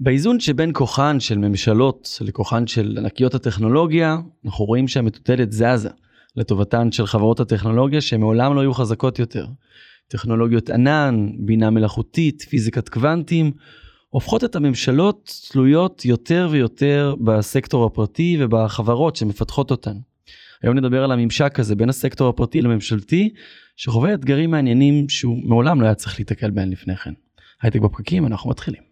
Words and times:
באיזון 0.00 0.40
שבין 0.40 0.70
כוחן 0.74 1.20
של 1.20 1.38
ממשלות 1.38 2.18
לכוחן 2.20 2.66
של 2.66 2.96
ענקיות 2.98 3.34
הטכנולוגיה, 3.34 4.16
אנחנו 4.44 4.64
רואים 4.64 4.88
שהמטוטלת 4.88 5.52
זזה 5.52 5.88
לטובתן 6.36 6.92
של 6.92 7.06
חברות 7.06 7.40
הטכנולוגיה 7.40 8.00
שמעולם 8.00 8.54
לא 8.54 8.60
היו 8.60 8.74
חזקות 8.74 9.18
יותר. 9.18 9.46
טכנולוגיות 10.08 10.70
ענן, 10.70 11.28
בינה 11.38 11.70
מלאכותית, 11.70 12.42
פיזיקת 12.42 12.88
קוונטים, 12.88 13.52
הופכות 14.08 14.44
את 14.44 14.56
הממשלות 14.56 15.32
תלויות 15.50 16.04
יותר 16.04 16.48
ויותר 16.50 17.14
בסקטור 17.24 17.84
הפרטי 17.84 18.36
ובחברות 18.40 19.16
שמפתחות 19.16 19.70
אותן. 19.70 19.96
היום 20.62 20.78
נדבר 20.78 21.04
על 21.04 21.12
הממשק 21.12 21.60
הזה 21.60 21.76
בין 21.76 21.88
הסקטור 21.88 22.28
הפרטי 22.28 22.62
לממשלתי, 22.62 23.30
שחווה 23.76 24.14
אתגרים 24.14 24.50
מעניינים 24.50 25.08
שהוא 25.08 25.48
מעולם 25.48 25.80
לא 25.80 25.86
היה 25.86 25.94
צריך 25.94 26.18
להתקל 26.18 26.50
בהם 26.50 26.70
לפני 26.70 26.96
כן. 26.96 27.12
הייטק 27.62 27.80
בפקקים, 27.80 28.26
אנחנו 28.26 28.50
מתחילים. 28.50 28.87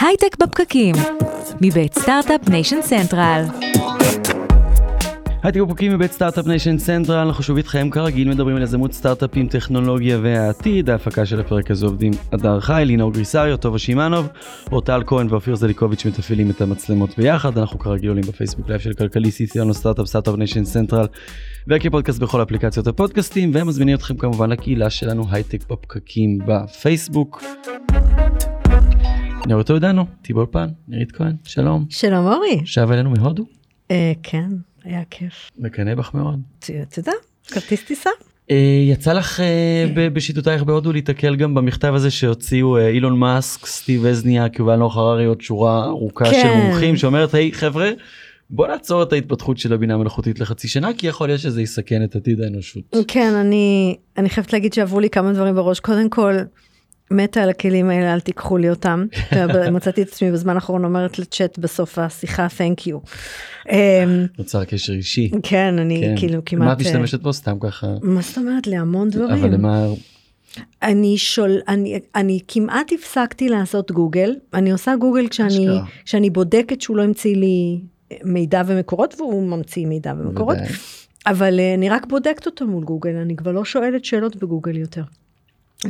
הייטק 0.00 0.36
בפקקים, 0.40 0.94
מבית 1.60 1.94
סטארט-אפ 1.94 2.48
ניישן 2.48 2.82
סנטרל. 2.82 3.44
הייטק 5.42 5.60
בפרקים 5.60 5.92
מבית 5.92 6.12
סטארט-אפ 6.12 6.46
ניישן 6.46 6.78
סנטרל, 6.78 7.26
אנחנו 7.26 7.42
שוב 7.42 7.56
איתכם 7.56 7.90
כרגיל 7.90 8.28
מדברים 8.28 8.56
על 8.56 8.62
יזמות 8.62 8.92
סטארט-אפים, 8.92 9.48
טכנולוגיה 9.48 10.18
והעתיד, 10.22 10.90
ההפקה 10.90 11.26
של 11.26 11.40
הפרק 11.40 11.70
הזה 11.70 11.86
עובדים 11.86 12.12
אדר 12.34 12.60
חי, 12.60 12.82
לינור 12.86 13.12
גריסריו, 13.12 13.56
טובה 13.56 13.78
שמענוב, 13.78 14.28
אורטל 14.72 15.02
כהן 15.06 15.26
ואופיר 15.30 15.54
זליקוביץ' 15.54 16.06
מתפעלים 16.06 16.50
את 16.50 16.60
המצלמות 16.60 17.18
ביחד, 17.18 17.58
אנחנו 17.58 17.78
כרגיל 17.78 18.08
עולים 18.08 18.24
בפייסבוק 18.28 18.68
live 18.68 18.80
של 18.80 18.92
כלכליסט 18.92 19.30
ושלנו 19.30 19.74
סטארט-אפ 19.74 20.06
Start-Up 20.06 20.34
Nation 20.34 20.64
Central, 20.64 21.06
וכפודקאסט 21.68 22.18
בכל 22.18 22.42
אפליקציות 22.42 22.86
הפודקאסטים, 22.86 23.50
ומזמינים 23.54 23.96
אתכם 23.96 24.16
כמובן 24.16 24.50
לקהילה 24.50 24.90
שלנו 24.90 25.24
הייטק 25.30 25.70
בפקקים 25.70 26.38
בפייסבוק. 26.46 27.42
אותו 29.50 29.74
איתנו, 29.74 30.06
טיבול 30.22 30.46
פן, 30.50 30.68
נירית 30.88 31.12
כהן, 31.12 31.36
שלום. 31.44 31.86
שלום 31.88 32.26
אורי. 32.26 32.60
שב 32.64 32.90
אלינו 32.90 33.10
מהודו. 33.10 33.44
אה, 33.90 34.12
כן, 34.22 34.48
היה 34.84 35.02
כיף. 35.10 35.50
מקנא 35.58 35.94
בך 35.94 36.14
מאוד. 36.14 36.40
אתה 36.58 36.98
יודע, 36.98 37.12
כרטיס 37.46 37.84
טיסה. 37.84 38.10
אה, 38.50 38.84
יצא 38.88 39.12
לך 39.12 39.40
אה, 39.40 40.08
בשיטותייך 40.12 40.62
בהודו 40.62 40.92
להתקל 40.92 41.36
גם 41.36 41.54
במכתב 41.54 41.92
הזה 41.94 42.10
שהוציאו 42.10 42.78
אילון 42.78 43.18
מאסק, 43.18 43.66
סטיב 43.66 44.00
וזניאק, 44.04 44.58
יובל 44.58 44.76
נוח 44.76 44.96
הררי, 44.96 45.24
עוד 45.24 45.40
שורה 45.40 45.84
ארוכה 45.84 46.24
של 46.24 46.32
כן. 46.32 46.60
מומחים 46.60 46.96
שאומרת 46.96 47.34
היי 47.34 47.52
חבר'ה 47.52 47.90
בוא 48.50 48.66
נעצור 48.66 49.02
את 49.02 49.12
ההתפתחות 49.12 49.58
של 49.58 49.72
הבינה 49.72 49.94
המלאכותית 49.94 50.40
לחצי 50.40 50.68
שנה 50.68 50.88
כי 50.98 51.06
יכול 51.06 51.28
להיות 51.28 51.40
שזה 51.40 51.62
יסכן 51.62 52.04
את 52.04 52.16
עתיד 52.16 52.40
האנושות. 52.40 52.82
כן, 53.08 53.34
אני, 53.34 53.96
אני 54.16 54.30
חייבת 54.30 54.52
להגיד 54.52 54.72
שעברו 54.72 55.00
לי 55.00 55.10
כמה 55.10 55.32
דברים 55.32 55.54
בראש. 55.54 55.80
קודם 55.80 56.08
כל, 56.08 56.34
מתה 57.12 57.42
על 57.42 57.50
הכלים 57.50 57.90
האלה, 57.90 58.14
אל 58.14 58.20
תיקחו 58.20 58.56
לי 58.56 58.70
אותם. 58.70 59.06
מצאתי 59.72 60.02
את 60.02 60.08
עצמי 60.08 60.32
בזמן 60.32 60.54
האחרון 60.54 60.84
אומרת 60.84 61.18
לצ'אט 61.18 61.58
בסוף 61.58 61.98
השיחה, 61.98 62.46
thank 62.46 62.86
you. 62.88 63.10
אמ, 63.70 64.26
נוצר 64.38 64.64
קשר 64.64 64.92
אישי. 64.92 65.30
כן, 65.42 65.78
אני 65.78 66.00
כן. 66.00 66.14
כאילו 66.16 66.42
כמעט... 66.46 66.66
מה 66.66 66.72
את 66.72 66.80
משתמשת 66.80 67.22
בו 67.22 67.32
סתם 67.32 67.56
ככה 67.60 67.86
מה 68.02 68.20
זאת 68.20 68.38
אומרת? 68.38 68.66
להמון 68.66 69.10
דברים. 69.10 69.44
אבל 69.44 69.54
למה 69.54 69.86
אני 70.82 71.18
שול, 71.18 71.58
אני, 71.68 72.00
אני 72.14 72.38
כמעט 72.48 72.92
הפסקתי 72.92 73.48
לעשות 73.48 73.90
גוגל, 73.90 74.34
אני 74.54 74.72
עושה 74.72 74.96
גוגל 74.96 75.28
כשאני. 75.28 75.68
כשאני 76.04 76.30
בודקת 76.30 76.80
שהוא 76.80 76.96
לא 76.96 77.02
המציא 77.02 77.36
לי 77.36 77.80
מידע 78.24 78.62
ומקורות 78.66 79.14
והוא 79.18 79.42
ממציא 79.42 79.86
מידע 79.86 80.12
ומקורות. 80.18 80.56
אבל 81.26 81.60
אה, 81.60 81.74
אני 81.74 81.88
רק 81.88 82.06
בודקת 82.06 82.46
אותו 82.46 82.66
מול 82.66 82.84
גוגל, 82.84 83.16
אני 83.16 83.36
כבר 83.36 83.52
לא 83.52 83.64
שואלת 83.64 84.04
שאלות 84.04 84.36
בגוגל 84.36 84.76
יותר. 84.76 85.02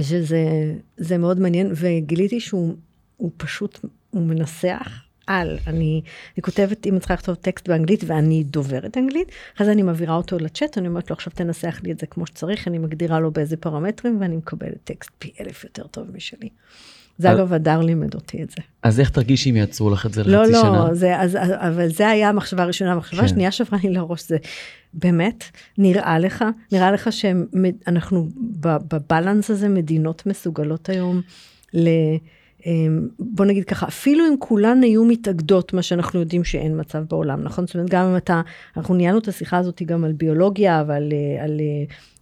שזה 0.00 0.74
זה 0.96 1.18
מאוד 1.18 1.40
מעניין 1.40 1.72
וגיליתי 1.74 2.40
שהוא 2.40 2.74
הוא 3.16 3.30
פשוט, 3.36 3.78
הוא 4.10 4.22
מנסח 4.22 5.02
על, 5.26 5.58
אני, 5.66 6.02
אני 6.36 6.42
כותבת 6.42 6.86
אם 6.86 6.92
אני 6.92 7.00
צריכה 7.00 7.14
לכתוב 7.14 7.34
טקסט 7.34 7.68
באנגלית 7.68 8.04
ואני 8.06 8.44
דוברת 8.44 8.98
אנגלית, 8.98 9.28
אחרי 9.56 9.66
זה 9.66 9.72
אני 9.72 9.82
מעבירה 9.82 10.14
אותו 10.16 10.38
לצ'אט, 10.38 10.78
אני 10.78 10.88
אומרת 10.88 11.10
לו 11.10 11.14
עכשיו 11.14 11.32
תנסח 11.36 11.80
לי 11.82 11.92
את 11.92 11.98
זה 11.98 12.06
כמו 12.06 12.26
שצריך, 12.26 12.68
אני 12.68 12.78
מגדירה 12.78 13.20
לו 13.20 13.30
באיזה 13.30 13.56
פרמטרים 13.56 14.20
ואני 14.20 14.36
מקבלת 14.36 14.84
טקסט 14.84 15.10
פי 15.18 15.32
אלף 15.40 15.64
יותר 15.64 15.86
טוב 15.86 16.16
משלי. 16.16 16.48
זה 17.22 17.30
אז- 17.30 17.38
אגב 17.38 17.52
הדר 17.52 17.80
לימד 17.80 18.14
אותי 18.14 18.42
את 18.42 18.50
זה. 18.50 18.56
אז 18.82 19.00
איך 19.00 19.10
תרגישי 19.10 19.50
אם 19.50 19.56
יעצרו 19.56 19.90
לך 19.90 20.06
את 20.06 20.12
זה 20.12 20.24
לא, 20.24 20.42
לחצי 20.42 20.52
שנה? 20.60 20.70
לא, 20.88 20.94
זה, 20.94 21.20
אז, 21.20 21.36
אבל 21.40 21.88
זה 21.88 22.08
היה 22.08 22.28
המחשבה 22.28 22.62
הראשונה. 22.62 22.92
המחשבה 22.92 23.20
כן. 23.20 23.24
השנייה 23.24 23.50
שעברה 23.50 23.78
לי 23.84 23.90
לראש 23.90 24.28
זה, 24.28 24.36
באמת, 24.94 25.44
נראה 25.78 26.18
לך, 26.18 26.44
נראה 26.72 26.92
לך 26.92 27.12
שאנחנו 27.12 28.28
בבלנס 28.60 29.50
הזה, 29.50 29.68
מדינות 29.68 30.26
מסוגלות 30.26 30.88
היום 30.88 31.20
ל... 31.74 31.88
אמ, 32.66 33.08
בוא 33.18 33.44
נגיד 33.44 33.64
ככה, 33.64 33.86
אפילו 33.86 34.28
אם 34.28 34.34
כולן 34.38 34.82
היו 34.82 35.04
מתאגדות, 35.04 35.72
מה 35.72 35.82
שאנחנו 35.82 36.20
יודעים 36.20 36.44
שאין 36.44 36.80
מצב 36.80 37.04
בעולם, 37.10 37.42
נכון? 37.42 37.66
זאת 37.66 37.74
אומרת, 37.74 37.90
גם 37.90 38.04
אם 38.04 38.16
אתה, 38.16 38.40
אנחנו 38.76 38.94
ניהלנו 38.94 39.18
את 39.18 39.28
השיחה 39.28 39.58
הזאת 39.58 39.82
גם 39.82 40.04
על 40.04 40.12
ביולוגיה 40.12 40.84
ועל 40.86 41.02
על, 41.02 41.12
על, 41.44 41.60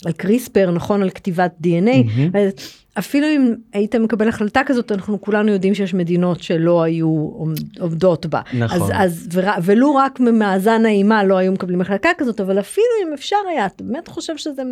על 0.04 0.12
קריספר, 0.12 0.70
נכון? 0.70 1.02
על 1.02 1.10
כתיבת 1.10 1.52
DNA. 1.64 2.10
אז 2.34 2.52
אפילו 2.98 3.26
אם 3.26 3.54
היית 3.72 3.94
מקבל 3.94 4.28
החלטה 4.28 4.60
כזאת, 4.66 4.92
אנחנו 4.92 5.20
כולנו 5.20 5.52
יודעים 5.52 5.74
שיש 5.74 5.94
מדינות 5.94 6.42
שלא 6.42 6.82
היו 6.82 7.30
עומדות 7.78 8.26
בה. 8.26 8.40
נכון. 8.58 8.82
אז, 8.82 8.92
אז 8.94 9.28
ור, 9.32 9.44
ולו 9.62 9.94
רק 9.94 10.20
ממאזן 10.20 10.84
האימה 10.86 11.24
לא 11.24 11.36
היו 11.36 11.52
מקבלים 11.52 11.80
החלטה 11.80 12.08
כזאת, 12.18 12.40
אבל 12.40 12.60
אפילו 12.60 12.86
אם 13.08 13.12
אפשר 13.12 13.36
היה, 13.50 13.66
אתה 13.66 13.84
באמת 13.84 14.08
חושב 14.08 14.36
שזה 14.36 14.62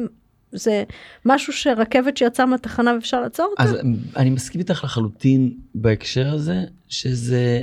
זה 0.53 0.84
משהו 1.25 1.53
שרכבת 1.53 2.16
שיצאה 2.16 2.47
מהתחנה 2.47 2.94
ואפשר 2.94 3.20
לעצור 3.20 3.47
אותה? 3.50 3.62
אז 3.62 3.76
אני 4.16 4.31
מסכים 4.31 4.60
איתך 4.60 4.84
לחלוטין 4.84 5.56
בהקשר 5.75 6.28
הזה 6.34 6.64
שזה 6.88 7.60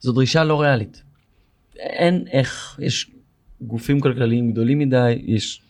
זו 0.00 0.12
דרישה 0.12 0.44
לא 0.44 0.60
ריאלית. 0.60 1.02
אין 1.76 2.24
איך 2.32 2.80
יש 2.82 3.10
גופים 3.60 4.00
כלכליים 4.00 4.52
גדולים 4.52 4.78
מדי 4.78 5.12
יש 5.24 5.62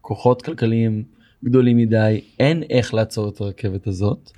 כוחות 0.00 0.42
כלכליים 0.42 1.04
גדולים 1.44 1.76
מדי 1.76 2.20
אין 2.40 2.62
איך 2.70 2.94
לעצור 2.94 3.28
את 3.28 3.40
הרכבת 3.40 3.86
הזאת. 3.86 4.30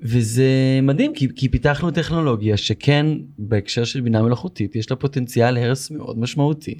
וזה 0.00 0.80
מדהים 0.82 1.14
כי, 1.14 1.28
כי 1.36 1.48
פיתחנו 1.48 1.90
טכנולוגיה 1.90 2.56
שכן 2.56 3.06
בהקשר 3.38 3.84
של 3.84 4.00
בינה 4.00 4.22
מלאכותית 4.22 4.76
יש 4.76 4.90
לה 4.90 4.96
פוטנציאל 4.96 5.56
הרס 5.56 5.90
מאוד 5.90 6.18
משמעותי. 6.18 6.78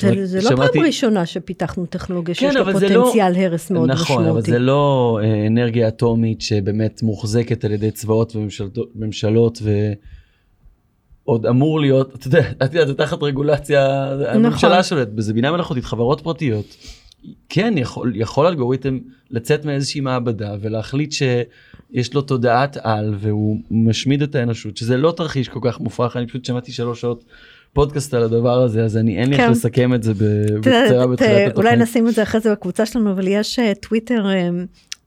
זה, 0.00 0.26
זה 0.26 0.36
לא 0.42 0.50
שמעתי- 0.56 0.78
פעם 0.78 0.86
ראשונה 0.86 1.26
שפיתחנו 1.26 1.86
טכנולוגיה 1.86 2.34
שיש 2.34 2.48
כן, 2.50 2.54
לה 2.54 2.60
אבל 2.60 2.78
זה 2.78 2.88
לא- 2.88 3.02
פוטנציאל 3.04 3.34
הרס 3.34 3.70
מאוד 3.70 3.90
נכון, 3.90 4.16
אבל 4.18 4.28
משמעותי. 4.28 4.50
זה 4.50 4.58
לא 4.58 5.18
אה, 5.22 5.46
אנרגיה 5.46 5.88
אטומית 5.88 6.40
שבאמת 6.40 7.02
מוחזקת 7.02 7.64
על 7.64 7.72
ידי 7.72 7.90
צבאות 7.90 8.36
וממשלות 8.36 9.58
ועוד 11.26 11.46
אמור 11.46 11.80
להיות, 11.80 12.14
אתה 12.14 12.26
יודע, 12.28 12.50
את 12.50 12.74
יודעת, 12.74 12.88
זה 12.88 12.94
תחת 12.94 13.22
רגולציה, 13.22 14.04
הממשלה 14.28 14.70
נכון. 14.70 14.82
שולטת 14.82 15.12
בזה, 15.12 15.32
בינה 15.32 15.52
מלאכותית, 15.52 15.84
חברות 15.84 16.20
פרטיות. 16.20 16.76
כן, 17.48 17.74
יכול, 17.76 18.12
יכול 18.16 18.46
אלגוריתם 18.46 18.98
לצאת 19.30 19.64
מאיזושהי 19.64 20.00
מעבדה 20.00 20.54
ולהחליט 20.60 21.12
שיש 21.12 22.14
לו 22.14 22.22
תודעת 22.22 22.76
על 22.82 23.14
והוא 23.18 23.56
משמיד 23.70 24.22
את 24.22 24.34
האנושות, 24.34 24.76
שזה 24.76 24.96
לא 24.96 25.12
תרחיש 25.16 25.48
כל 25.48 25.60
כך 25.62 25.80
מופרך, 25.80 26.16
אני 26.16 26.26
פשוט 26.26 26.44
שמעתי 26.44 26.72
שלוש 26.72 27.00
שעות 27.00 27.24
פודקאסט 27.76 28.14
על 28.14 28.22
הדבר 28.22 28.62
הזה, 28.62 28.84
אז 28.84 28.96
אני 28.96 29.18
אין 29.18 29.28
לי 29.28 29.36
איך 29.36 29.44
כן. 29.44 29.50
לסכם 29.50 29.94
את 29.94 30.02
זה 30.02 30.12
בקצרה 30.14 31.06
בתחילת 31.06 31.30
התוכנית. 31.32 31.56
אולי 31.56 31.76
נשים 31.76 32.08
את 32.08 32.14
זה 32.14 32.22
אחרי 32.22 32.40
זה 32.40 32.52
בקבוצה 32.52 32.86
שלנו, 32.86 33.12
אבל 33.12 33.28
יש 33.28 33.58
אה, 33.58 33.72
טוויטר 33.74 34.26
אה, 34.26 34.48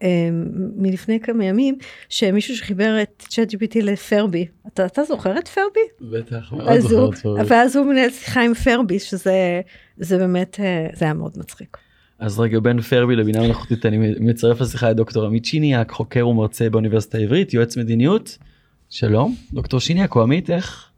אה, 0.04 0.30
מלפני 0.76 1.20
כמה 1.20 1.46
ימים, 1.46 1.76
שמישהו 2.10 2.58
שחיבר 2.58 3.02
את 3.02 3.24
צ'אט 3.30 3.54
GPT 3.54 3.82
לפרבי. 3.82 4.46
אתה, 4.68 4.86
אתה 4.86 5.04
זוכר 5.04 5.38
את 5.38 5.48
פרבי? 5.48 6.12
בטח, 6.12 6.54
מאוד 6.54 6.70
הוא, 6.70 6.80
זוכר 6.80 7.10
את 7.10 7.18
פרבי. 7.18 7.42
ואז 7.48 7.76
הוא 7.76 7.86
מנהל 7.86 8.10
שיחה 8.10 8.42
עם 8.42 8.54
פרבי, 8.54 9.00
שזה 9.00 9.62
זה 9.98 10.18
באמת, 10.18 10.60
זה 10.94 11.06
היה 11.06 11.14
מאוד 11.14 11.32
מצחיק. 11.38 11.78
אז 12.20 12.40
רגע 12.40 12.60
בין 12.60 12.82
פרבי 12.82 13.16
לבינה 13.16 13.42
מלאכותית 13.42 13.86
אני 13.86 14.14
מצרף 14.20 14.62
לשיחה 14.62 14.92
את 14.92 14.96
דוקטור 14.96 15.26
עמית 15.26 15.46
שיניאק 15.46 15.92
חוקר 15.92 16.28
ומרצה 16.28 16.70
באוניברסיטה 16.70 17.18
העברית 17.18 17.54
יועץ 17.54 17.78
מדיניות. 17.78 18.38
שלום 18.90 19.36
דוקטור 19.54 19.80
שיניאק 19.80 20.16
או 20.16 20.22
עמית 20.22 20.50
איך? 20.50 20.89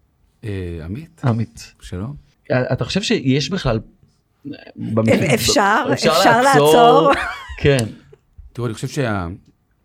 אה, 0.44 0.80
עמית, 0.86 1.22
עמית. 1.24 1.74
שלום. 1.82 2.16
אתה 2.52 2.86
חושב 2.86 3.02
שיש 3.02 3.50
בכלל? 3.50 3.80
אפשר, 5.34 5.84
אפשר 5.94 6.42
לעצור. 6.42 7.12
כן. 7.58 7.86
תראו, 8.54 8.68
אני 8.68 8.74
חושב 8.74 8.88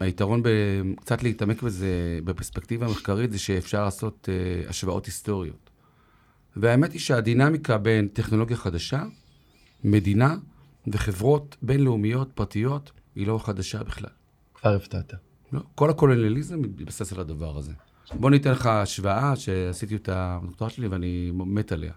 שהיתרון 0.01 0.43
קצת 1.01 1.23
להתעמק 1.23 1.63
בזה 1.63 2.21
בפרספקטיבה 2.25 2.89
מחקרית 2.89 3.33
זה 3.33 3.39
שאפשר 3.39 3.85
לעשות 3.85 4.29
אה, 4.29 4.69
השוואות 4.69 5.07
היסטוריות. 5.07 5.71
והאמת 6.57 6.93
היא 6.93 7.01
שהדינמיקה 7.01 7.79
בין 7.79 8.09
טכנולוגיה 8.09 8.57
חדשה, 8.57 9.05
מדינה 9.85 10.37
וחברות 10.87 11.57
בינלאומיות 11.63 12.33
פרטיות 12.35 12.93
היא 13.15 13.27
לא 13.27 13.39
חדשה 13.45 13.83
בכלל. 13.83 14.11
כבר 14.55 14.75
הפתעת. 14.75 15.15
לא, 15.53 15.61
כל 15.75 15.91
הקולוניאליזם 15.91 16.61
מתבסס 16.61 17.13
על 17.13 17.21
הדבר 17.21 17.59
הזה. 17.59 17.73
בוא 18.15 18.31
ניתן 18.31 18.51
לך 18.51 18.67
השוואה 18.67 19.37
שעשיתי 19.37 19.95
אותה 19.95 20.39
בדוקטורט 20.43 20.73
שלי 20.73 20.89
ואני 20.89 21.31
מת 21.35 21.73
עליה. 21.73 21.93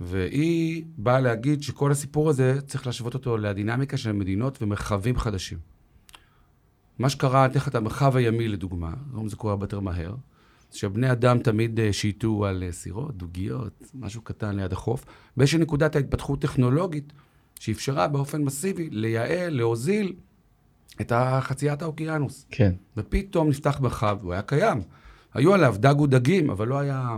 והיא 0.00 0.84
באה 0.98 1.20
להגיד 1.20 1.62
שכל 1.62 1.92
הסיפור 1.92 2.30
הזה, 2.30 2.60
צריך 2.66 2.86
להשוות 2.86 3.14
אותו 3.14 3.36
לדינמיקה 3.36 3.96
של 3.96 4.12
מדינות 4.12 4.62
ומרחבים 4.62 5.18
חדשים. 5.18 5.58
מה 6.98 7.08
שקרה, 7.08 7.44
אני 7.44 7.50
אתן 7.50 7.58
לך 7.58 7.68
את 7.68 7.74
המרחב 7.74 8.16
הימי 8.16 8.48
לדוגמה, 8.48 8.94
היום 9.12 9.28
זה 9.28 9.36
קורה 9.36 9.52
הרבה 9.52 9.64
יותר 9.64 9.80
מהר, 9.80 10.14
שבני 10.72 11.12
אדם 11.12 11.38
תמיד 11.38 11.80
אה, 11.80 11.92
שייטו 11.92 12.46
על 12.46 12.62
אה, 12.66 12.72
סירות, 12.72 13.16
דוגיות, 13.16 13.82
משהו 13.94 14.22
קטן 14.22 14.56
ליד 14.56 14.72
החוף, 14.72 15.04
באיזושהי 15.36 15.58
נקודת 15.58 15.96
ההתפתחות 15.96 16.40
טכנולוגית 16.40 17.12
שאפשרה 17.60 18.08
באופן 18.08 18.42
מסיבי 18.42 18.88
לייעל, 18.90 19.56
להוזיל 19.56 20.12
את 21.00 21.12
חציית 21.40 21.82
האוקיינוס. 21.82 22.46
כן. 22.50 22.74
ופתאום 22.96 23.48
נפתח 23.48 23.80
מרחב, 23.80 24.18
הוא 24.22 24.32
היה 24.32 24.42
קיים. 24.42 24.82
היו 25.36 25.54
עליו 25.54 25.74
דג 25.78 26.00
ודגים, 26.00 26.50
אבל 26.50 26.68
לא 26.68 26.78
היה 26.78 27.16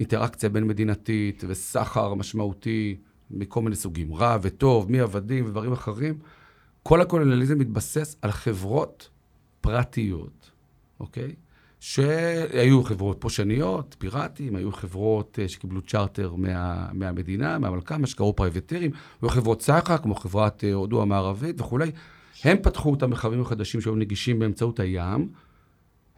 אינטראקציה 0.00 0.48
בין 0.48 0.64
מדינתית 0.64 1.44
וסחר 1.48 2.14
משמעותי 2.14 2.96
מכל 3.30 3.62
מיני 3.62 3.76
סוגים, 3.76 4.14
רע 4.14 4.38
וטוב, 4.42 4.92
מעבדים 4.92 5.44
ודברים 5.46 5.72
אחרים. 5.72 6.18
כל 6.82 7.00
הקולוניאליזם 7.00 7.58
מתבסס 7.58 8.16
על 8.22 8.30
חברות 8.30 9.08
פרטיות, 9.60 10.50
אוקיי? 11.00 11.34
שהיו 11.80 12.82
חברות 12.82 13.16
פושניות, 13.20 13.96
פיראטים, 13.98 14.56
היו 14.56 14.72
חברות 14.72 15.38
uh, 15.38 15.48
שקיבלו 15.48 15.82
צ'רטר 15.82 16.34
מה, 16.34 16.88
מהמדינה, 16.92 17.58
מהמלכה, 17.58 17.98
מה 17.98 18.06
שקראו 18.06 18.36
פרייבטירים, 18.36 18.90
היו 19.22 19.28
חברות 19.28 19.62
סחר, 19.62 19.98
כמו 19.98 20.14
חברת 20.14 20.64
uh, 20.64 20.74
הודו 20.74 21.02
המערבית 21.02 21.60
וכולי. 21.60 21.90
הם 22.44 22.56
פתחו 22.62 22.94
את 22.94 23.02
המרחבים 23.02 23.40
החדשים 23.40 23.80
שהיו 23.80 23.94
נגישים 23.94 24.38
באמצעות 24.38 24.80
הים, 24.80 25.28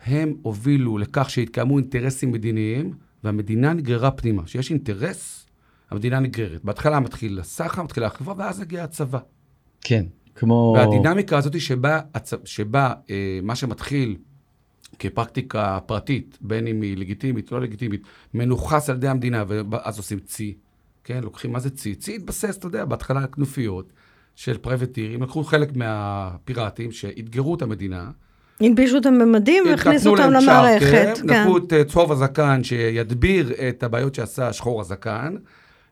הם 0.05 0.35
הובילו 0.43 0.99
לכך 0.99 1.31
שהתקיימו 1.31 1.79
אינטרסים 1.79 2.33
מדיניים, 2.33 2.93
והמדינה 3.25 3.73
נגררה 3.73 4.11
פנימה. 4.11 4.45
כשיש 4.45 4.71
אינטרס, 4.71 5.47
המדינה 5.91 6.21
נגררת. 6.21 6.65
בהתחלה 6.65 7.01
מתחיל 7.01 7.41
הסחר, 7.41 7.83
מתחילה 7.83 8.07
החברה, 8.07 8.35
ואז 8.39 8.61
הגיע 8.61 8.85
הצבא. 8.85 9.19
כן, 9.81 10.07
כמו... 10.35 10.75
והדינמיקה 10.77 11.39
הזאת 11.39 11.61
שבה, 11.61 12.01
שבה 12.45 12.93
אה, 13.11 13.41
מה 13.43 13.55
שמתחיל 13.55 14.17
כפרקטיקה 14.99 15.79
פרטית, 15.87 16.39
בין 16.41 16.67
אם 16.67 16.83
היא 16.83 16.97
לגיטימית, 16.97 17.53
לא 17.53 17.61
לגיטימית, 17.61 18.03
מנוכס 18.35 18.91
על 18.91 18.97
ידי 18.97 19.09
המדינה, 19.09 19.45
ואז 19.49 19.99
עושים 19.99 20.19
צי, 20.19 20.57
כן? 21.05 21.23
לוקחים, 21.23 21.53
מה 21.53 21.61
זה 21.61 21.71
צי? 21.71 21.95
צי 21.95 22.17
התבסס, 22.17 22.57
אתה 22.57 22.67
יודע, 22.67 22.85
בהתחלה 22.85 23.27
כנופיות 23.27 23.93
של 24.35 24.59
פרייבטירים, 24.59 25.23
לקחו 25.23 25.45
חלק 25.45 25.77
מהפיראטים 25.77 26.93
שאתגרו 26.93 27.55
את 27.55 27.63
המדינה. 27.63 28.11
הלבישו 28.61 28.97
אותם 28.97 29.19
במדים 29.19 29.65
והכניסו 29.67 30.11
אותם 30.11 30.31
למערכת. 30.31 31.19
כן. 31.19 31.27
לקחו 31.27 31.59
את 31.59 31.73
אה, 31.73 31.85
צהוב 31.85 32.13
הזקן 32.13 32.65
שידביר 32.65 33.53
את 33.69 33.83
הבעיות 33.83 34.15
שעשה 34.15 34.53
שחור 34.53 34.81
הזקן, 34.81 35.35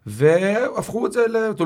והפכו 0.06 1.06
את 1.06 1.12
זה, 1.12 1.20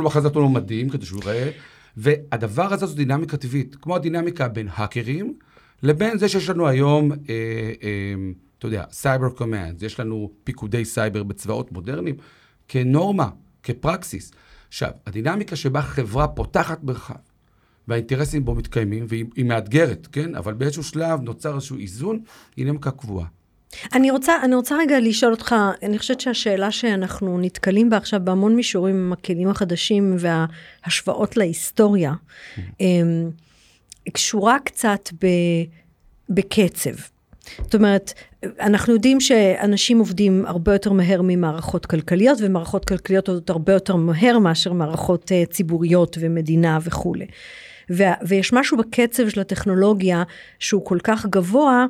אחרי 0.07 0.23
זה 0.23 0.29
נתנו 0.29 0.41
לו 0.41 0.49
מדים 0.49 0.89
כדי 0.89 1.07
שהוא 1.07 1.21
יראה. 1.23 1.51
והדבר 1.97 2.73
הזה 2.73 2.87
זו 2.87 2.95
דינמיקה 2.95 3.37
טבעית, 3.37 3.77
כמו 3.83 3.97
הדינמיקה 3.97 4.49
בין 4.49 4.69
האקרים, 4.75 5.35
לבין 5.83 6.19
זה 6.19 6.29
שיש 6.29 6.51
לנו 6.51 6.69
היום, 6.69 7.13
אה, 7.13 7.17
אה, 7.83 8.15
אתה 8.59 8.67
יודע, 8.67 8.85
Cyber 8.91 9.31
Command, 9.31 9.83
יש 9.83 10.01
לנו 10.01 10.31
פיקודי 10.45 10.85
סייבר 10.85 11.23
בצבאות 11.23 11.73
מודרניים, 11.73 12.17
כנורמה, 12.69 13.29
כפרקסיס. 13.63 14.33
עכשיו, 14.69 14.91
הדינמיקה 15.07 15.57
שבה 15.57 15.83
חברה 15.83 16.29
פותחת 16.29 16.85
מרחב, 16.85 17.15
והאינטרסים 17.91 18.45
בו 18.45 18.55
מתקיימים, 18.55 19.07
והיא 19.09 19.45
מאתגרת, 19.45 20.09
כן? 20.13 20.35
אבל 20.35 20.55
באיזשהו 20.55 20.83
שלב 20.83 21.21
נוצר 21.21 21.55
איזשהו 21.55 21.79
איזון, 21.79 22.21
היא 22.57 22.65
דינמיקה 22.65 22.91
קבועה. 22.91 23.27
אני 23.93 24.11
רוצה, 24.11 24.33
אני 24.43 24.55
רוצה 24.55 24.77
רגע 24.79 25.01
לשאול 25.01 25.33
אותך, 25.33 25.55
אני 25.83 25.99
חושבת 25.99 26.21
שהשאלה 26.21 26.71
שאנחנו 26.71 27.39
נתקלים 27.41 27.91
בה 27.91 27.97
עכשיו 27.97 28.21
בהמון 28.25 28.57
מישורים 28.57 28.97
עם 28.97 29.13
הכלים 29.13 29.49
החדשים 29.49 30.17
וההשוואות 30.19 31.37
להיסטוריה, 31.37 32.13
אמ, 32.81 33.31
קשורה 34.13 34.57
קצת 34.65 35.09
ב, 35.23 35.27
בקצב. 36.29 36.91
זאת 37.59 37.75
אומרת, 37.75 38.13
אנחנו 38.61 38.93
יודעים 38.93 39.21
שאנשים 39.21 39.99
עובדים 39.99 40.47
הרבה 40.47 40.73
יותר 40.73 40.93
מהר 40.93 41.21
ממערכות 41.25 41.87
כלכליות, 41.87 42.39
ומערכות 42.43 42.85
כלכליות 42.85 43.29
עובדות 43.29 43.51
הרבה 43.51 43.73
יותר 43.73 43.97
מהר 43.97 44.39
מאשר 44.39 44.73
מערכות 44.73 45.33
אה, 45.33 45.47
ציבוריות 45.47 46.17
ומדינה 46.21 46.79
וכולי. 46.83 47.27
ויש 48.23 48.53
משהו 48.53 48.77
בקצב 48.77 49.29
של 49.29 49.41
הטכנולוגיה 49.41 50.23
שהוא 50.59 50.85
כל 50.85 50.99
כך 51.05 51.27
גבוה, 51.27 51.87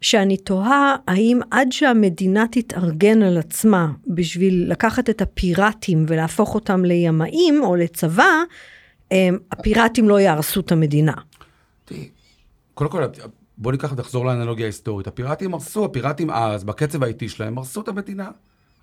שאני 0.00 0.36
תוהה 0.36 0.96
האם 1.06 1.40
עד 1.50 1.72
שהמדינה 1.72 2.44
תתארגן 2.50 3.22
על 3.22 3.38
עצמה 3.38 3.92
בשביל 4.06 4.64
לקחת 4.68 5.10
את 5.10 5.22
הפיראטים 5.22 6.04
ולהפוך 6.08 6.54
אותם 6.54 6.84
לימאים 6.84 7.62
או 7.62 7.76
לצבא, 7.76 8.32
אמ, 9.12 9.38
הפיראטים 9.52 10.08
לא 10.08 10.20
יהרסו 10.20 10.60
את 10.60 10.72
המדינה. 10.72 11.14
קודם 12.74 12.90
כל, 12.90 13.04
בוא 13.58 13.72
ניקח 13.72 13.92
ונחזור 13.92 14.26
לאנלוגיה 14.26 14.64
ההיסטורית. 14.64 15.06
הפיראטים 15.06 15.54
הרסו, 15.54 15.84
הפיראטים 15.84 16.30
אז, 16.30 16.64
בקצב 16.64 17.02
האיטי 17.02 17.28
שלהם, 17.28 17.58
הרסו 17.58 17.80
את 17.80 17.88
המדינה, 17.88 18.30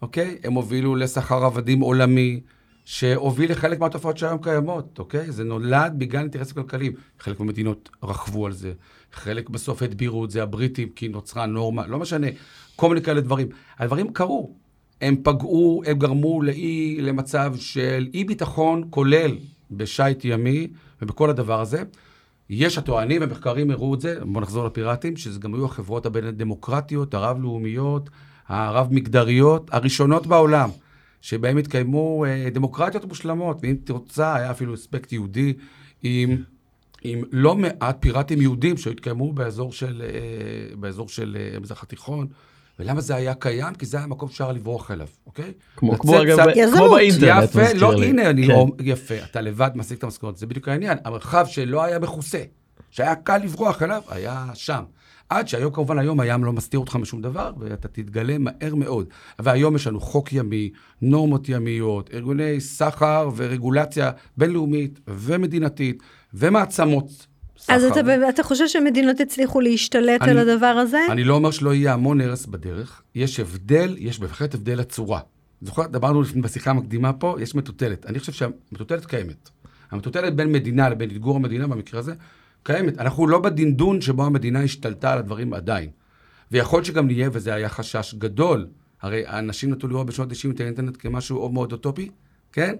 אוקיי? 0.02 0.38
הם 0.44 0.54
הובילו 0.54 0.96
לסחר 0.96 1.46
עבדים 1.46 1.80
עולמי, 1.80 2.40
שהוביל 2.90 3.52
לחלק 3.52 3.80
מהתופעות 3.80 4.18
שהיום 4.18 4.38
קיימות, 4.38 5.00
אוקיי? 5.00 5.32
זה 5.32 5.44
נולד 5.44 5.94
בגלל 5.98 6.22
אינטרסים 6.22 6.54
כלכליים. 6.56 6.94
חלק 7.20 7.40
מהמדינות 7.40 7.90
רכבו 8.04 8.46
על 8.46 8.52
זה, 8.52 8.74
חלק 9.14 9.50
בסוף 9.50 9.82
הדבירו 9.82 10.26
את 10.26 10.32
זה, 10.32 10.44
הבריטים, 10.44 10.90
כי 10.90 11.08
נוצרה 11.08 11.46
נורמה, 11.46 11.88
לא 11.88 12.00
משנה, 12.00 12.28
כל 12.76 12.90
מיני 12.90 13.02
כאלה 13.02 13.22
דברים. 13.22 13.48
הדברים 13.80 14.14
קרו, 14.14 14.56
הם 15.02 15.16
פגעו, 15.24 15.84
הם 15.86 16.00
גרמו 16.00 16.42
לאי, 16.42 16.98
למצב 17.02 17.54
של 17.58 18.08
אי 18.14 18.24
ביטחון 18.24 18.84
כולל 18.90 19.38
בשייט 19.72 20.26
ימי 20.26 20.68
ובכל 21.02 21.30
הדבר 21.30 21.62
הזה. 21.62 21.84
יש 22.50 22.78
הטוענים, 22.78 23.22
המחקרים 23.22 23.72
הראו 23.72 23.94
את 23.94 24.02
זה, 24.02 24.20
בואו 24.26 24.44
נחזור 24.44 24.66
לפיראטים, 24.66 25.18
שזה 25.18 25.40
גם 25.40 25.54
היו 25.54 25.66
החברות 25.66 26.06
הבין 26.06 26.26
הדמוקרטיות, 26.26 27.14
הרב-לאומיות, 27.14 28.10
הרב-מגדריות, 28.48 29.70
הראשונות 29.74 30.28
בעולם. 30.28 30.70
שבהם 31.22 31.58
התקיימו 31.58 32.26
אה, 32.26 32.50
דמוקרטיות 32.54 33.06
מושלמות, 33.06 33.58
ואם 33.62 33.76
תרצה, 33.84 34.36
היה 34.36 34.52
אפילו 34.52 34.74
אספקט 34.74 35.12
יהודי 35.12 35.54
עם, 36.04 36.44
עם 37.04 37.24
לא 37.32 37.56
מעט 37.56 37.98
פיראטים 38.00 38.42
יהודים 38.42 38.78
שהתקיימו 38.78 39.34
באזור 39.34 39.72
של, 39.72 40.04
אה, 40.06 40.76
באזור 40.76 41.10
של 41.10 41.38
אה, 41.40 41.58
המזרח 41.58 41.84
התיכון. 41.84 42.28
ולמה 42.80 43.02
זה 43.02 43.16
היה 43.16 43.34
קיים? 43.34 43.74
כי 43.74 43.86
זה 43.86 43.98
היה 43.98 44.08
מקום 44.08 44.30
שאפשר 44.30 44.52
לברוח 44.52 44.92
אליו, 44.92 45.08
אוקיי? 45.26 45.54
כמו, 45.76 46.00
כמו, 46.00 46.22
אגב, 46.22 46.38
כמו 46.74 46.90
באינטרנט, 46.90 47.50
יפה, 47.50 47.74
לא, 47.74 47.96
לי. 47.96 48.06
הנה, 48.06 48.30
אני 48.30 48.48
כן. 48.48 48.54
לא, 48.54 48.68
יפה, 48.80 49.16
אתה 49.24 49.42
לבד 49.42 49.72
משיג 49.76 49.98
את 49.98 50.04
המסקנות, 50.04 50.38
זה 50.38 50.48
בדיוק 50.48 50.68
העניין. 50.68 50.98
המרחב 51.06 51.46
שלא 51.48 51.84
היה 51.84 52.00
מכוסה, 52.00 52.44
שהיה 52.92 53.16
קל 53.16 53.38
לברוח 53.38 53.82
אליו, 53.84 54.02
היה 54.10 54.46
שם. 54.54 54.84
עד 55.30 55.48
שהיום, 55.48 55.74
כמובן, 55.74 56.00
היום 56.00 56.20
הים 56.20 56.44
לא 56.44 56.54
מסתיר 56.54 56.80
אותך 56.80 56.96
משום 56.96 57.22
דבר, 57.22 57.52
ואתה 57.60 57.88
תתגלה 57.88 58.38
מהר 58.38 58.76
מאוד. 58.76 59.10
והיום 59.40 59.76
יש 59.76 59.88
לנו 59.88 60.00
חוק 60.00 60.34
ימי, 60.34 60.70
נורמות 61.02 61.50
ימיות, 61.50 62.10
ארגוני 62.14 62.62
סחר 62.62 63.30
ורגולציה 63.36 64.12
בינלאומית 64.38 65.00
ומדינתית 65.08 66.04
ומעצמות. 66.34 67.28
סחר. 67.58 67.74
אז 67.74 67.84
אתה, 67.84 68.30
אתה 68.30 68.44
חושב 68.44 68.68
שמדינות 68.68 69.20
הצליחו 69.20 69.62
להשתלט 69.62 70.22
אני, 70.22 70.32
על 70.32 70.38
הדבר 70.38 70.66
הזה? 70.66 71.00
אני 71.10 71.24
לא 71.24 71.34
אומר 71.34 71.52
שלא 71.52 71.74
יהיה 71.74 71.94
המון 71.94 72.22
הרס 72.22 72.46
בדרך. 72.46 73.02
יש 73.16 73.40
הבדל, 73.40 73.96
יש 74.00 74.20
בהחלט 74.20 74.56
הבדל 74.56 74.80
הצורה. 74.80 75.20
זוכר, 75.62 75.88
דיברנו 75.88 76.24
בשיחה 76.42 76.72
המקדימה 76.72 77.14
פה, 77.14 77.36
יש 77.40 77.56
מטוטלת. 77.56 78.06
אני 78.06 78.20
חושב 78.20 78.32
שהמטוטלת 78.32 79.06
קיימת. 79.06 79.50
המטוטלת 79.92 80.36
בין 80.36 80.52
מדינה 80.52 80.90
לבין 80.90 81.12
אתגור 81.12 81.36
המדינה 81.36 81.68
במקרה 81.68 82.00
הזה, 82.00 82.14
קיימת. 82.68 83.00
אנחנו 83.00 83.28
לא 83.28 83.40
בדינדון 83.40 84.02
שבו 84.02 84.26
המדינה 84.26 84.64
השתלטה 84.64 85.14
על 85.14 85.20
הדברים 85.20 85.54
עדיין. 85.54 85.90
ויכול 86.52 86.84
שגם 86.84 87.08
נהיה, 87.08 87.30
וזה 87.34 87.54
היה 87.54 87.70
חשש 87.70 88.16
גדול, 88.18 88.68
הרי 89.02 89.26
האנשים 89.26 89.72
נטו 89.72 89.88
לראות 89.88 90.08
בשנות 90.08 90.32
ה-90 90.32 90.56
את 90.56 90.60
האינטרנט 90.60 90.98
כמשהו 91.00 91.50
מאוד 91.50 91.72
אוטופי, 91.72 92.10
כן? 92.52 92.76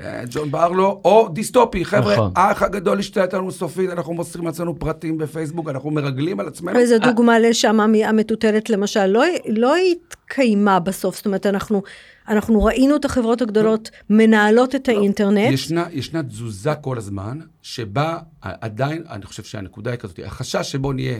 אה, 0.00 0.22
ג'ון 0.30 0.50
ברלו, 0.50 1.00
או 1.04 1.28
דיסטופי, 1.32 1.84
חבר'ה, 1.84 2.12
נכון. 2.12 2.32
האח 2.36 2.62
הגדול 2.62 2.98
השתלט 2.98 3.34
עלינו 3.34 3.52
סופית, 3.52 3.90
אנחנו 3.90 4.14
מוסרים 4.14 4.46
לעצמנו 4.46 4.78
פרטים 4.78 5.18
בפייסבוק, 5.18 5.68
אנחנו 5.68 5.90
מרגלים 5.90 6.40
על 6.40 6.48
עצמנו. 6.48 6.78
וזו 6.78 6.98
דוגמה 6.98 7.38
לשם 7.38 7.80
המטוטלת 7.80 8.70
למשל, 8.70 9.06
לא, 9.06 9.24
לא 9.48 9.74
התקיימה 9.76 10.80
בסוף, 10.80 11.16
זאת 11.16 11.26
אומרת, 11.26 11.46
אנחנו, 11.46 11.82
אנחנו 12.28 12.64
ראינו 12.64 12.96
את 12.96 13.04
החברות 13.04 13.42
הגדולות 13.42 13.90
לא. 13.92 14.16
מנהלות 14.16 14.74
את 14.74 14.88
לא. 14.88 14.94
האינטרנט. 14.94 15.52
ישנה, 15.52 15.86
ישנה 15.92 16.22
תזוזה 16.22 16.74
כל 16.74 16.98
הזמן, 16.98 17.38
שבה 17.62 18.18
עדיין, 18.42 19.02
אני 19.10 19.26
חושב 19.26 19.42
שהנקודה 19.42 19.90
היא 19.90 19.98
כזאת, 19.98 20.20
החשש 20.26 20.72
שבו 20.72 20.92
נהיה, 20.92 21.18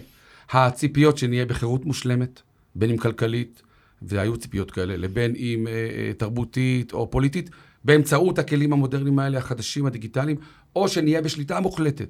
הציפיות 0.51 1.19
שנהיה 1.19 1.47
בחירות 1.47 1.85
מושלמת, 1.85 2.41
בין 2.75 2.91
אם 2.91 2.97
כלכלית, 2.97 3.63
והיו 4.03 4.37
ציפיות 4.37 4.71
כאלה, 4.71 4.97
לבין 4.97 5.35
אם 5.37 5.67
אה, 5.67 5.73
אה, 5.73 6.13
תרבותית 6.13 6.93
או 6.93 7.11
פוליטית, 7.11 7.51
באמצעות 7.85 8.39
הכלים 8.39 8.73
המודרניים 8.73 9.19
האלה, 9.19 9.39
החדשים, 9.39 9.87
הדיגיטליים, 9.87 10.37
או 10.77 10.89
שנהיה 10.89 11.23
בשליטה 11.23 11.61
מוחלטת. 11.61 12.09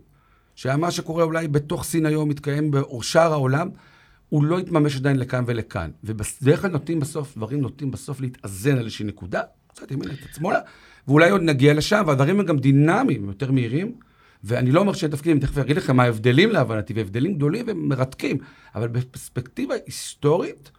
שמה 0.55 0.91
שקורה 0.91 1.25
אולי 1.25 1.49
בתוך 1.49 1.85
סין 1.85 2.07
היום 2.07 2.29
מתקיים 2.29 2.71
בשאר 2.71 3.33
העולם, 3.33 3.69
הוא 4.29 4.45
לא 4.45 4.61
יתממש 4.61 4.97
עדיין 4.97 5.19
לכאן 5.19 5.45
ולכאן. 5.47 5.91
ובדרך 6.05 6.61
כלל 6.61 6.71
נוטים 6.71 7.01
בסוף, 7.01 7.37
דברים 7.37 7.61
נוטים 7.61 7.91
בסוף 7.91 8.21
להתאזן 8.21 8.73
על 8.73 8.79
איזושהי 8.79 9.05
נקודה, 9.05 9.43
קצת 9.69 9.91
ימינה, 9.91 10.17
קצת 10.17 10.35
שמאלה, 10.35 10.61
ואולי 11.09 11.31
עוד 11.31 11.43
נגיע 11.43 11.75
לשם, 11.75 12.03
והדברים 12.07 12.41
הם 12.41 12.47
גם 12.47 12.59
דינמיים, 12.59 13.25
יותר 13.25 13.53
מהירים, 13.53 13.95
ואני 14.45 14.73
לא 14.73 14.81
אומר 14.81 14.93
שאין 14.93 15.11
תפקידים, 15.11 15.41
תכף 15.41 15.59
אגיד 15.59 15.77
לכם 15.77 15.97
מה 15.97 16.03
ההבדלים 16.03 16.51
להבנתי, 16.51 16.93
והבדלים 16.93 17.35
גדולים 17.35 17.67
ומרתקים, 17.69 18.39
אבל 18.75 18.89
בפרספקטיבה 18.89 19.75
היסטורית, 19.87 20.71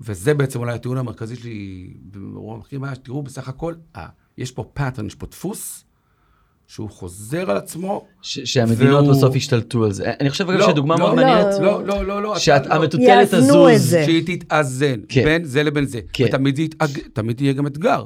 וזה 0.00 0.34
בעצם 0.34 0.58
אולי 0.58 0.74
הטיעון 0.74 0.98
המרכזי 0.98 1.36
שלי, 1.36 1.92
ברוב 2.04 2.54
המחקרים 2.54 2.84
היה, 2.84 2.94
בסך 3.24 3.48
הכל, 3.48 3.74
אה, 3.96 4.08
יש 4.42 4.50
פה 4.50 4.72
pattern, 4.78 5.06
יש 5.06 5.14
פה 5.14 5.26
דפוס, 5.26 5.84
שהוא 6.66 6.90
חוזר 6.90 7.50
על 7.50 7.56
עצמו. 7.56 8.06
ש- 8.22 8.38
שהמדינות 8.38 9.04
והוא- 9.04 9.16
בסוף 9.16 9.36
השתלטו 9.36 9.84
על 9.84 9.92
זה. 9.92 10.12
אני 10.20 10.30
חושב 10.30 10.50
אגב 10.50 10.58
לא, 10.60 10.66
שדוגמה 10.70 10.94
לא, 10.94 11.00
מאוד 11.00 11.10
לא. 11.18 11.24
מעניינת, 11.24 11.54
לא, 11.60 11.84
לא, 11.86 12.06
לא, 12.06 12.22
לא. 12.22 12.38
שהמטוטלת. 12.38 13.28
זה. 13.76 14.02
שהיא 14.04 14.22
תתאזן 14.26 15.00
כן. 15.08 15.24
בין 15.24 15.44
זה 15.44 15.62
לבין 15.62 15.84
זה. 15.84 16.00
כן. 16.12 16.24
ותמיד 16.28 16.56
זה 16.56 16.62
יתאג... 16.62 16.98
תמיד 17.12 17.40
יהיה 17.40 17.52
גם 17.52 17.66
אתגר. 17.66 18.04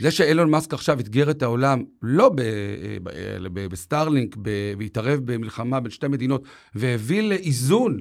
זה 0.00 0.10
שאילון 0.10 0.50
מאסק 0.50 0.74
עכשיו 0.74 1.00
אתגר 1.00 1.30
את 1.30 1.42
העולם, 1.42 1.82
לא 2.02 2.28
ב... 2.28 2.34
ב... 3.02 3.10
ב... 3.52 3.66
בסטארלינק, 3.66 4.36
ב... 4.42 4.50
והתערב 4.78 5.20
במלחמה 5.24 5.80
בין 5.80 5.90
שתי 5.90 6.08
מדינות, 6.08 6.42
והביא 6.74 7.22
לאיזון, 7.22 8.00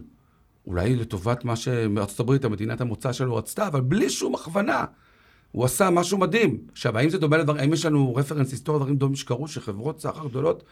אולי 0.67 0.95
לטובת 0.95 1.45
מה 1.45 1.55
שמארצות 1.55 2.19
הברית, 2.19 2.45
המדינת 2.45 2.81
המוצא 2.81 3.11
שלו 3.11 3.35
רצתה, 3.35 3.67
אבל 3.67 3.81
בלי 3.81 4.09
שום 4.09 4.35
הכוונה. 4.35 4.85
הוא 5.53 5.65
עשה 5.65 5.89
משהו 5.89 6.17
מדהים. 6.17 6.57
עכשיו, 6.71 6.97
האם 6.97 7.09
זה 7.09 7.17
דומה 7.17 7.37
לדברים, 7.37 7.61
האם 7.61 7.73
יש 7.73 7.85
לנו 7.85 8.15
רפרנס 8.15 8.51
היסטורי, 8.51 8.79
דברים 8.79 8.95
דומים 8.95 9.15
שקרו, 9.15 9.47
שחברות 9.47 9.99
סחר 10.01 10.27
גדולות 10.27 10.63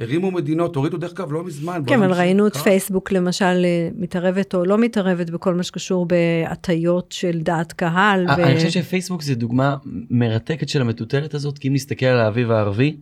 הרימו 0.00 0.30
מדינות, 0.30 0.76
הורידו 0.76 0.96
דרך 0.96 1.12
אגב 1.12 1.32
לא 1.32 1.44
מזמן. 1.44 1.82
כן, 1.86 2.02
אבל 2.02 2.12
ראינו 2.12 2.46
את. 2.46 2.56
פייסבוק 2.56 3.12
למשל 3.12 3.44
אה, 3.64 3.88
מתערבת 3.96 4.54
או 4.54 4.64
לא 4.64 4.78
מתערבת 4.78 5.30
בכל 5.30 5.54
מה 5.54 5.62
שקשור 5.62 6.06
בהטיות 6.06 7.12
של 7.12 7.40
דעת 7.42 7.72
קהל. 7.72 8.26
ו- 8.28 8.32
אני 8.44 8.56
חושב 8.56 8.70
שפייסבוק 8.70 9.22
זה 9.22 9.34
דוגמה 9.34 9.76
מרתקת 10.10 10.68
של 10.68 10.80
המטוטלת 10.80 11.34
הזאת, 11.34 11.58
כי 11.58 11.68
אם 11.68 11.74
נסתכל 11.74 12.06
על 12.06 12.20
האביב 12.20 12.50
הערבי, 12.50 12.96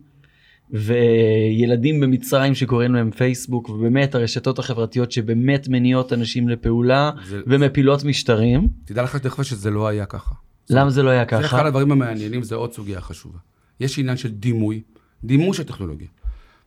וילדים 0.71 1.99
במצרים 1.99 2.55
שקוראים 2.55 2.93
להם 2.95 3.11
פייסבוק, 3.11 3.69
ובאמת 3.69 4.15
הרשתות 4.15 4.59
החברתיות 4.59 5.11
שבאמת 5.11 5.67
מניעות 5.69 6.13
אנשים 6.13 6.49
לפעולה 6.49 7.11
זה- 7.27 7.39
ומפילות 7.47 8.03
משטרים, 8.03 8.67
תדע 8.85 9.03
לך 9.03 9.15
תכף 9.15 9.43
שזה 9.43 9.69
לא 9.71 9.87
היה 9.87 10.05
ככה. 10.05 10.35
למה 10.69 10.89
זה 10.89 11.03
לא 11.03 11.09
היה 11.09 11.25
זה 11.31 11.39
אחד 11.39 11.47
ככה? 11.47 11.67
הדברים 11.67 11.91
המעניינים, 11.91 12.43
זה 12.43 12.55
עוד 12.55 12.73
סוגיה 12.73 13.01
חשובה. 13.01 13.39
יש 13.79 13.99
עניין 13.99 14.17
של 14.17 14.31
דימוי, 14.31 14.81
דימוי 15.23 15.53
של 15.53 15.63
טכנולוגיה. 15.63 16.07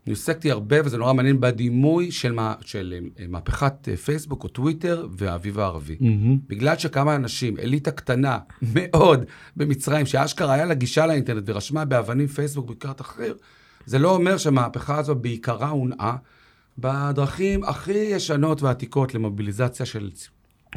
אני 0.07 0.13
עסקתי 0.13 0.51
הרבה, 0.51 0.77
וזה 0.85 0.99
נורא 0.99 1.13
מעניין, 1.13 1.41
בדימוי 1.41 2.11
של, 2.11 2.33
מה, 2.33 2.55
של 2.61 2.95
אה, 3.19 3.27
מהפכת 3.29 3.89
אה, 3.89 3.97
פייסבוק 3.97 4.45
או 4.45 4.49
טוויטר 4.49 5.07
והאביב 5.11 5.59
הערבי. 5.59 5.97
מהמם. 6.01 6.39
בגלל 6.49 6.79
שכמה 6.79 7.17
אנשים, 7.17 7.59
אליטה 7.59 7.91
קטנה 7.91 8.39
מאוד 8.75 9.25
במצרים, 9.57 10.07
שאשכרה 10.07 10.55
היה 10.55 10.65
לה 10.65 10.75
גישה 10.75 11.07
לאינטרנט 11.07 11.43
ורשמה 11.47 11.85
באבנים 11.85 12.27
פייסבוק 12.27 12.67
בעיקר 12.67 12.93
תחריר, 12.93 13.37
זה 13.87 13.99
לא 13.99 14.15
אומר 14.15 14.37
שהמהפכה 14.37 14.99
הזו 14.99 15.15
בעיקרה 15.15 15.69
הונעה 15.69 16.17
בדרכים 16.79 17.65
הכי 17.65 17.93
ישנות 17.93 18.63
ועתיקות 18.63 19.15
למוביליזציה 19.15 19.87
של 19.87 20.11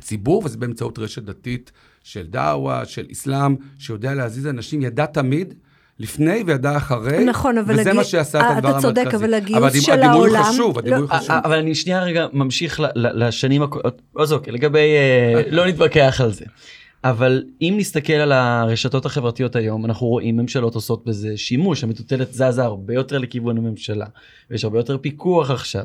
ציבור, 0.01 0.41
וזה 0.45 0.57
באמצעות 0.57 0.99
רשת 0.99 1.23
דתית 1.23 1.71
של 2.03 2.23
דאווה, 2.27 2.85
של 2.85 3.05
אסלאם, 3.11 3.55
שיודע 3.79 4.13
להזיז 4.13 4.47
אנשים, 4.47 4.81
ידע 4.81 5.05
תמיד. 5.05 5.53
לפני 5.99 6.43
וידע 6.47 6.77
אחרי, 6.77 7.23
נכון, 7.25 7.57
אבל 7.57 7.73
וזה 7.73 7.81
הגיוס- 7.81 7.95
מה 7.95 8.03
שעשה 8.03 8.39
את 8.39 8.43
אה, 8.43 8.57
הדבר 8.57 8.71
אתה 8.71 8.79
צודק, 8.79 8.97
המרכזי. 9.01 9.17
אבל 9.25 9.33
הגיוס 9.33 9.63
הדימ- 9.63 9.81
של 9.81 9.91
הדימוי 9.91 10.09
העולם- 10.15 10.43
חשוב, 10.43 10.77
הדימוי 10.79 11.01
לא, 11.01 11.07
חשוב. 11.07 11.31
אבל 11.43 11.57
אני 11.57 11.75
שנייה 11.75 12.03
רגע 12.03 12.27
ממשיך 12.33 12.79
ל- 12.79 12.85
ל- 12.95 13.23
לשנים 13.27 13.61
הקודמות, 13.63 14.01
אז 14.19 14.33
אוקיי, 14.33 14.53
לגבי, 14.53 14.79
אה, 14.79 15.41
לא 15.51 15.67
נתווכח 15.67 16.21
על 16.23 16.31
זה. 16.33 16.45
אבל 17.03 17.43
אם 17.61 17.73
נסתכל 17.77 18.13
על 18.13 18.31
הרשתות 18.31 19.05
החברתיות 19.05 19.55
היום, 19.55 19.85
אנחנו 19.85 20.07
רואים 20.07 20.37
ממשלות 20.37 20.75
עושות 20.75 21.05
בזה 21.05 21.37
שימוש, 21.37 21.83
המטוטלת 21.83 22.33
זזה 22.33 22.63
הרבה 22.63 22.93
יותר 22.93 23.17
לכיוון 23.17 23.57
הממשלה, 23.57 24.05
ויש 24.51 24.63
הרבה 24.63 24.79
יותר 24.79 24.97
פיקוח 24.97 25.51
עכשיו. 25.51 25.83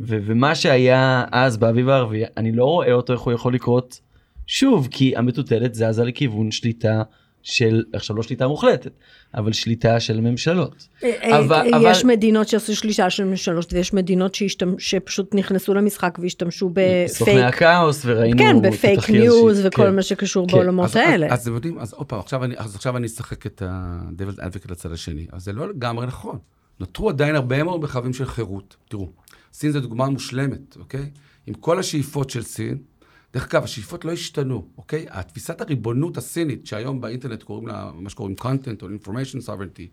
ו- 0.00 0.18
ומה 0.26 0.54
שהיה 0.54 1.24
אז 1.32 1.56
באביב 1.56 1.88
הערבי, 1.88 2.22
אני 2.36 2.52
לא 2.52 2.64
רואה 2.64 2.92
אותו 2.92 3.12
איך 3.12 3.20
הוא 3.20 3.32
יכול 3.32 3.54
לקרות 3.54 4.00
שוב, 4.46 4.88
כי 4.90 5.16
המטוטלת 5.16 5.74
זזה 5.74 6.04
לכיוון 6.04 6.50
שליטה 6.50 7.02
של, 7.42 7.84
עכשיו 7.92 8.16
לא 8.16 8.22
שליטה 8.22 8.48
מוחלטת, 8.48 8.92
אבל 9.34 9.52
שליטה 9.52 10.00
של 10.00 10.20
ממשלות. 10.20 10.88
אה, 11.04 11.38
אבל- 11.38 11.56
אה, 11.74 11.90
יש 11.90 11.98
אבל- 12.02 12.08
מדינות 12.12 12.48
שעשו 12.48 12.76
שלישה 12.76 13.10
של 13.10 13.36
שלוש, 13.36 13.66
ויש 13.72 13.92
מדינות 13.94 14.36
שפשוט 14.78 15.34
נכנסו 15.34 15.74
למשחק 15.74 16.18
והשתמשו 16.22 16.70
סוכני 17.06 17.34
בפייק, 17.34 17.54
הכאוס 17.54 18.02
וראינו 18.04 18.38
כן, 18.38 18.62
בפייק 18.62 19.10
ניוז 19.10 19.58
ש- 19.58 19.62
וכל 19.64 19.82
כן. 19.82 19.96
מה 19.96 20.02
שקשור 20.02 20.46
כן. 20.48 20.52
בעולמות 20.52 20.84
אז, 20.84 20.96
האלה. 20.96 21.26
אז, 21.32 21.42
אתם 21.42 21.54
יודעים, 21.54 21.78
אז 21.78 21.92
עוד 21.92 22.06
פעם, 22.06 22.18
עכשיו 22.20 22.44
אני, 22.44 22.54
אז 22.58 22.74
עכשיו 22.74 22.96
אני 22.96 23.06
אשחק 23.06 23.46
את 23.46 23.62
ה-Devil's 23.62 24.38
Advocate 24.40 24.70
לצד 24.70 24.92
השני. 24.92 25.26
אז 25.32 25.44
זה 25.44 25.52
לא 25.52 25.68
לגמרי 25.68 26.06
נכון. 26.06 26.38
נותרו 26.80 27.08
עדיין 27.08 27.34
הרבה 27.34 27.62
מאוד 27.62 27.80
מרחבים 27.80 28.12
של 28.12 28.26
חירות. 28.26 28.76
תראו, 28.88 29.08
סין 29.52 29.70
זו 29.70 29.80
דוגמה 29.80 30.06
מושלמת, 30.08 30.76
אוקיי? 30.80 31.10
עם 31.46 31.54
כל 31.54 31.78
השאיפות 31.78 32.30
של 32.30 32.42
סין, 32.42 32.78
דרך 33.36 33.54
אגב, 33.54 33.64
השאיפות 33.64 34.04
לא 34.04 34.12
השתנו, 34.12 34.68
אוקיי? 34.78 35.06
התפיסת 35.10 35.60
הריבונות 35.60 36.16
הסינית, 36.16 36.66
שהיום 36.66 37.00
באינטרנט 37.00 37.42
קוראים 37.42 37.66
לה, 37.66 37.90
מה 37.94 38.10
שקוראים 38.10 38.34
content 38.40 38.82
או 38.82 38.88
information 38.88 39.46
sovereignty, 39.46 39.88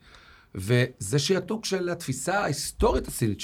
וזה 0.55 1.19
שעתוק 1.19 1.65
של 1.65 1.89
התפיסה 1.89 2.39
ההיסטורית 2.39 3.07
הסינית, 3.07 3.43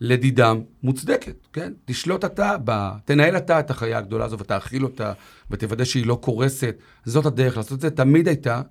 שלדידם 0.00 0.60
מוצדקת, 0.82 1.46
כן? 1.52 1.72
תשלוט 1.84 2.24
אתה, 2.24 2.56
ב... 2.64 2.90
תנהל 3.04 3.36
אתה 3.36 3.60
את 3.60 3.70
החיה 3.70 3.98
הגדולה 3.98 4.24
הזו 4.24 4.38
ותאכיל 4.38 4.84
אותה, 4.84 5.12
ותוודא 5.50 5.84
שהיא 5.84 6.06
לא 6.06 6.18
קורסת. 6.22 6.76
זאת 7.04 7.26
הדרך 7.26 7.56
לעשות 7.56 7.72
את 7.72 7.80
זה, 7.80 7.90
תמיד 7.90 8.28
הייתה. 8.28 8.62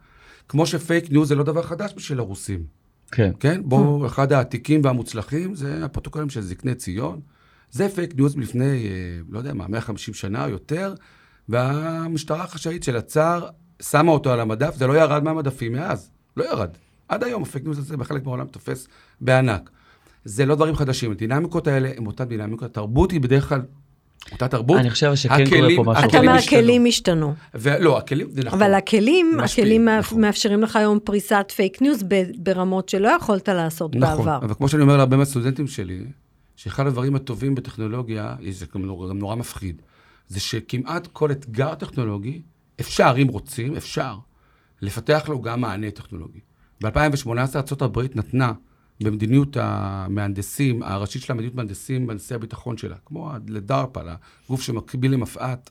כמו 0.50 0.66
שפייק 0.66 1.12
ניוז 1.12 1.28
זה 1.30 1.36
לא 1.36 1.44
דבר 1.44 1.62
חדש 1.62 1.94
בשביל 1.96 2.20
הרוסים, 2.20 2.64
כן. 3.12 3.32
כן? 3.40 3.62
בואו, 3.66 4.06
אחד 4.06 4.34
העתיקים 4.34 4.82
והמוצלחים 4.84 5.56
זה 5.56 5.86
הפרוטוקולים 5.86 6.30
של 6.30 6.42
זקני 6.42 6.76
ציון. 6.76 7.22
זה 7.74 7.90
פייק 7.90 8.16
ניוז 8.16 8.36
מלפני, 8.36 8.64
אה, 8.88 8.90
לא 9.30 9.38
יודע 9.38 9.54
מה, 9.54 9.68
150 9.68 10.14
שנה 10.14 10.46
או 10.46 10.50
יותר, 10.50 10.94
והמשטרה 11.50 12.44
החשאית 12.44 12.84
של 12.84 12.98
הצאר 12.98 13.48
שמה 13.82 14.12
אותו 14.12 14.32
על 14.34 14.40
המדף, 14.40 14.76
זה 14.76 14.88
לא 14.88 14.94
ירד 14.94 15.24
מהמדפים 15.24 15.74
מאז, 15.74 16.10
לא 16.38 16.44
ירד. 16.52 16.70
עד 17.08 17.24
היום 17.24 17.44
הפייק 17.44 17.64
ניוז 17.66 17.80
הזה 17.80 17.98
בחלק 17.98 18.26
מהעולם 18.26 18.48
תופס 18.48 18.88
בענק. 19.22 19.70
זה 20.26 20.46
לא 20.46 20.56
דברים 20.56 20.76
חדשים, 20.76 21.12
הדינמיקות 21.12 21.68
האלה 21.68 21.90
הן 21.98 22.06
אותן 22.08 22.24
דינמיקות, 22.24 22.64
התרבות 22.64 23.12
היא 23.12 23.22
בדרך 23.22 23.50
כלל 23.50 23.62
אותה 24.32 24.48
תרבות. 24.48 24.80
אני 24.80 24.90
חושב 24.90 25.16
שכן 25.16 25.30
קורה 25.36 25.44
הכלים- 25.60 25.84
פה 25.84 25.92
משהו. 25.92 26.10
אתה 26.10 26.20
אומר. 26.20 26.32
הכלים 26.32 26.86
השתנו. 26.88 27.34
ולא, 27.54 27.98
הכלים, 27.98 28.28
זה 28.32 28.42
נכון. 28.44 28.62
אבל 28.62 28.74
הכלים, 28.74 29.32
משפיעים, 29.38 29.88
הכלים 29.88 30.00
נכון. 30.00 30.22
מאפשרים 30.22 30.62
לך 30.62 30.76
היום 30.76 31.00
פריסת 31.04 31.46
פייק 31.56 31.82
ניוז 31.82 32.04
ברמות 32.38 32.90
שלא 32.90 33.08
יכולת 33.08 33.50
לעשות 33.50 33.96
נכון, 33.96 34.18
בעבר. 34.26 34.38
אבל 34.38 34.54
כמו 34.54 34.70
שאני 34.70 34.82
אומר 34.82 34.98
להרבה 34.98 35.18
מהסטודנטים 35.18 35.68
שלי, 35.68 36.00
שאחד 36.64 36.88
הדברים 36.88 37.16
הטובים 37.16 37.56
בטכנולוגיה, 37.56 38.36
זה 38.50 38.66
גם 38.76 38.86
נורא, 38.86 39.10
גם 39.10 39.20
נורא 39.20 39.36
מפחיד, 39.36 39.82
זה 40.28 40.40
שכמעט 40.40 41.08
כל 41.08 41.32
אתגר 41.32 41.76
טכנולוגי, 41.76 42.42
אפשר, 42.80 43.14
אם 43.22 43.28
רוצים, 43.28 43.76
אפשר, 43.76 44.18
לפתח 44.82 45.24
לו 45.28 45.42
גם 45.42 45.62
מענה 45.62 45.92
טכנולוגי. 45.92 46.40
ב-2018 46.82 47.30
ארה"ב 47.56 48.00
נתנה 48.16 48.54
במדיניות 49.04 49.58
המהנדסים, 49.60 50.84
הראשית 50.84 51.22
של 51.22 51.32
המדיניות 51.34 51.56
מהנדסים, 51.56 52.08
מהנדסי 52.08 52.36
הביטחון 52.36 52.78
שלה, 52.78 52.96
כמו 53.06 53.32
ל-DARPA, 53.48 54.16
לגוף 54.46 54.62
שמקביל 54.62 55.14
למפא"ת, 55.14 55.70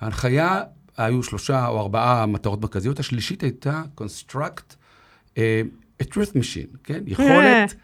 ההנחיה, 0.00 0.62
היו 0.96 1.22
שלושה 1.22 1.66
או 1.66 1.80
ארבעה 1.80 2.26
מטרות 2.26 2.60
מרכזיות, 2.62 2.98
השלישית 2.98 3.42
הייתה 3.42 3.82
construct 4.00 4.74
אה, 5.38 5.62
a 6.02 6.04
truth 6.04 6.34
machine, 6.34 6.76
כן? 6.84 7.02
יכולת 7.06 7.74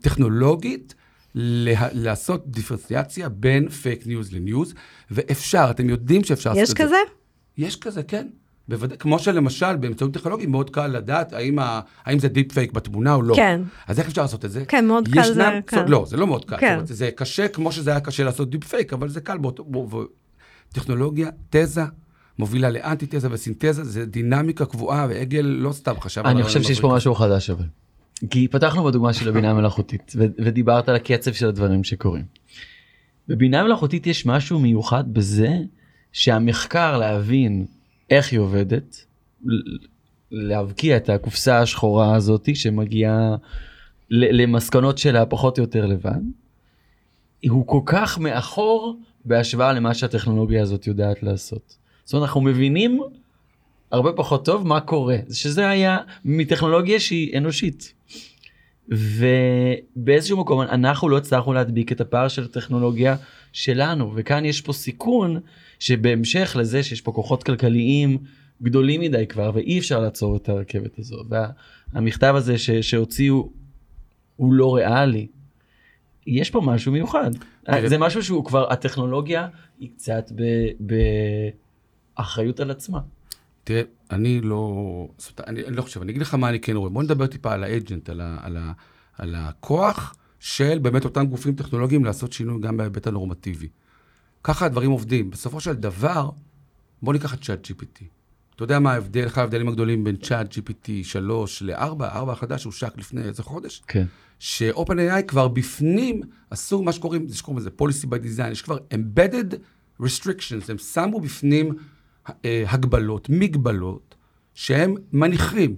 טכנולוגית 0.00 0.94
לה, 1.34 1.88
לעשות 1.92 2.42
דיפרנציאציה 2.46 3.28
בין 3.28 3.68
fake 3.68 4.06
news 4.06 4.32
ל 4.32 4.39
news, 4.39 4.74
ואפשר, 5.10 5.66
אתם 5.70 5.88
יודעים 5.88 6.24
שאפשר 6.24 6.50
לעשות 6.50 6.62
יש 6.62 6.70
את 6.70 6.76
זה. 6.76 6.84
כזה? 6.84 6.96
יש 7.58 7.76
כזה, 7.76 8.02
כן. 8.02 8.28
בוודאי, 8.68 8.98
כמו 8.98 9.18
שלמשל, 9.18 9.76
באמצעות 9.76 10.14
טכנולוגי, 10.14 10.46
מאוד 10.46 10.70
קל 10.70 10.86
לדעת 10.86 11.32
האם, 11.32 11.58
ה, 11.58 11.80
האם 12.04 12.18
זה 12.18 12.28
deep 12.28 12.52
fake 12.52 12.72
בתמונה 12.72 13.14
או 13.14 13.22
לא. 13.22 13.34
כן. 13.34 13.60
אז 13.86 13.98
איך 13.98 14.08
אפשר 14.08 14.22
לעשות 14.22 14.44
את 14.44 14.50
זה? 14.50 14.64
כן, 14.64 14.86
מאוד 14.86 15.08
קל 15.08 15.32
זה 15.32 15.44
קל. 15.66 15.84
לא, 15.88 16.04
זה 16.08 16.16
לא 16.16 16.26
מאוד 16.26 16.44
קל. 16.44 16.56
כן. 16.56 16.66
זאת 16.66 16.74
אומרת, 16.74 16.86
זה 16.86 17.10
קשה 17.16 17.48
כמו 17.48 17.72
שזה 17.72 17.90
היה 17.90 18.00
קשה 18.00 18.24
לעשות 18.24 18.50
deep 18.50 18.64
fake, 18.64 18.92
אבל 18.92 19.08
זה 19.08 19.20
קל 19.20 19.38
באותו... 19.38 19.64
בו, 19.64 19.86
בו, 19.86 20.04
טכנולוגיה, 20.72 21.28
תזה, 21.50 21.82
מובילה 22.38 22.70
לאנטי-תזה 22.70 23.28
וסינתזה, 23.30 23.84
זה 23.84 24.06
דינמיקה 24.06 24.66
קבועה, 24.66 25.06
ועגל 25.08 25.40
לא 25.40 25.72
סתם 25.72 26.00
חשב 26.00 26.20
על 26.20 26.26
אני 26.26 26.42
חושב 26.42 26.62
שיש 26.62 26.80
פה. 26.80 26.94
משהו 26.94 27.14
חדש 27.14 27.50
אבל. 27.50 27.64
כי 28.30 28.48
פתחנו 28.48 28.84
בדוגמה 28.84 29.12
של 29.12 29.28
הבינה 29.28 29.50
המלאכותית 29.50 30.12
ודיברת 30.16 30.88
על 30.88 30.96
הקצב 30.96 31.32
של 31.32 31.48
הדברים 31.48 31.84
שקורים. 31.84 32.24
בבינה 33.28 33.64
מלאכותית 33.64 34.06
יש 34.06 34.26
משהו 34.26 34.58
מיוחד 34.58 35.14
בזה 35.14 35.58
שהמחקר 36.12 36.98
להבין 36.98 37.66
איך 38.10 38.32
היא 38.32 38.40
עובדת, 38.40 39.04
להבקיע 40.30 40.96
את 40.96 41.08
הקופסה 41.08 41.58
השחורה 41.58 42.14
הזאתי 42.14 42.54
שמגיעה 42.54 43.36
למסקנות 44.10 44.98
שלה 44.98 45.26
פחות 45.26 45.58
או 45.58 45.62
יותר 45.62 45.86
לבד, 45.86 46.20
הוא 47.48 47.66
כל 47.66 47.80
כך 47.86 48.18
מאחור 48.18 48.96
בהשוואה 49.24 49.72
למה 49.72 49.94
שהטכנולוגיה 49.94 50.62
הזאת 50.62 50.86
יודעת 50.86 51.22
לעשות. 51.22 51.76
זאת 52.04 52.14
אומרת 52.14 52.28
אנחנו 52.28 52.40
מבינים 52.40 53.00
הרבה 53.90 54.12
פחות 54.12 54.44
טוב 54.44 54.66
מה 54.66 54.80
קורה 54.80 55.16
שזה 55.32 55.68
היה 55.68 55.98
מטכנולוגיה 56.24 57.00
שהיא 57.00 57.38
אנושית. 57.38 57.99
ובאיזשהו 58.90 60.40
מקום 60.40 60.60
אנחנו 60.60 61.08
לא 61.08 61.16
הצלחנו 61.16 61.52
להדביק 61.52 61.92
את 61.92 62.00
הפער 62.00 62.28
של 62.28 62.44
הטכנולוגיה 62.44 63.16
שלנו 63.52 64.12
וכאן 64.16 64.44
יש 64.44 64.60
פה 64.60 64.72
סיכון 64.72 65.40
שבהמשך 65.78 66.56
לזה 66.58 66.82
שיש 66.82 67.00
פה 67.00 67.12
כוחות 67.12 67.42
כלכליים 67.42 68.18
גדולים 68.62 69.00
מדי 69.00 69.26
כבר 69.26 69.50
ואי 69.54 69.78
אפשר 69.78 70.00
לעצור 70.00 70.36
את 70.36 70.48
הרכבת 70.48 70.98
הזו 70.98 71.24
והמכתב 71.92 72.34
הזה 72.36 72.58
ש, 72.58 72.70
שהוציאו 72.70 73.50
הוא 74.36 74.54
לא 74.54 74.74
ריאלי. 74.74 75.26
יש 76.26 76.50
פה 76.50 76.60
משהו 76.60 76.92
מיוחד 76.92 77.30
זה 77.86 77.98
משהו 77.98 78.22
שהוא 78.22 78.44
כבר 78.44 78.72
הטכנולוגיה 78.72 79.48
היא 79.80 79.88
קצת 79.96 80.32
באחריות 82.16 82.60
על 82.60 82.70
עצמה. 82.70 83.00
תראה, 83.70 83.82
אני 84.10 84.40
לא, 84.40 85.08
זאת, 85.18 85.40
אני, 85.46 85.64
אני 85.64 85.76
לא 85.76 85.82
חושב, 85.82 86.02
אני 86.02 86.10
אגיד 86.10 86.22
לך 86.22 86.34
מה 86.34 86.48
אני 86.48 86.60
כן 86.60 86.76
רואה. 86.76 86.90
בוא 86.90 87.02
נדבר 87.02 87.26
טיפה 87.26 87.52
על 87.52 87.64
האג'נט, 87.64 88.08
על, 88.08 88.20
ה, 88.20 88.38
על, 88.42 88.56
ה, 88.56 88.72
על 89.18 89.34
הכוח 89.34 90.14
של 90.40 90.78
באמת 90.78 91.04
אותם 91.04 91.26
גופים 91.26 91.54
טכנולוגיים 91.54 92.04
לעשות 92.04 92.32
שינוי 92.32 92.60
גם 92.60 92.76
בהיבט 92.76 93.06
הנורמטיבי. 93.06 93.68
ככה 94.44 94.66
הדברים 94.66 94.90
עובדים. 94.90 95.30
בסופו 95.30 95.60
של 95.60 95.72
דבר, 95.72 96.30
בוא 97.02 97.12
ניקח 97.12 97.34
את 97.34 97.42
צ'אט 97.42 97.66
GPT. 97.66 98.04
אתה 98.54 98.64
יודע 98.64 98.78
מה 98.78 98.92
ההבדל, 98.92 99.26
אחד 99.26 99.40
ההבדלים 99.40 99.68
הגדולים 99.68 100.04
בין 100.04 100.16
צ'אט 100.16 100.52
GPT 100.52 100.90
3 101.02 101.62
ל-4, 101.62 102.02
4 102.02 102.32
החדש 102.32 102.64
הושק 102.64 102.92
לפני 102.98 103.22
איזה 103.22 103.42
חודש? 103.42 103.82
כן. 103.86 104.06
ש-OpenAI 104.38 105.22
כבר 105.28 105.48
בפנים 105.48 106.20
עשו 106.50 106.82
מה 106.82 106.92
שקוראים, 106.92 107.28
זה 107.28 107.36
שקוראים 107.36 107.58
לזה 107.58 107.70
policy 107.78 108.06
by 108.06 108.24
design, 108.24 108.52
יש 108.52 108.62
כבר 108.62 108.78
embedded 108.94 109.54
restrictions, 110.02 110.70
הם 110.70 110.78
שמו 110.78 111.20
בפנים 111.20 111.74
הגבלות, 112.66 113.28
מגבלות, 113.28 114.14
שהם 114.54 114.94
מניחים, 115.12 115.76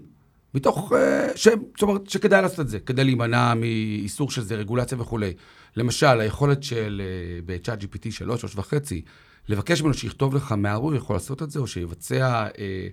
מתוך, 0.55 0.93
אה, 0.93 1.29
שהם, 1.37 1.59
זאת 1.73 1.83
אומרת, 1.83 2.11
שכדאי 2.11 2.43
לעשות 2.43 2.61
את 2.61 2.69
זה, 2.69 2.81
כדי 2.81 3.05
להימנע 3.05 3.55
מאיסור 3.55 4.31
של 4.31 4.43
זה, 4.43 4.55
רגולציה 4.55 5.01
וכולי. 5.01 5.33
למשל, 5.77 6.21
היכולת 6.21 6.63
של, 6.63 7.03
ב-chat 7.47 7.83
GPT 7.83 8.11
3, 8.11 8.41
3 8.41 8.57
וחצי, 8.57 9.03
לבקש 9.49 9.83
ממנו 9.83 9.95
שיכתוב 9.95 10.35
לך 10.35 10.53
מה 10.53 10.73
הוא 10.73 10.95
יכול 10.95 11.17
לעשות 11.17 11.43
את 11.43 11.51
זה, 11.51 11.61
או 11.61 11.67
שיבצע 11.67 12.47
אה, 12.59 12.87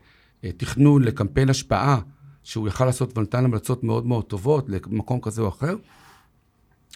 אה, 0.43 0.51
תכנון 0.57 1.03
לקמפיין 1.03 1.49
השפעה, 1.49 1.99
שהוא 2.43 2.67
יכל 2.67 2.85
לעשות 2.85 3.17
ונתן 3.17 3.45
המלצות 3.45 3.83
מאוד 3.83 4.05
מאוד 4.05 4.25
טובות 4.25 4.69
למקום 4.69 5.21
כזה 5.21 5.41
או 5.41 5.47
אחר. 5.47 5.75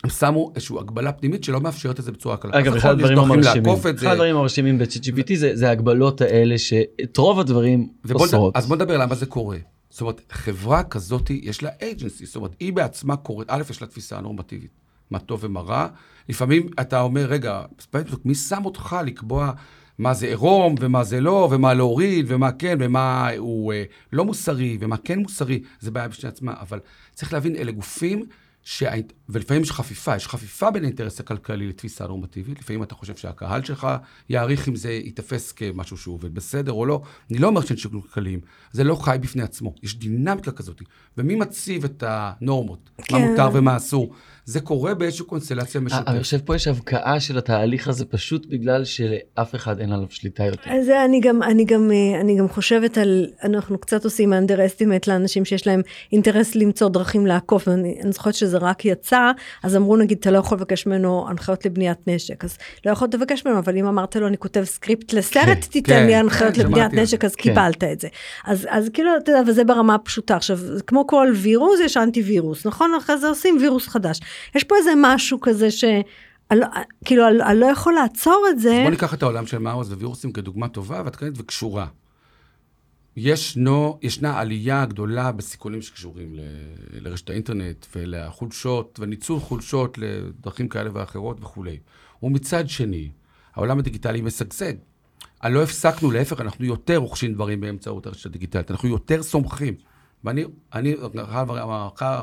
הם 0.04 0.10
שמו 0.10 0.52
איזושהי 0.56 0.80
הגבלה 0.80 1.12
פנימית 1.12 1.44
שלא 1.44 1.62
מאפשרת 1.62 2.00
את 2.00 2.06
זה 2.06 2.12
בצורה 2.12 2.38
קלה. 2.38 2.60
אגב, 2.60 2.76
אחד 2.76 2.90
הדברים 2.90 3.20
המרשימים, 3.20 3.76
אחד 3.76 4.06
הדברים 4.06 4.36
המרשימים 4.36 4.78
ב-ChatGPT 4.78 5.36
זה, 5.36 5.56
זה 5.56 5.70
ההגבלות 5.70 6.22
האלה 6.22 6.58
שאת 6.58 7.18
רוב 7.18 7.40
הדברים 7.40 7.90
אוסרות. 8.16 8.58
אז 8.58 8.68
בוא 8.68 8.76
נדבר 8.76 8.98
למה 8.98 9.16
זה 9.16 9.26
קורה. 9.26 9.58
זאת 9.90 10.02
אומרת, 10.02 10.22
חברה 10.32 10.84
כזאת 10.84 11.30
יש 11.30 11.64
לה 11.64 11.70
agency, 11.70 12.26
זאת 12.26 12.36
אומרת, 12.36 12.52
היא 12.60 12.74
בעצמה 12.74 13.16
קוראת, 13.16 13.48
א', 13.50 13.64
יש 13.70 13.82
לה 13.82 13.88
תפיסה 13.88 14.22
נורמטיבית, 14.22 14.72
מה 15.12 15.20
טוב 15.20 15.40
ומה 15.44 15.62
רע. 15.62 15.88
לפעמים 16.30 16.70
אתה 16.82 17.02
אומר, 17.02 17.26
רגע, 17.26 17.62
מי 18.26 18.36
שם 18.36 18.66
אותך 18.66 18.96
לקבוע 19.06 19.52
מה 19.98 20.14
זה 20.14 20.26
עירום 20.26 20.76
ומה 20.80 21.04
זה 21.04 21.22
לא, 21.22 21.48
ומה 21.52 21.74
להוריד, 21.74 22.26
ומה 22.28 22.52
כן, 22.52 22.78
ומה 22.80 23.30
הוא 23.38 23.74
אה, 23.74 23.84
לא 24.14 24.26
מוסרי, 24.26 24.78
ומה 24.80 24.98
כן 24.98 25.20
מוסרי, 25.20 25.64
זה 25.80 25.92
בעיה 25.92 26.08
בפני 26.08 26.30
עצמה, 26.30 26.54
אבל 26.62 26.80
צריך 27.14 27.34
להבין, 27.34 27.56
אלה 27.56 27.72
גופים 27.72 28.26
שה... 28.64 28.92
ולפעמים 29.30 29.64
יש 29.64 29.72
חפיפה, 29.72 30.16
יש 30.16 30.28
חפיפה 30.28 30.72
בין 30.72 30.84
האינטרס 30.84 31.20
הכלכלי 31.20 31.68
לתפיסה 31.68 32.08
נורמטיבית. 32.08 32.60
לפעמים 32.60 32.84
אתה 32.84 32.96
חושב 32.96 33.16
שהקהל 33.16 33.64
שלך 33.64 33.88
יעריך 34.30 34.68
אם 34.68 34.76
זה 34.76 34.92
ייתפס 34.92 35.52
כמשהו 35.52 35.98
שהוא 35.98 36.16
עובד 36.16 36.36
בסדר 36.36 36.72
או 36.72 36.86
לא. 36.86 37.02
אני 37.32 37.38
לא 37.38 37.48
אומר 37.48 37.62
שאין 37.62 37.78
שיקולים 37.78 38.02
כלכליים, 38.02 38.40
זה 38.72 38.84
לא 38.84 38.96
חי 38.96 39.18
בפני 39.22 39.44
עצמו. 39.44 39.76
יש 39.84 39.98
דינמיקה 39.98 40.52
כזאת. 40.52 40.82
ומי 41.18 41.36
מציב 41.36 41.84
את 41.84 42.04
הנורמות? 42.08 42.90
כן. 42.98 43.16
מה 43.16 43.28
מותר 43.28 43.50
ומה 43.54 43.78
אסור? 43.78 44.14
זה 44.46 44.60
קורה 44.60 44.94
באיזושהי 44.94 45.26
קונסטלציה 45.26 45.82
אה, 45.82 45.86
משותפת. 45.86 46.08
אני 46.08 46.24
חושב 46.24 46.38
פה 46.38 46.56
יש 46.56 46.68
הבקעה 46.68 47.20
של 47.20 47.38
התהליך 47.38 47.88
הזה 47.88 48.06
פשוט 48.06 48.46
בגלל 48.46 48.86
שלאף 48.86 49.56
אחד 49.56 49.80
אין 49.80 49.92
עליו 49.92 50.08
שליטה 50.10 50.44
יותר. 50.44 50.72
אז 50.72 50.90
אני 50.90 51.20
גם, 51.20 51.44
אני 51.44 51.66
גם, 51.66 51.92
אה, 51.92 52.22
אני 52.22 52.38
גם 52.38 52.50
חושבת 52.50 52.98
על, 52.98 53.28
אנחנו 53.44 53.78
קצת 53.78 54.04
עושים 54.06 54.34
underestimate 54.34 55.04
לאנשים 55.08 55.46
שיש 55.46 55.68
להם 55.68 55.82
אינטרס 56.12 56.56
למצוא 56.56 56.90
דרכים 56.90 57.26
לעקוף, 57.26 57.68
אני, 57.68 58.00
אני 58.02 58.12
זוכרת 58.12 58.34
שזה 58.34 58.58
רק 58.58 58.86
יצא, 58.86 59.32
אז 59.64 59.76
אמרו 59.76 59.98
נגיד, 59.98 60.18
אתה 60.18 60.32
לא 60.32 60.38
יכול 60.38 60.58
לבקש 60.58 60.86
ממנו 60.86 61.26
הנחיות 61.30 61.66
לבניית 61.66 62.08
נשק, 62.08 62.44
אז 62.44 62.58
לא 62.86 62.92
יכולת 62.92 63.14
לבקש 63.14 63.46
ממנו, 63.46 63.60
אבל 63.60 63.78
אם 63.78 63.86
אמרת 63.86 64.16
לו, 64.16 64.28
אני 64.28 64.38
כותב 64.38 64.64
סקריפט 64.64 65.14
לסרט, 65.14 65.46
כן, 65.46 65.56
תיתן 65.56 65.94
כן, 65.94 66.06
לי 66.06 66.16
הנחיות 66.16 66.54
כן, 66.54 66.62
לבניית 66.62 66.94
נשק, 66.94 67.26
אז 67.26 67.36
כן. 67.36 67.42
קיבלת 67.42 67.84
את 67.84 68.00
זה. 68.00 68.08
אז, 68.46 68.68
אז 68.70 68.90
כאילו, 68.94 69.12
אתה 69.18 69.32
יודע, 69.32 69.42
וזה 69.48 69.64
ברמה 69.64 69.98
פשוטה. 69.98 70.36
עכשיו, 70.36 70.60
כמו 70.88 71.08
כל 71.08 71.32
וירוס, 71.36 71.80
יש 71.80 71.98
אנטי 71.98 72.22
וירוס, 72.22 72.66
נכון? 72.68 72.92
אחרי 72.98 73.18
זה 73.18 73.28
עושים 73.28 73.58
וירוס 73.62 73.88
חדש. 73.88 74.20
יש 74.56 74.64
פה 74.64 74.76
איזה 74.76 74.92
משהו 74.98 75.42
כזה 75.42 75.72
ש... 75.72 75.84
לא, 76.54 76.68
כאילו, 77.06 77.24
אני 77.28 77.60
לא 77.60 77.66
יכול 77.66 77.94
לעצור 77.94 78.46
את 78.50 78.60
זה. 78.60 78.80
בוא 78.84 78.92
ניקח 78.92 79.14
את 79.14 79.24
העולם 79.24 79.48
של 79.48 79.58
מאוס 79.58 79.88
ווירוסים 79.88 80.32
כדוגמה 80.32 80.68
טובה 80.68 81.02
ועדכנית 81.06 81.34
וקשורה. 81.38 81.88
ישנו, 83.18 84.00
ישנה 84.02 84.40
עלייה 84.40 84.86
גדולה 84.86 85.32
בסיכונים 85.32 85.82
שקשורים 85.82 86.36
ל, 86.36 86.40
לרשת 86.94 87.30
האינטרנט 87.30 87.86
ולחולשות 87.96 89.00
וניצול 89.00 89.40
חולשות 89.40 89.98
לדרכים 89.98 90.68
כאלה 90.68 90.90
ואחרות 90.94 91.38
וכולי. 91.42 91.80
ומצד 92.24 92.70
שני, 92.70 93.10
העולם 93.56 93.80
הדיגיטלי 93.80 94.22
משגשג. 94.22 94.74
לא 95.44 95.64
הפסקנו, 95.64 96.12
להפך, 96.12 96.42
אנחנו 96.42 96.66
יותר 96.66 96.98
רוכשים 96.98 97.34
דברים 97.34 97.62
באמצעות 97.62 98.06
הרשת 98.06 98.26
הדיגיטלית, 98.26 98.72
אנחנו 98.72 98.90
יותר 98.90 99.24
סומכים. 99.24 99.74
ואני, 100.24 100.46
אני, 100.74 100.96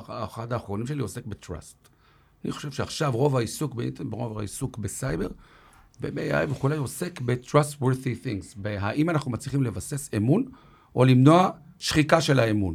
אחד 0.08 0.52
האחרונים 0.52 0.86
שלי 0.86 1.02
עוסק 1.02 1.26
בטראסט. 1.26 1.79
אני 2.44 2.52
חושב 2.52 2.70
שעכשיו 2.70 3.12
רוב 3.12 3.36
העיסוק 3.36 3.74
רוב 4.10 4.38
העיסוק 4.38 4.78
בסייבר, 4.78 5.28
ב-AI 6.00 6.50
וכולי, 6.50 6.76
עוסק 6.76 7.20
ב-trustworthy 7.20 8.24
things, 8.24 8.54
בהאם 8.56 9.10
אנחנו 9.10 9.30
מצליחים 9.30 9.62
לבסס 9.62 10.10
אמון 10.16 10.44
או 10.94 11.04
למנוע 11.04 11.50
שחיקה 11.78 12.20
של 12.20 12.40
האמון. 12.40 12.74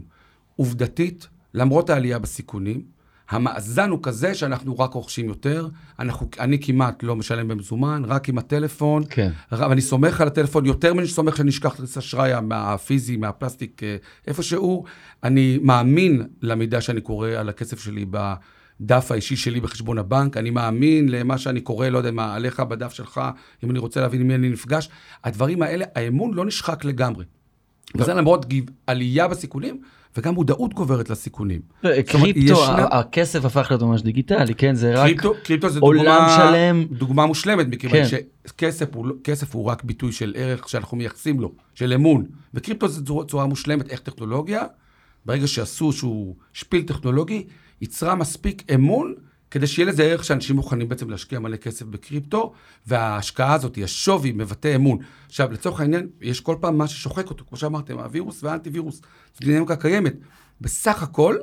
עובדתית, 0.56 1.28
למרות 1.54 1.90
העלייה 1.90 2.20
בסיכונים, 2.20 2.96
המאזן 3.30 3.90
הוא 3.90 4.00
כזה 4.04 4.36
שאנחנו 4.36 4.80
רק 4.80 4.94
רוכשים 4.94 5.30
יותר, 5.30 5.68
אנחנו, 6.00 6.30
אני 6.40 6.62
כמעט 6.62 7.04
לא 7.04 7.16
משלם 7.16 7.48
במזומן, 7.48 8.04
רק 8.06 8.30
עם 8.30 8.38
הטלפון, 8.38 9.04
כן. 9.10 9.32
ואני 9.52 9.82
סומך 9.82 10.22
על 10.22 10.28
הטלפון 10.28 10.66
יותר 10.66 10.94
מני 10.94 11.08
סומך 11.08 11.38
שאני 11.38 11.50
אשכח 11.50 11.76
את 11.76 11.98
אשראי 11.98 12.42
מהפיזי, 12.42 13.18
מהפלסטיק, 13.18 13.84
אה, 13.84 13.98
איפשהו. 14.28 14.84
אני 15.24 15.60
מאמין 15.62 16.28
למידע 16.42 16.82
שאני 16.82 17.02
קורא 17.02 17.30
על 17.30 17.50
הכסף 17.50 17.80
שלי 17.80 18.06
ב... 18.10 18.34
הדף 18.82 19.12
האישי 19.12 19.36
שלי 19.36 19.60
בחשבון 19.60 19.98
הבנק, 19.98 20.38
אני 20.38 20.50
מאמין 20.50 21.10
למה 21.10 21.38
שאני 21.38 21.62
קורא, 21.62 21.88
לא 21.88 21.98
יודע 21.98 22.12
מה, 22.12 22.36
עליך 22.36 22.60
בדף 22.60 22.94
שלך, 22.94 23.22
אם 23.64 23.72
אני 23.72 23.80
רוצה 23.80 24.02
להבין 24.02 24.22
עם 24.22 24.28
מי 24.28 24.36
אני 24.36 24.50
נפגש. 24.50 24.90
הדברים 25.24 25.62
האלה, 25.62 25.86
האמון 25.96 26.34
לא 26.34 26.46
נשחק 26.46 26.86
לגמרי. 26.86 27.26
לא. 27.96 28.02
וזה 28.02 28.14
למרות 28.14 28.46
עלייה 28.88 29.28
בסיכונים, 29.28 29.82
וגם 30.18 30.34
מודעות 30.34 30.74
גוברת 30.74 31.10
לסיכונים. 31.10 31.62
קריפטו, 32.06 32.66
הכסף 32.92 33.46
הפך 33.46 33.68
להיות 33.70 33.82
ממש 33.82 34.02
דיגיטלי, 34.02 34.56
כן? 34.56 34.76
זה 34.76 34.94
רק 34.96 35.12
עולם 35.80 36.28
שלם. 36.38 36.86
דוגמה 36.92 37.26
מושלמת, 37.26 37.68
מכיוון 37.68 38.04
כן. 38.10 38.18
שכסף 38.48 38.96
הוא, 38.96 39.08
לא- 39.08 39.16
הוא 39.52 39.66
רק 39.66 39.84
ביטוי 39.84 40.12
של 40.12 40.34
ערך 40.38 40.70
שאנחנו 40.70 40.98
מייחסים 40.98 41.40
לו, 41.40 41.52
של 41.74 41.94
אמון. 41.94 42.26
וקריפטו 42.54 42.88
זה 42.88 43.02
צורה 43.28 43.46
מושלמת 43.46 43.90
איך 43.90 44.00
טכנולוגיה, 44.00 44.64
ברגע 45.26 45.48
שעשו 45.48 45.94
שהוא 45.94 46.36
שפיל 46.54 46.82
טכנולוגי, 46.82 47.48
יצרה 47.82 48.16
מספיק 48.16 48.72
אמון 48.74 49.14
כדי 49.52 49.68
שיהיה 49.68 49.90
לזה 49.90 50.04
ערך 50.04 50.24
שאנשים 50.24 50.56
מוכנים 50.56 50.90
בעצם 50.90 51.10
להשקיע 51.10 51.40
מלא 51.40 51.58
כסף 51.58 51.86
בקריפטו, 51.86 52.54
וההשקעה 52.88 53.54
הזאת, 53.54 53.78
השווי, 53.84 54.32
מבטא 54.32 54.76
אמון. 54.76 54.98
עכשיו, 55.26 55.52
לצורך 55.52 55.80
העניין, 55.80 56.08
יש 56.22 56.40
כל 56.40 56.56
פעם 56.62 56.78
מה 56.78 56.88
ששוחק 56.88 57.30
אותו, 57.30 57.46
כמו 57.50 57.58
שאמרתם, 57.58 58.00
הווירוס 58.00 58.44
והאנטי 58.44 58.70
וירוס, 58.70 58.96
זו 58.96 59.40
דינמיקה 59.40 59.76
קיימת. 59.76 60.14
בסך 60.62 61.04
הכל, 61.04 61.38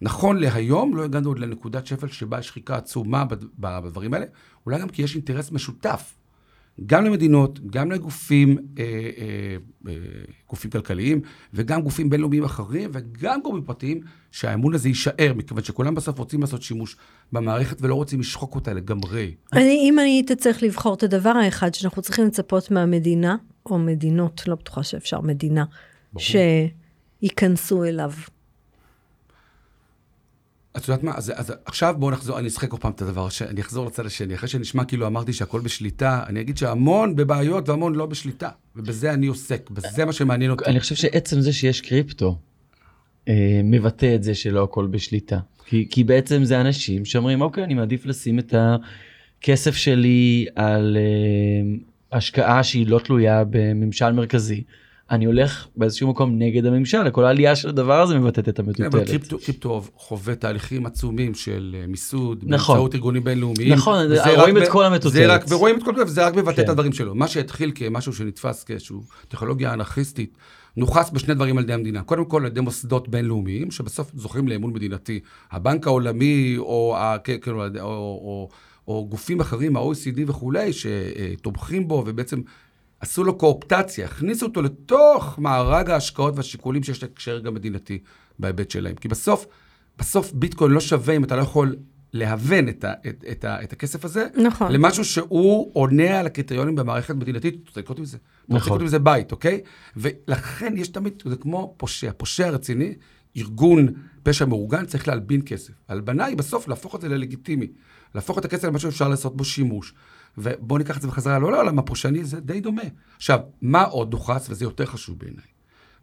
נכון 0.00 0.36
להיום, 0.36 0.96
לא 0.96 1.04
הגענו 1.04 1.28
עוד 1.28 1.38
לנקודת 1.38 1.86
שפל 1.86 2.08
שבה 2.08 2.38
יש 2.38 2.46
שחיקה 2.46 2.76
עצומה 2.76 3.24
בדברים 3.58 4.14
האלה, 4.14 4.26
אולי 4.66 4.78
גם 4.78 4.88
כי 4.88 5.02
יש 5.02 5.14
אינטרס 5.14 5.50
משותף 5.50 6.14
גם 6.86 7.04
למדינות, 7.04 7.60
גם 7.70 7.92
לגופים, 7.92 8.58
אה, 8.78 8.84
אה, 8.84 9.56
אה, 9.88 9.94
גופים 10.48 10.70
כלכליים, 10.70 11.20
וגם 11.54 11.82
גופים 11.82 12.10
בינלאומיים 12.10 12.44
אחרים, 12.44 12.90
וגם 12.92 13.40
גורמים 13.44 13.64
פרטיים, 13.64 14.00
שהאמון 14.30 14.74
הזה 14.74 14.88
יישאר, 14.88 15.32
מכיוון 15.36 15.64
שכולם 15.64 15.94
בסוף 15.94 16.18
רוצים 16.18 16.40
לעשות 16.40 16.62
שימוש 16.62 16.96
במערכת 17.32 17.82
ולא 17.82 17.94
רוצים 17.94 18.20
לשחוק 18.20 18.54
אותה 18.54 18.72
לגמרי. 18.72 19.34
אני, 19.52 19.88
אם 19.90 19.98
אני 19.98 20.08
הייתי 20.08 20.36
צריך 20.36 20.62
לבחור 20.62 20.94
את 20.94 21.02
הדבר 21.02 21.30
האחד 21.30 21.74
שאנחנו 21.74 22.02
צריכים 22.02 22.26
לצפות 22.26 22.70
מהמדינה, 22.70 23.36
או 23.66 23.78
מדינות, 23.78 24.48
לא 24.48 24.54
בטוחה 24.54 24.82
שאפשר 24.82 25.20
מדינה, 25.20 25.64
ברור. 26.12 26.24
שייכנסו 27.22 27.84
אליו. 27.84 28.12
את 30.80 30.88
יודעת 30.88 31.02
מה, 31.02 31.12
אז, 31.16 31.32
אז 31.36 31.52
עכשיו 31.64 31.94
בואו 31.98 32.10
נחזור, 32.10 32.38
אני 32.38 32.48
אשחק 32.48 32.72
עוד 32.72 32.80
פעם 32.80 32.92
את 32.92 33.02
הדבר, 33.02 33.28
אני 33.48 33.60
אחזור 33.60 33.86
לצד 33.86 34.06
השני. 34.06 34.34
אחרי 34.34 34.48
שנשמע 34.48 34.84
כאילו 34.84 35.06
אמרתי 35.06 35.32
שהכל 35.32 35.60
בשליטה, 35.60 36.22
אני 36.26 36.40
אגיד 36.40 36.56
שהמון 36.56 37.16
בבעיות 37.16 37.68
והמון 37.68 37.94
לא 37.94 38.06
בשליטה. 38.06 38.48
ובזה 38.76 39.12
אני 39.12 39.26
עוסק, 39.26 39.70
וזה 39.70 40.04
מה 40.04 40.12
שמעניין 40.12 40.50
אותי. 40.50 40.64
אני 40.64 40.80
חושב 40.80 40.94
שעצם 40.94 41.40
זה 41.40 41.52
שיש 41.52 41.80
קריפטו, 41.80 42.38
אה, 43.28 43.60
מבטא 43.64 44.14
את 44.14 44.22
זה 44.22 44.34
שלא 44.34 44.62
הכל 44.62 44.86
בשליטה. 44.86 45.38
כי, 45.66 45.86
כי 45.90 46.04
בעצם 46.04 46.44
זה 46.44 46.60
אנשים 46.60 47.04
שאומרים, 47.04 47.40
אוקיי, 47.40 47.64
אני 47.64 47.74
מעדיף 47.74 48.06
לשים 48.06 48.38
את 48.38 48.54
הכסף 48.54 49.74
שלי 49.76 50.46
על 50.54 50.96
אה, 50.96 51.76
השקעה 52.18 52.62
שהיא 52.62 52.86
לא 52.86 52.98
תלויה 52.98 53.44
בממשל 53.50 54.12
מרכזי. 54.12 54.62
אני 55.10 55.24
הולך 55.24 55.66
באיזשהו 55.76 56.08
מקום 56.08 56.38
נגד 56.38 56.66
הממשל, 56.66 57.10
כל 57.10 57.24
העלייה 57.24 57.56
של 57.56 57.68
הדבר 57.68 58.00
הזה 58.00 58.18
מבטאת 58.18 58.48
את 58.48 58.60
אבל 58.60 58.68
המטוטלת. 58.68 59.06
קריפטו, 59.06 59.38
קריפטו 59.38 59.82
חווה 59.96 60.34
תהליכים 60.34 60.86
עצומים 60.86 61.34
של 61.34 61.76
אה, 61.78 61.86
מיסוד, 61.86 62.44
נכון. 62.46 62.74
באמצעות 62.74 62.94
ארגונים 62.94 63.24
בינלאומיים. 63.24 63.72
נכון, 63.72 64.06
רואים 64.36 64.58
את 64.58 64.68
כל 64.68 64.84
המטוטלת. 64.84 65.12
זה 65.12 65.26
רק, 65.26 65.44
ורואים 65.48 65.78
את 65.78 65.82
כל 65.82 65.96
זה, 65.96 66.02
וזה 66.04 66.26
רק 66.26 66.34
מבטא 66.34 66.56
כן. 66.56 66.62
את 66.62 66.68
הדברים 66.68 66.92
שלו. 66.92 67.14
מה 67.14 67.28
שהתחיל 67.28 67.72
כמשהו 67.74 68.12
שנתפס 68.12 68.64
כאיזושהי 68.64 68.96
טכנולוגיה 69.28 69.72
אנרכיסטית, 69.72 70.36
נוכס 70.76 71.10
בשני 71.10 71.34
דברים 71.34 71.58
על 71.58 71.64
ידי 71.64 71.72
המדינה. 71.72 72.02
קודם 72.02 72.24
כל, 72.24 72.40
על 72.40 72.46
ידי 72.46 72.60
מוסדות 72.60 73.08
בינלאומיים, 73.08 73.70
שבסוף 73.70 74.10
זוכים 74.14 74.48
לאמון 74.48 74.72
מדינתי. 74.72 75.20
הבנק 75.50 75.86
העולמי, 75.86 76.54
או, 76.58 76.96
כן, 77.24 77.36
כן, 77.42 77.50
או, 77.50 77.66
או, 77.80 77.80
או, 77.80 78.48
או 78.88 79.06
גופים 79.08 79.40
אחרים, 79.40 79.76
ה-OECD 79.76 80.20
וכולי, 80.26 80.70
שתומכים 80.72 81.88
בו, 81.88 82.04
ובעצם 82.06 82.40
עשו 83.00 83.24
לו 83.24 83.38
קואופטציה, 83.38 84.06
הכניסו 84.06 84.46
אותו 84.46 84.62
לתוך 84.62 85.38
מארג 85.38 85.90
ההשקעות 85.90 86.36
והשיקולים 86.36 86.82
שיש 86.82 87.02
להקשר 87.02 87.38
גם 87.38 87.54
מדינתי 87.54 87.98
בהיבט 88.38 88.70
שלהם. 88.70 88.94
כי 88.94 89.08
בסוף, 89.08 89.46
בסוף 89.98 90.32
ביטקוין 90.32 90.70
לא 90.72 90.80
שווה 90.80 91.16
אם 91.16 91.24
אתה 91.24 91.36
לא 91.36 91.42
יכול 91.42 91.76
להוון 92.12 92.68
את, 92.68 92.84
ה, 92.84 92.92
את, 93.08 93.24
את, 93.30 93.44
ה, 93.44 93.62
את 93.62 93.72
הכסף 93.72 94.04
הזה, 94.04 94.26
נכון. 94.44 94.72
למשהו 94.72 95.04
שהוא 95.04 95.70
עונה 95.72 96.20
על 96.20 96.26
הקריטריונים 96.26 96.76
במערכת 96.76 97.14
מדינתית, 97.14 97.54
אתה 97.54 97.68
רוצה 97.68 97.80
לקנות 97.80 97.98
מזה. 97.98 98.16
אתה 98.16 98.54
רוצה 98.54 98.56
נכון. 98.56 98.72
לקנות 98.72 98.86
מזה 98.86 98.98
בית, 98.98 99.32
אוקיי? 99.32 99.60
ולכן 99.96 100.74
יש 100.76 100.88
תמיד, 100.88 101.22
זה 101.26 101.36
כמו 101.36 101.74
פושע, 101.76 102.10
פושע 102.16 102.50
רציני, 102.50 102.94
ארגון 103.36 103.88
פשע 104.22 104.44
מאורגן 104.44 104.86
צריך 104.86 105.08
להלבין 105.08 105.42
כסף. 105.46 105.72
הלבנה 105.88 106.24
היא 106.24 106.36
בסוף 106.36 106.68
להפוך 106.68 106.94
את 106.94 107.00
זה 107.00 107.08
ללגיטימי, 107.08 107.66
להפוך 108.14 108.38
את 108.38 108.44
הכסף 108.44 108.64
למשהו 108.64 108.90
שאפשר 108.90 109.08
לעשות 109.08 109.36
בו 109.36 109.44
שימוש. 109.44 109.94
ובואו 110.38 110.78
ניקח 110.78 110.96
את 110.96 111.02
זה 111.02 111.08
בחזרה 111.08 111.38
לא 111.38 111.52
לעולם 111.52 111.78
הפושעני, 111.78 112.24
זה 112.24 112.40
די 112.40 112.60
דומה. 112.60 112.82
עכשיו, 113.16 113.38
מה 113.62 113.82
עוד 113.82 114.12
נוכס, 114.12 114.46
וזה 114.50 114.64
יותר 114.64 114.86
חשוב 114.86 115.18
בעיניי, 115.18 115.44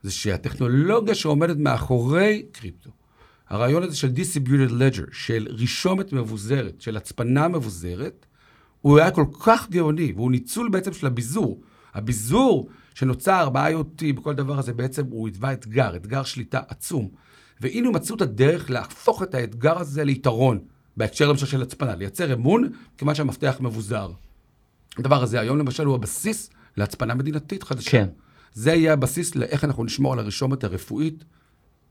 זה 0.03 0.11
שהטכנולוגיה 0.11 1.15
שעומדת 1.15 1.57
מאחורי 1.57 2.45
קריפטו, 2.51 2.89
הרעיון 3.49 3.83
הזה 3.83 3.95
של 3.95 4.11
distributed 4.15 4.71
ledger, 4.71 5.09
של 5.11 5.47
רישומת 5.49 6.13
מבוזרת, 6.13 6.81
של 6.81 6.97
הצפנה 6.97 7.47
מבוזרת, 7.47 8.25
הוא 8.81 8.99
היה 8.99 9.11
כל 9.11 9.25
כך 9.45 9.69
גאוני, 9.69 10.13
והוא 10.15 10.31
ניצול 10.31 10.69
בעצם 10.69 10.93
של 10.93 11.07
הביזור. 11.07 11.61
הביזור 11.93 12.69
שנוצר 12.93 13.49
ב-IoT, 13.49 14.13
בכל 14.15 14.33
דבר 14.33 14.59
הזה, 14.59 14.73
בעצם 14.73 15.05
הוא 15.09 15.27
היווה 15.27 15.53
אתגר, 15.53 15.95
אתגר 15.95 16.23
שליטה 16.23 16.61
עצום. 16.67 17.09
והנה 17.61 17.89
מצאו 17.89 18.15
את 18.15 18.21
הדרך 18.21 18.69
להפוך 18.69 19.23
את 19.23 19.35
האתגר 19.35 19.77
הזה 19.77 20.03
ליתרון, 20.03 20.59
בהקשר 20.97 21.29
למשל 21.29 21.45
של 21.45 21.61
הצפנה, 21.61 21.95
לייצר 21.95 22.33
אמון, 22.33 22.69
כיוון 22.97 23.15
שהמפתח 23.15 23.57
מבוזר. 23.59 24.11
הדבר 24.97 25.23
הזה 25.23 25.39
היום 25.39 25.57
למשל 25.57 25.85
הוא 25.85 25.95
הבסיס 25.95 26.49
להצפנה 26.77 27.15
מדינתית 27.15 27.63
חדשה. 27.63 27.91
כן. 27.91 28.07
זה 28.53 28.73
יהיה 28.73 28.93
הבסיס 28.93 29.35
לאיך 29.35 29.63
אנחנו 29.63 29.83
נשמור 29.83 30.13
על 30.13 30.19
הרישומת 30.19 30.63
הרפואית 30.63 31.23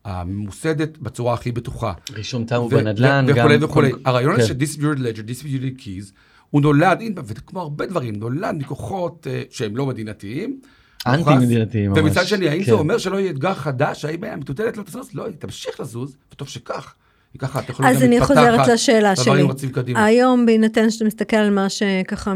הממוסדת 0.05 0.99
בצורה 0.99 1.35
הכי 1.35 1.53
בטוחה. 1.53 1.93
רישום 2.13 2.45
תם 2.45 2.61
ובנדל"ן, 2.63 3.27
גם... 3.29 3.37
וכולי 3.39 3.65
וכולי. 3.65 3.93
כל- 3.93 3.99
הרעיון 4.05 4.41
הזה 4.41 4.55
כן. 4.55 4.67
של 4.67 4.81
distributed 4.83 4.99
ledger, 4.99 5.31
distributed 5.31 5.81
keys, 5.83 6.13
הוא 6.51 6.63
נולד, 6.63 6.99
וכמו 7.27 7.61
הרבה 7.61 7.87
דברים, 7.87 8.15
נולד 8.17 8.55
מכוחות 8.59 9.27
אה, 9.31 9.43
שהם 9.51 9.77
לא 9.77 9.87
מדינתיים. 9.87 10.61
אנטי-מדינתיים 11.07 11.91
ממש. 11.91 11.99
ומצד 12.01 12.27
שני, 12.27 12.49
האם 12.49 12.61
כן. 12.61 12.67
זה 12.67 12.73
אומר 12.73 12.99
שלא 12.99 13.17
יהיה 13.21 13.31
אתגר 13.31 13.55
חדש? 13.55 14.05
האם 14.05 14.25
המטוטלת 14.25 14.77
לא 14.77 14.83
תזוז? 14.83 15.09
לא, 15.15 15.27
היא 15.27 15.35
תמשיך 15.39 15.81
לזוז, 15.81 16.17
וטוב 16.33 16.49
שכך. 16.49 16.95
היא 17.41 17.49
ככה, 17.49 17.59
הטכנולוגיה 17.59 17.99
אז 17.99 18.05
אני 18.05 18.21
חוזרת 18.21 18.69
לשאלה 18.69 19.17
שלי. 19.17 19.43
רצים 19.43 19.71
קדימה. 19.71 20.05
היום, 20.05 20.47
בהינתן 20.47 20.91
שאתה 20.91 21.05
מסתכל 21.05 21.37
על 21.37 21.51
מה 21.51 21.69
שככה, 21.69 22.33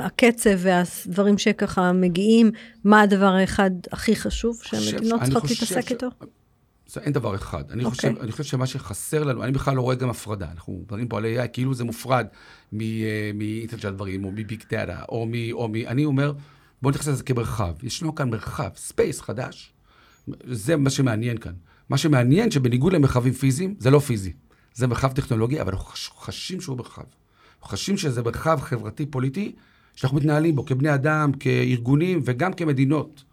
הקצב 0.00 0.50
והדברים 0.58 1.38
שככה 1.38 1.92
מגיעים, 1.92 2.50
מה 2.84 3.00
הדבר 3.00 3.26
האחד 3.26 3.70
הכי 3.92 4.16
חשוב 4.16 4.60
שהמדינות 4.62 5.22
צריכות 5.22 5.50
להתעסק 5.50 5.90
איתו? 5.90 6.06
זה 6.86 7.00
אין 7.00 7.12
דבר 7.12 7.34
אחד. 7.34 7.70
אני, 7.70 7.84
אוקיי. 7.84 7.96
חושב, 7.96 8.22
אני 8.22 8.32
חושב 8.32 8.44
שמה 8.44 8.66
שחסר 8.66 9.24
לנו, 9.24 9.44
אני 9.44 9.52
בכלל 9.52 9.76
לא 9.76 9.82
רואה 9.82 9.94
גם 9.94 10.10
הפרדה. 10.10 10.46
אנחנו 10.54 10.78
מדברים 10.82 11.08
פה 11.08 11.18
על 11.18 11.24
AI 11.24 11.48
כאילו 11.52 11.74
זה 11.74 11.84
מופרד 11.84 12.26
מאינטרנט 12.72 13.82
של 13.82 13.88
הדברים, 13.88 14.24
או 14.24 14.30
מ 14.32 14.39
big 14.39 14.62
data, 14.70 15.02
או 15.08 15.26
מ... 15.30 15.32
או 15.52 15.68
מ... 15.68 15.74
אני 15.74 16.04
אומר, 16.04 16.32
בואו 16.82 16.90
נתייחס 16.90 17.08
לזה 17.08 17.22
כמרחב. 17.22 17.72
ישנו 17.82 18.14
כאן 18.14 18.30
מרחב, 18.30 18.70
space 18.76 19.20
חדש. 19.20 19.72
זה 20.50 20.76
מה 20.76 20.90
שמעניין 20.90 21.38
כאן. 21.38 21.52
מה 21.88 21.98
שמעניין 21.98 22.50
שבניגוד 22.50 22.92
למרחבים 22.92 23.32
פיזיים, 23.32 23.74
זה 23.78 23.90
לא 23.90 23.98
פיזי. 23.98 24.32
זה 24.74 24.86
מרחב 24.86 25.12
טכנולוגי, 25.12 25.60
אבל 25.60 25.72
אנחנו 25.72 25.86
חש- 25.86 26.10
חשים 26.18 26.60
שהוא 26.60 26.76
מרחב. 26.76 27.02
חשים 27.64 27.96
שזה 27.96 28.22
מרחב 28.22 28.60
חברתי-פוליטי 28.60 29.52
שאנחנו 29.94 30.16
מתנהלים 30.16 30.56
בו 30.56 30.64
כבני 30.64 30.94
אדם, 30.94 31.32
כארגונים 31.32 32.20
וגם 32.24 32.52
כמדינות. 32.52 33.24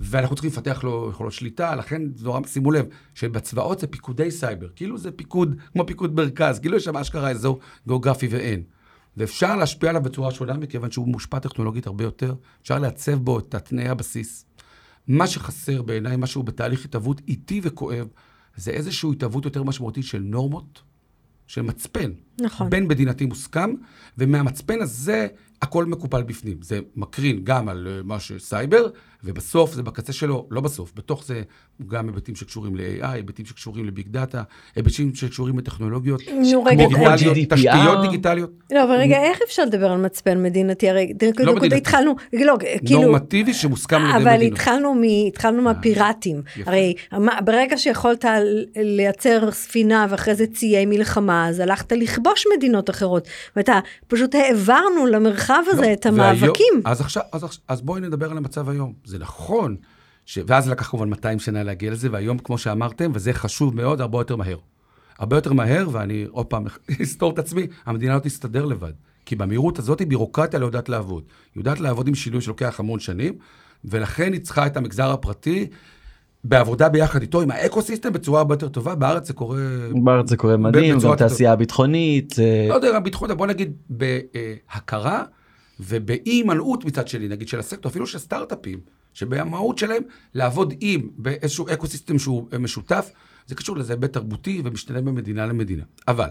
ואנחנו 0.00 0.36
צריכים 0.36 0.50
לפתח 0.50 0.84
לו 0.84 1.08
יכולות 1.10 1.32
שליטה, 1.32 1.74
לכן 1.74 2.02
נורא, 2.20 2.40
שימו 2.46 2.70
לב, 2.72 2.86
שבצבאות 3.14 3.78
זה 3.78 3.86
פיקודי 3.86 4.30
סייבר, 4.30 4.68
כאילו 4.76 4.98
זה 4.98 5.10
פיקוד, 5.10 5.56
כמו 5.72 5.86
פיקוד 5.86 6.14
מרכז, 6.14 6.58
כאילו 6.58 6.76
יש 6.76 6.84
שם 6.84 6.96
אשכרה 6.96 7.30
אזור 7.30 7.60
גיאוגרפי 7.86 8.26
ואין. 8.30 8.62
ואפשר 9.16 9.56
להשפיע 9.56 9.90
עליו 9.90 10.02
בצורה 10.02 10.30
שונה, 10.30 10.54
מכיוון 10.54 10.90
שהוא 10.90 11.08
מושפע 11.08 11.38
טכנולוגית 11.38 11.86
הרבה 11.86 12.04
יותר, 12.04 12.34
אפשר 12.62 12.78
לעצב 12.78 13.14
בו 13.14 13.38
את 13.38 13.54
תנאי 13.54 13.88
הבסיס. 13.88 14.45
מה 15.08 15.26
שחסר 15.26 15.82
בעיניי, 15.82 16.16
משהו 16.16 16.42
בתהליך 16.42 16.84
התהוות 16.84 17.20
איטי 17.28 17.60
וכואב, 17.62 18.08
זה 18.56 18.70
איזושהי 18.70 19.10
התהוות 19.12 19.44
יותר 19.44 19.62
משמעותית 19.62 20.04
של 20.04 20.18
נורמות, 20.18 20.82
של 21.46 21.62
מצפן. 21.62 22.12
נכון. 22.40 22.70
בין 22.70 22.86
מדינתי 22.86 23.26
מוסכם, 23.26 23.70
ומהמצפן 24.18 24.80
הזה 24.80 25.26
הכל 25.62 25.84
מקופל 25.84 26.22
בפנים. 26.22 26.62
זה 26.62 26.80
מקרין 26.96 27.40
גם 27.44 27.68
על 27.68 27.88
אה, 27.90 28.02
מה 28.02 28.20
שסייבר, 28.20 28.88
ובסוף 29.24 29.74
זה 29.74 29.82
בקצה 29.82 30.12
שלו, 30.12 30.46
לא 30.50 30.60
בסוף, 30.60 30.92
בתוך 30.96 31.24
זה 31.24 31.42
גם 31.88 32.08
היבטים 32.08 32.34
שקשורים 32.34 32.76
ל-AI, 32.76 33.06
היבטים 33.06 33.46
שקשורים 33.46 33.84
לביג 33.84 34.08
דאטה, 34.08 34.42
היבטים 34.76 35.14
שקשורים 35.14 35.58
לטכנולוגיות 35.58 36.20
נו, 36.52 36.64
רגע, 36.64 36.84
כמו 36.86 37.10
דיגיטליות, 37.16 37.36
GDPR. 37.36 37.54
תשתיות 37.56 38.00
דיגיטליות. 38.02 38.50
לא, 38.72 38.84
אבל 38.84 38.94
רגע, 38.94 39.22
איך 39.22 39.38
אפשר 39.46 39.64
לדבר 39.64 39.92
על 39.92 40.00
מצפן 40.00 40.42
מדינתי? 40.42 40.90
הרי 40.90 41.12
לא 41.38 41.54
מדינתי. 41.54 41.76
התחלנו, 41.76 42.14
לא, 42.32 42.56
כאילו... 42.86 43.00
נורמטיבי 43.02 43.54
שמוסכם 43.54 43.96
על 43.96 44.02
ידי 44.02 44.16
אבל 44.30 44.36
מדינות. 44.36 44.52
התחלנו, 44.58 44.94
מ, 44.94 45.00
התחלנו 45.28 45.62
מהפיראטים. 45.62 46.42
יפה. 46.56 46.70
הרי 46.70 46.94
מה- 47.12 47.40
ברגע 47.44 47.76
שיכולת 47.78 48.24
לייצר 48.76 49.50
ספינה 49.50 50.06
ואחרי 50.10 50.34
זה 50.34 50.46
ציי 50.46 50.86
מלחמה, 50.86 51.48
אז 51.48 51.60
הלכת 51.60 51.92
לכבוש 51.92 52.44
מדינות 52.56 52.90
אחרות. 52.90 53.28
ואתה, 53.56 53.78
פשוט 54.06 54.34
העברנו 54.34 55.06
למרחב 55.06 55.62
הזה 55.68 55.82
לא, 55.86 55.92
את 55.92 56.06
והיום- 56.06 56.20
המאבקים. 56.20 56.80
אז 56.84 57.00
עכשיו, 57.00 57.22
אז, 57.32 57.44
עכשיו- 57.44 57.62
אז 57.68 57.80
בואי 57.82 58.00
נדבר 58.00 58.30
על 58.30 58.36
המצב 58.36 58.68
היום. 58.68 58.92
זה 59.06 59.18
נכון, 59.18 59.76
ש... 60.26 60.38
ואז 60.46 60.68
לקח 60.68 60.90
כמובן 60.90 61.08
200 61.08 61.38
שנה 61.38 61.62
להגיע 61.62 61.90
לזה, 61.90 62.08
והיום, 62.12 62.38
כמו 62.38 62.58
שאמרתם, 62.58 63.10
וזה 63.14 63.32
חשוב 63.32 63.76
מאוד, 63.76 64.00
הרבה 64.00 64.18
יותר 64.18 64.36
מהר. 64.36 64.58
הרבה 65.18 65.36
יותר 65.36 65.52
מהר, 65.52 65.88
ואני 65.92 66.26
עוד 66.30 66.46
פעם 66.46 66.64
אסתור 67.02 67.32
את 67.32 67.38
עצמי, 67.38 67.66
המדינה 67.86 68.14
לא 68.14 68.18
תסתדר 68.18 68.64
לבד. 68.64 68.92
כי 69.26 69.36
במהירות 69.36 69.78
הזאת 69.78 70.02
בירוקרטיה 70.02 70.60
לא 70.60 70.66
יודעת 70.66 70.88
לעבוד. 70.88 71.24
היא 71.54 71.60
יודעת 71.60 71.80
לעבוד 71.80 72.08
עם 72.08 72.14
שינוי 72.14 72.40
שלוקח 72.40 72.80
המון 72.80 73.00
שנים, 73.00 73.34
ולכן 73.84 74.32
היא 74.32 74.40
צריכה 74.40 74.66
את 74.66 74.76
המגזר 74.76 75.10
הפרטי 75.10 75.66
בעבודה 76.44 76.88
ביחד 76.88 77.22
איתו, 77.22 77.42
עם 77.42 77.50
ה 77.50 77.55
eco-system, 77.55 78.12
בצורה 78.12 78.40
הרבה 78.40 78.54
יותר 78.54 78.68
טובה. 78.68 78.94
בארץ 78.94 79.26
זה 79.26 79.32
קורה 79.32 79.58
בארץ 80.04 80.28
זה 80.28 80.36
קורה 80.36 80.56
מדהים, 80.56 80.98
גם 80.98 81.16
תעשייה 81.16 81.56
ביטחונית. 81.56 82.38
אה, 82.38 82.66
לא 82.68 82.74
יודע, 82.74 82.98
ביטחון, 82.98 83.36
בוא 83.36 83.46
נגיד 83.46 83.72
בהכרה 83.90 85.22
ובאי 85.80 86.20
הימנעות 86.24 86.84
מצד 86.84 87.08
שני, 87.08 87.28
נגיד 87.28 87.48
של 87.48 87.58
הסקטור, 87.58 87.90
אפילו 87.90 88.06
של 88.06 88.18
סטארט-אפים, 88.18 88.78
שבמהות 89.16 89.78
שלהם 89.78 90.02
לעבוד 90.34 90.74
עם 90.80 91.08
באיזשהו 91.16 91.66
eco-system 91.72 92.18
שהוא 92.18 92.46
משותף, 92.58 93.10
זה 93.46 93.54
קשור 93.54 93.76
לזה 93.76 93.92
היבט 93.92 94.12
תרבותי 94.12 94.62
ומשתנה 94.64 95.00
ממדינה 95.00 95.46
למדינה. 95.46 95.82
אבל, 96.08 96.28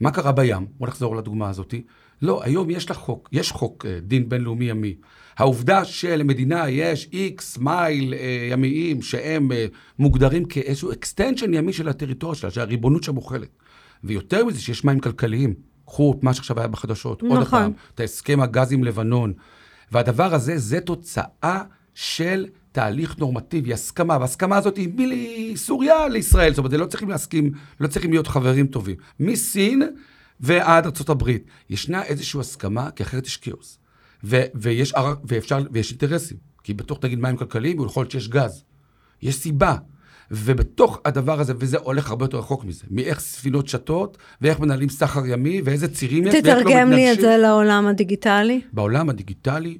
מה 0.00 0.10
קרה 0.10 0.32
בים? 0.32 0.66
בוא 0.78 0.88
נחזור 0.88 1.16
לדוגמה 1.16 1.48
הזאת. 1.48 1.74
לא, 2.22 2.42
היום 2.44 2.70
יש 2.70 2.90
לה 2.90 2.96
חוק, 2.96 3.28
יש 3.32 3.52
חוק 3.52 3.86
אה, 3.86 4.00
דין 4.00 4.28
בינלאומי 4.28 4.64
ימי. 4.64 4.94
העובדה 5.36 5.84
שלמדינה 5.84 6.68
יש 6.68 7.08
איקס 7.12 7.58
מייל 7.58 8.14
אה, 8.14 8.48
ימיים 8.50 9.02
שהם 9.02 9.52
אה, 9.52 9.66
מוגדרים 9.98 10.44
כאיזשהו 10.44 10.92
extension 10.92 11.54
ימי 11.54 11.72
של 11.72 11.88
הטריטוריה 11.88 12.34
שלה, 12.34 12.50
שהריבונות 12.50 13.02
שם 13.04 13.14
מוכלת. 13.14 13.48
ויותר 14.04 14.44
מזה, 14.44 14.60
שיש 14.60 14.84
מים 14.84 15.00
כלכליים. 15.00 15.54
קחו 15.86 16.14
את 16.18 16.24
מה 16.24 16.34
שעכשיו 16.34 16.58
היה 16.58 16.68
בחדשות, 16.68 17.22
עוד 17.22 17.40
נכון. 17.40 17.60
פעם, 17.60 17.72
את 17.94 18.00
ההסכם 18.00 18.40
הגז 18.40 18.72
עם 18.72 18.84
לבנון. 18.84 19.32
והדבר 19.92 20.34
הזה, 20.34 20.58
זה 20.58 20.80
תוצאה 20.80 21.62
של 21.98 22.46
תהליך 22.72 23.18
נורמטיבי, 23.18 23.72
הסכמה, 23.72 24.16
וההסכמה 24.18 24.56
הזאת 24.56 24.76
היא 24.76 25.52
מסוריה 25.52 26.08
לישראל, 26.08 26.50
זאת 26.50 26.58
אומרת, 26.58 26.72
לא 26.72 26.86
צריכים 26.86 27.08
להסכים, 27.08 27.52
לא 27.80 27.86
צריכים 27.86 28.10
להיות 28.10 28.26
חברים 28.26 28.66
טובים. 28.66 28.96
מסין 29.20 29.82
ועד 30.40 30.86
ארה"ב. 30.86 31.30
ישנה 31.70 32.02
איזושהי 32.02 32.40
הסכמה, 32.40 32.90
כי 32.90 33.02
אחרת 33.02 33.26
יש 33.26 33.36
כאוס. 33.36 33.78
ו- 34.24 34.44
ויש, 34.54 34.94
ואפשר, 35.24 35.58
ויש 35.70 35.90
אינטרסים, 35.90 36.36
כי 36.62 36.74
בתוך, 36.74 37.04
נגיד, 37.04 37.18
מים 37.18 37.36
כלכליים, 37.36 37.84
יכול 37.84 38.00
להיות 38.00 38.10
שיש 38.10 38.28
גז. 38.28 38.64
יש 39.22 39.34
סיבה. 39.34 39.76
ובתוך 40.30 41.00
הדבר 41.04 41.40
הזה, 41.40 41.52
וזה 41.58 41.78
הולך 41.78 42.10
הרבה 42.10 42.24
יותר 42.24 42.38
רחוק 42.38 42.64
מזה, 42.64 42.84
מאיך 42.90 43.20
ספינות 43.20 43.68
שטות, 43.68 44.18
ואיך 44.40 44.60
מנהלים 44.60 44.88
סחר 44.88 45.26
ימי, 45.26 45.62
ואיזה 45.64 45.88
צירים 45.88 46.26
יש, 46.26 46.34
ואיך 46.34 46.46
לא 46.46 46.60
תתרגם 46.60 46.90
לי 46.90 47.06
את 47.06 47.12
מתנגשים. 47.12 47.30
זה 47.30 47.36
לעולם 47.36 47.86
הדיגיטלי. 47.86 48.60
בעולם 48.72 49.10
הדיגיטלי, 49.10 49.78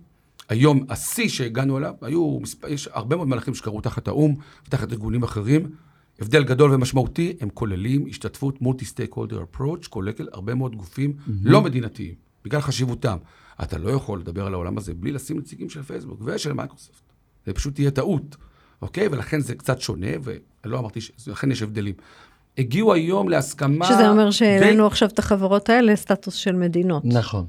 היום 0.48 0.84
השיא 0.88 1.28
שהגענו 1.28 1.78
אליו, 1.78 1.94
היו, 2.02 2.38
יש 2.68 2.88
הרבה 2.92 3.16
מאוד 3.16 3.28
מהלכים 3.28 3.54
שקרו 3.54 3.80
תחת 3.80 4.08
האו"ם 4.08 4.34
ותחת 4.66 4.92
ארגונים 4.92 5.22
אחרים. 5.22 5.70
הבדל 6.20 6.44
גדול 6.44 6.74
ומשמעותי, 6.74 7.36
הם 7.40 7.48
כוללים 7.54 8.06
השתתפות 8.08 8.62
multi-stakeholder 8.62 9.42
approach, 9.42 9.86
כולל 9.86 10.12
הרבה 10.32 10.54
מאוד 10.54 10.76
גופים 10.76 11.12
לא 11.42 11.62
מדינתיים, 11.62 12.14
בגלל 12.44 12.60
חשיבותם. 12.60 13.16
אתה 13.62 13.78
לא 13.78 13.90
יכול 13.90 14.20
לדבר 14.20 14.46
על 14.46 14.54
העולם 14.54 14.78
הזה 14.78 14.94
בלי 14.94 15.12
לשים 15.12 15.38
נציגים 15.38 15.70
של 15.70 15.82
פייסבוק 15.82 16.20
ושל 16.24 16.52
מייקרוסופט. 16.52 17.02
זה 17.46 17.52
פשוט 17.52 17.74
תהיה 17.74 17.90
טעות, 17.90 18.36
אוקיי? 18.82 19.08
ולכן 19.08 19.40
זה 19.40 19.54
קצת 19.54 19.80
שונה, 19.80 20.06
ולא 20.64 20.78
אמרתי, 20.78 21.00
ש- 21.00 21.12
לכן 21.26 21.50
יש 21.50 21.62
הבדלים. 21.62 21.94
הגיעו 22.58 22.92
היום 22.92 23.28
להסכמה... 23.28 23.86
שזה 23.86 24.08
אומר 24.10 24.26
די- 24.26 24.32
שהעלינו 24.32 24.86
עכשיו 24.86 25.08
את 25.08 25.18
החברות 25.18 25.68
האלה 25.68 25.92
לסטטוס 25.92 26.34
של 26.34 26.56
מדינות. 26.56 27.02
נכון. 27.04 27.46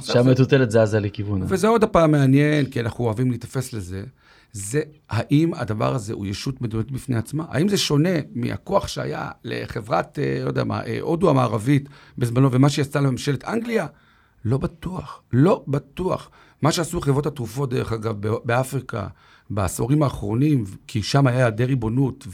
זה- 0.00 0.12
שהמטוטלת 0.12 0.70
זזה 0.70 1.00
לכיוון. 1.00 1.42
וזה 1.48 1.68
עוד 1.68 1.84
הפעם 1.84 2.10
מעניין, 2.10 2.66
כי 2.66 2.80
אנחנו 2.80 3.04
אוהבים 3.04 3.30
להיתפס 3.30 3.72
לזה, 3.72 4.02
זה 4.52 4.80
האם 5.10 5.54
הדבר 5.54 5.94
הזה 5.94 6.12
הוא 6.12 6.26
ישות 6.26 6.60
מדינית 6.62 6.90
בפני 6.90 7.16
עצמה? 7.16 7.44
האם 7.48 7.68
זה 7.68 7.76
שונה 7.76 8.08
מהכוח 8.34 8.88
שהיה 8.88 9.30
לחברת, 9.44 10.18
אה, 10.18 10.40
לא 10.44 10.48
יודע 10.48 10.64
מה, 10.64 10.84
אה, 10.86 10.98
הודו 11.00 11.30
המערבית 11.30 11.88
בזמנו, 12.18 12.52
ומה 12.52 12.68
שהיא 12.68 12.82
עשתה 12.82 13.00
לממשלת 13.00 13.44
אנגליה? 13.44 13.86
לא 14.44 14.58
בטוח, 14.58 15.22
לא 15.32 15.64
בטוח. 15.68 16.30
מה 16.62 16.72
שעשו 16.72 17.00
חברות 17.00 17.26
התרופות, 17.26 17.70
דרך 17.70 17.92
אגב, 17.92 18.16
ב- 18.28 18.36
באפריקה, 18.44 19.06
בעשורים 19.50 20.02
האחרונים, 20.02 20.64
כי 20.86 21.02
שם 21.02 21.26
היה 21.26 21.36
היעדר 21.38 21.64
ריבונות, 21.64 22.26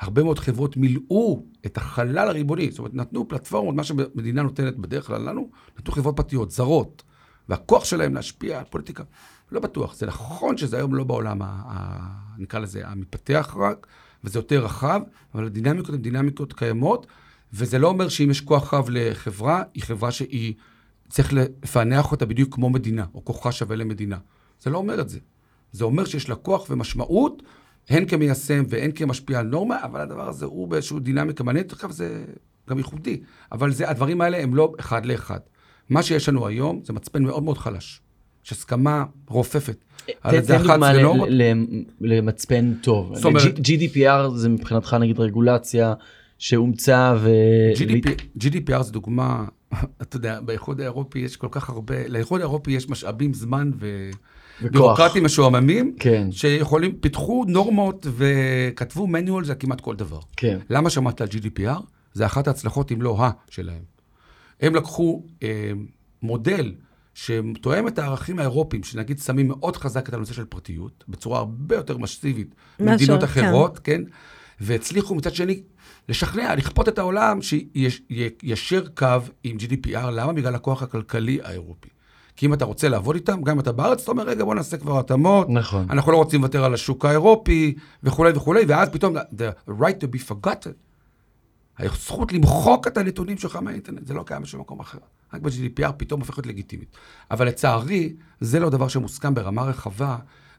והרבה 0.00 0.22
מאוד 0.22 0.38
חברות 0.38 0.76
מילאו 0.76 1.44
את 1.66 1.76
החלל 1.76 2.18
הריבוני, 2.18 2.70
זאת 2.70 2.78
אומרת, 2.78 2.94
נתנו 2.94 3.28
פלטפורמות, 3.28 3.74
מה 3.74 3.84
שמדינה 3.84 4.42
נותנת 4.42 4.76
בדרך 4.76 5.06
כלל 5.06 5.28
לנו, 5.28 5.50
נתנו 5.78 5.94
חברות 5.94 6.16
פרטיות, 6.16 6.50
זרות, 6.50 7.02
והכוח 7.48 7.84
שלהם 7.84 8.14
להשפיע 8.14 8.58
על 8.58 8.64
פוליטיקה, 8.70 9.04
לא 9.52 9.60
בטוח. 9.60 9.94
זה 9.94 10.06
נכון 10.06 10.56
שזה 10.56 10.76
היום 10.76 10.94
לא 10.94 11.04
בעולם, 11.04 11.42
ה, 11.42 11.46
ה, 11.46 11.98
נקרא 12.38 12.60
לזה, 12.60 12.88
המתפתח 12.88 13.56
רק, 13.58 13.86
וזה 14.24 14.38
יותר 14.38 14.64
רחב, 14.64 15.00
אבל 15.34 15.46
הדינמיקות 15.46 15.94
הן 15.94 16.02
דינמיקות 16.02 16.52
קיימות, 16.52 17.06
וזה 17.52 17.78
לא 17.78 17.88
אומר 17.88 18.08
שאם 18.08 18.30
יש 18.30 18.40
כוח 18.40 18.74
רב 18.74 18.88
לחברה, 18.90 19.62
היא 19.74 19.82
חברה 19.82 20.10
שהיא, 20.10 20.54
צריך 21.08 21.32
לפענח 21.32 22.12
אותה 22.12 22.26
בדיוק 22.26 22.54
כמו 22.54 22.70
מדינה, 22.70 23.04
או 23.14 23.24
כוחה 23.24 23.52
שווה 23.52 23.76
למדינה. 23.76 24.18
זה 24.60 24.70
לא 24.70 24.78
אומר 24.78 25.00
את 25.00 25.08
זה. 25.08 25.18
זה 25.72 25.84
אומר 25.84 26.04
שיש 26.04 26.28
לה 26.28 26.34
כוח 26.34 26.66
ומשמעות, 26.70 27.42
הן 27.90 28.04
כמיישם 28.08 28.64
והן 28.68 28.90
כמשפיע 28.94 29.38
על 29.38 29.46
נורמה, 29.46 29.76
אבל 29.84 30.00
הדבר 30.00 30.28
הזה 30.28 30.44
הוא 30.46 30.68
באיזושהי 30.68 31.00
דינמיקה 31.00 31.44
מעניינת, 31.44 31.72
אגב, 31.84 31.90
זה 31.90 32.24
גם 32.70 32.78
ייחודי. 32.78 33.20
אבל 33.52 33.72
זה, 33.72 33.90
הדברים 33.90 34.20
האלה 34.20 34.42
הם 34.42 34.54
לא 34.54 34.72
אחד 34.80 35.06
לאחד. 35.06 35.38
מה 35.90 36.02
שיש 36.02 36.28
לנו 36.28 36.46
היום 36.46 36.80
זה 36.84 36.92
מצפן 36.92 37.22
מאוד 37.22 37.42
מאוד 37.42 37.58
חלש. 37.58 38.00
יש 38.46 38.52
הסכמה 38.52 39.04
רופפת. 39.28 39.84
על 40.22 40.40
תן 40.40 40.58
דוגמה 40.58 40.74
11 40.74 40.92
ל- 40.92 41.02
נורמות. 41.02 41.28
ל- 41.30 41.52
למצפן 42.00 42.72
טוב. 42.82 43.14
זאת 43.14 43.24
אומרת- 43.24 43.58
GDPR 43.58 44.28
זה 44.34 44.48
מבחינתך 44.48 44.96
נגיד 45.00 45.20
רגולציה 45.20 45.94
שאומצה 46.38 47.14
ו... 47.20 47.30
GDP, 47.74 48.08
GDPR 48.44 48.82
זה 48.82 48.92
דוגמה, 48.92 49.44
אתה 50.02 50.16
יודע, 50.16 50.40
באיחוד 50.40 50.80
האירופי 50.80 51.18
יש 51.18 51.36
כל 51.36 51.48
כך 51.50 51.70
הרבה, 51.70 52.08
לאיחוד 52.08 52.40
האירופי 52.40 52.70
יש 52.72 52.88
משאבים, 52.88 53.34
זמן 53.34 53.70
וביורוקרטים 54.62 55.24
משועממים, 55.24 55.96
כן. 55.98 56.32
שיכולים, 56.32 56.92
פיתחו 56.92 57.44
נורמות 57.48 58.06
וכתבו 58.16 59.06
manuals 59.06 59.48
על 59.48 59.54
כמעט 59.58 59.80
כל 59.80 59.96
דבר. 59.96 60.20
כן. 60.36 60.58
למה 60.70 60.90
שמעת 60.90 61.20
על 61.20 61.28
GDPR? 61.28 61.80
זה 62.12 62.26
אחת 62.26 62.48
ההצלחות, 62.48 62.92
אם 62.92 63.02
לא 63.02 63.24
ה, 63.24 63.30
שלהם. 63.50 63.82
הם 64.60 64.74
לקחו 64.74 65.22
אה, 65.42 65.72
מודל 66.22 66.74
שתואם 67.14 67.88
את 67.88 67.98
הערכים 67.98 68.38
האירופיים, 68.38 68.82
שנגיד 68.82 69.18
שמים 69.18 69.48
מאוד 69.48 69.76
חזק 69.76 70.08
את 70.08 70.14
הנושא 70.14 70.32
של 70.32 70.44
פרטיות, 70.44 71.04
בצורה 71.08 71.38
הרבה 71.38 71.76
יותר 71.76 71.98
מסיבית 71.98 72.54
ממדינות 72.80 73.20
כן. 73.20 73.24
אחרות, 73.24 73.78
כן? 73.78 74.02
והצליחו 74.60 75.14
מצד 75.14 75.34
שני 75.34 75.62
לשכנע, 76.08 76.54
לכפות 76.54 76.88
את 76.88 76.98
העולם 76.98 77.38
שיישר 77.42 78.88
קו 78.94 79.06
עם 79.44 79.56
GDPR. 79.56 80.10
למה? 80.10 80.32
בגלל 80.32 80.54
הכוח 80.54 80.82
הכלכלי 80.82 81.38
האירופי. 81.42 81.88
כי 82.40 82.46
אם 82.46 82.54
אתה 82.54 82.64
רוצה 82.64 82.88
לעבוד 82.88 83.16
איתם, 83.16 83.42
גם 83.42 83.54
אם 83.54 83.60
אתה 83.60 83.72
בארץ, 83.72 84.02
אתה 84.02 84.10
אומר, 84.10 84.22
רגע, 84.22 84.44
בוא 84.44 84.54
נעשה 84.54 84.76
כבר 84.76 84.98
התאמות. 84.98 85.46
נכון. 85.50 85.86
אנחנו 85.90 86.12
לא 86.12 86.16
רוצים 86.16 86.40
לוותר 86.40 86.64
על 86.64 86.74
השוק 86.74 87.04
האירופי, 87.04 87.74
וכולי 88.02 88.32
וכולי, 88.34 88.64
ואז 88.68 88.88
פתאום, 88.88 89.16
the 89.16 89.70
right 89.70 90.02
to 90.02 90.06
be 90.16 90.30
forgotten, 90.30 90.72
הזכות 91.78 92.32
למחוק 92.32 92.86
את 92.86 92.96
הנתונים 92.96 93.38
שלך 93.38 93.56
מהאינטרנט, 93.56 94.06
זה 94.06 94.14
לא 94.14 94.22
קיים 94.22 94.42
בשום 94.42 94.60
מקום 94.60 94.80
אחר. 94.80 94.98
רק 95.34 95.40
ב-GDPR 95.40 95.92
פתאום 95.96 96.20
הופכת 96.20 96.46
לגיטימית. 96.46 96.88
אבל 97.30 97.46
לצערי, 97.46 98.12
זה 98.40 98.60
לא 98.60 98.70
דבר 98.70 98.88
שמוסכם 98.88 99.34
ברמה 99.34 99.62
רחבה, 99.62 100.16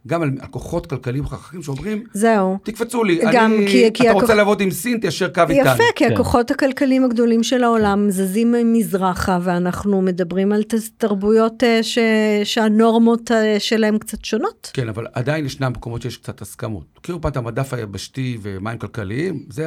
גם 0.08 0.22
על, 0.22 0.32
על 0.42 0.48
כוחות 0.48 0.86
כלכליים 0.88 1.26
חכמים 1.26 1.64
שאומרים, 1.64 2.04
זהו. 2.14 2.58
תקפצו 2.64 3.04
לי, 3.04 3.20
גם 3.34 3.54
אני, 3.54 3.68
כי- 3.68 3.90
כי 3.94 4.04
אתה 4.04 4.12
הכוח- 4.12 4.22
רוצה 4.22 4.36
לעבוד 4.36 4.62
עם 4.62 4.72
סין, 4.72 4.98
תיישר 5.00 5.30
קו 5.30 5.42
איתנו. 5.50 5.56
יפה, 5.72 5.84
כי 5.96 6.06
כן. 6.08 6.14
הכוחות 6.14 6.52
הכלכליים 6.52 7.04
הגדולים 7.04 7.44
של 7.44 7.64
העולם 7.64 8.10
זזים 8.10 8.56
מזרחה, 8.66 9.40
ואנחנו 9.42 10.02
מדברים 10.02 10.52
על 10.52 10.64
תרבויות 10.98 11.64
אה, 11.64 11.84
ש- 11.84 11.98
שהנורמות 12.44 13.32
אה, 13.32 13.56
שלהם 13.60 13.98
קצת 13.98 14.26
שונות. 14.26 14.72
כן, 14.74 14.90
אבל 14.90 15.08
עדיין 15.14 15.46
ישנם 15.46 15.72
מקומות 15.76 16.02
שיש 16.02 16.18
קצת 16.18 16.42
הסכמות. 16.42 16.84
תכירו 17.02 17.22
פעם 17.22 17.32
המדף 17.36 17.74
היבשתי 17.74 18.38
ומים 18.42 18.78
כלכליים, 18.78 19.44
זה, 19.50 19.66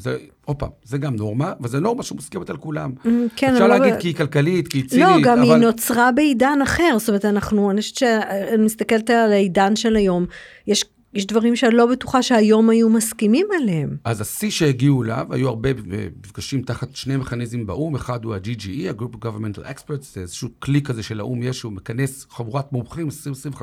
זה, 0.00 0.16
עוד 0.44 0.56
פעם, 0.56 0.68
זה 0.84 0.98
גם 0.98 1.16
נורמה, 1.16 1.52
וזו 1.60 1.80
נורמה 1.80 2.02
שמוסכמת 2.02 2.50
על 2.50 2.56
כולם. 2.56 2.92
כן, 3.36 3.52
אפשר 3.52 3.66
לא 3.66 3.78
להגיד 3.78 3.94
ב- 3.94 4.00
כי 4.00 4.08
היא 4.08 4.14
כלכלית, 4.14 4.68
כי 4.68 4.78
היא 4.78 4.88
צינית, 4.88 5.06
לא, 5.06 5.20
גם 5.22 5.38
אבל... 5.38 5.42
היא 5.42 5.54
נוצרה 5.54 6.12
בעידן 6.12 6.58
אחר, 6.62 6.96
זאת 6.98 7.08
אומרת, 7.08 7.24
אנחנו, 7.24 7.70
אני 7.70 7.80
חושבת 7.80 7.96
שאני 7.96 8.64
מסתכלת 8.64 9.10
על 9.10 9.32
העידן 9.32 9.76
של 9.76 9.96
היום, 9.96 10.26
יש, 10.66 10.84
יש 11.14 11.26
דברים 11.26 11.56
שאני 11.56 11.74
לא 11.74 11.86
בטוחה 11.86 12.22
שהיום 12.22 12.70
היו 12.70 12.88
מסכימים 12.88 13.46
עליהם. 13.60 13.96
אז 14.04 14.20
השיא 14.20 14.50
שהגיעו 14.50 15.02
אליו, 15.02 15.26
היו 15.30 15.48
הרבה 15.48 15.68
מפגשים 15.86 16.62
תחת 16.62 16.96
שני 16.96 17.16
מכניזמים 17.16 17.66
באו"ם, 17.66 17.94
אחד 17.94 18.24
הוא 18.24 18.34
ה-GGE, 18.34 18.88
ה-Group 18.88 19.14
of 19.14 19.18
Governmental 19.18 19.62
Experts, 19.62 20.04
זה 20.14 20.20
איזשהו 20.20 20.48
כלי 20.58 20.82
כזה 20.82 21.02
של 21.02 21.20
האו"ם 21.20 21.42
יש, 21.42 21.58
שהוא 21.58 21.72
מכנס 21.72 22.26
חבורת 22.30 22.72
מומחים, 22.72 23.08
20-25, 23.54 23.62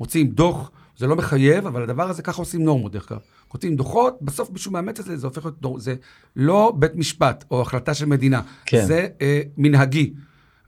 מוציאים 0.00 0.26
דוח, 0.26 0.70
זה 0.98 1.06
לא 1.06 1.16
מחייב, 1.16 1.66
אבל 1.66 1.82
הדבר 1.82 2.10
הזה, 2.10 2.22
ככה 2.22 2.42
עושים 2.42 2.64
נורמות 2.64 2.92
דרך 2.92 3.12
אגב. 3.12 3.20
כותבים 3.54 3.76
דוחות, 3.76 4.18
בסוף 4.22 4.50
מישהו 4.50 4.72
מאמץ 4.72 4.98
את 5.00 5.04
זה, 5.04 5.16
זה 5.16 5.26
הופך 5.26 5.44
להיות 5.44 5.80
זה 5.80 5.94
לא 6.36 6.72
בית 6.78 6.94
משפט 6.96 7.44
או 7.50 7.60
החלטה 7.62 7.94
של 7.94 8.06
מדינה, 8.06 8.42
כן. 8.66 8.86
זה 8.86 9.06
אה, 9.20 9.40
מנהגי. 9.56 10.12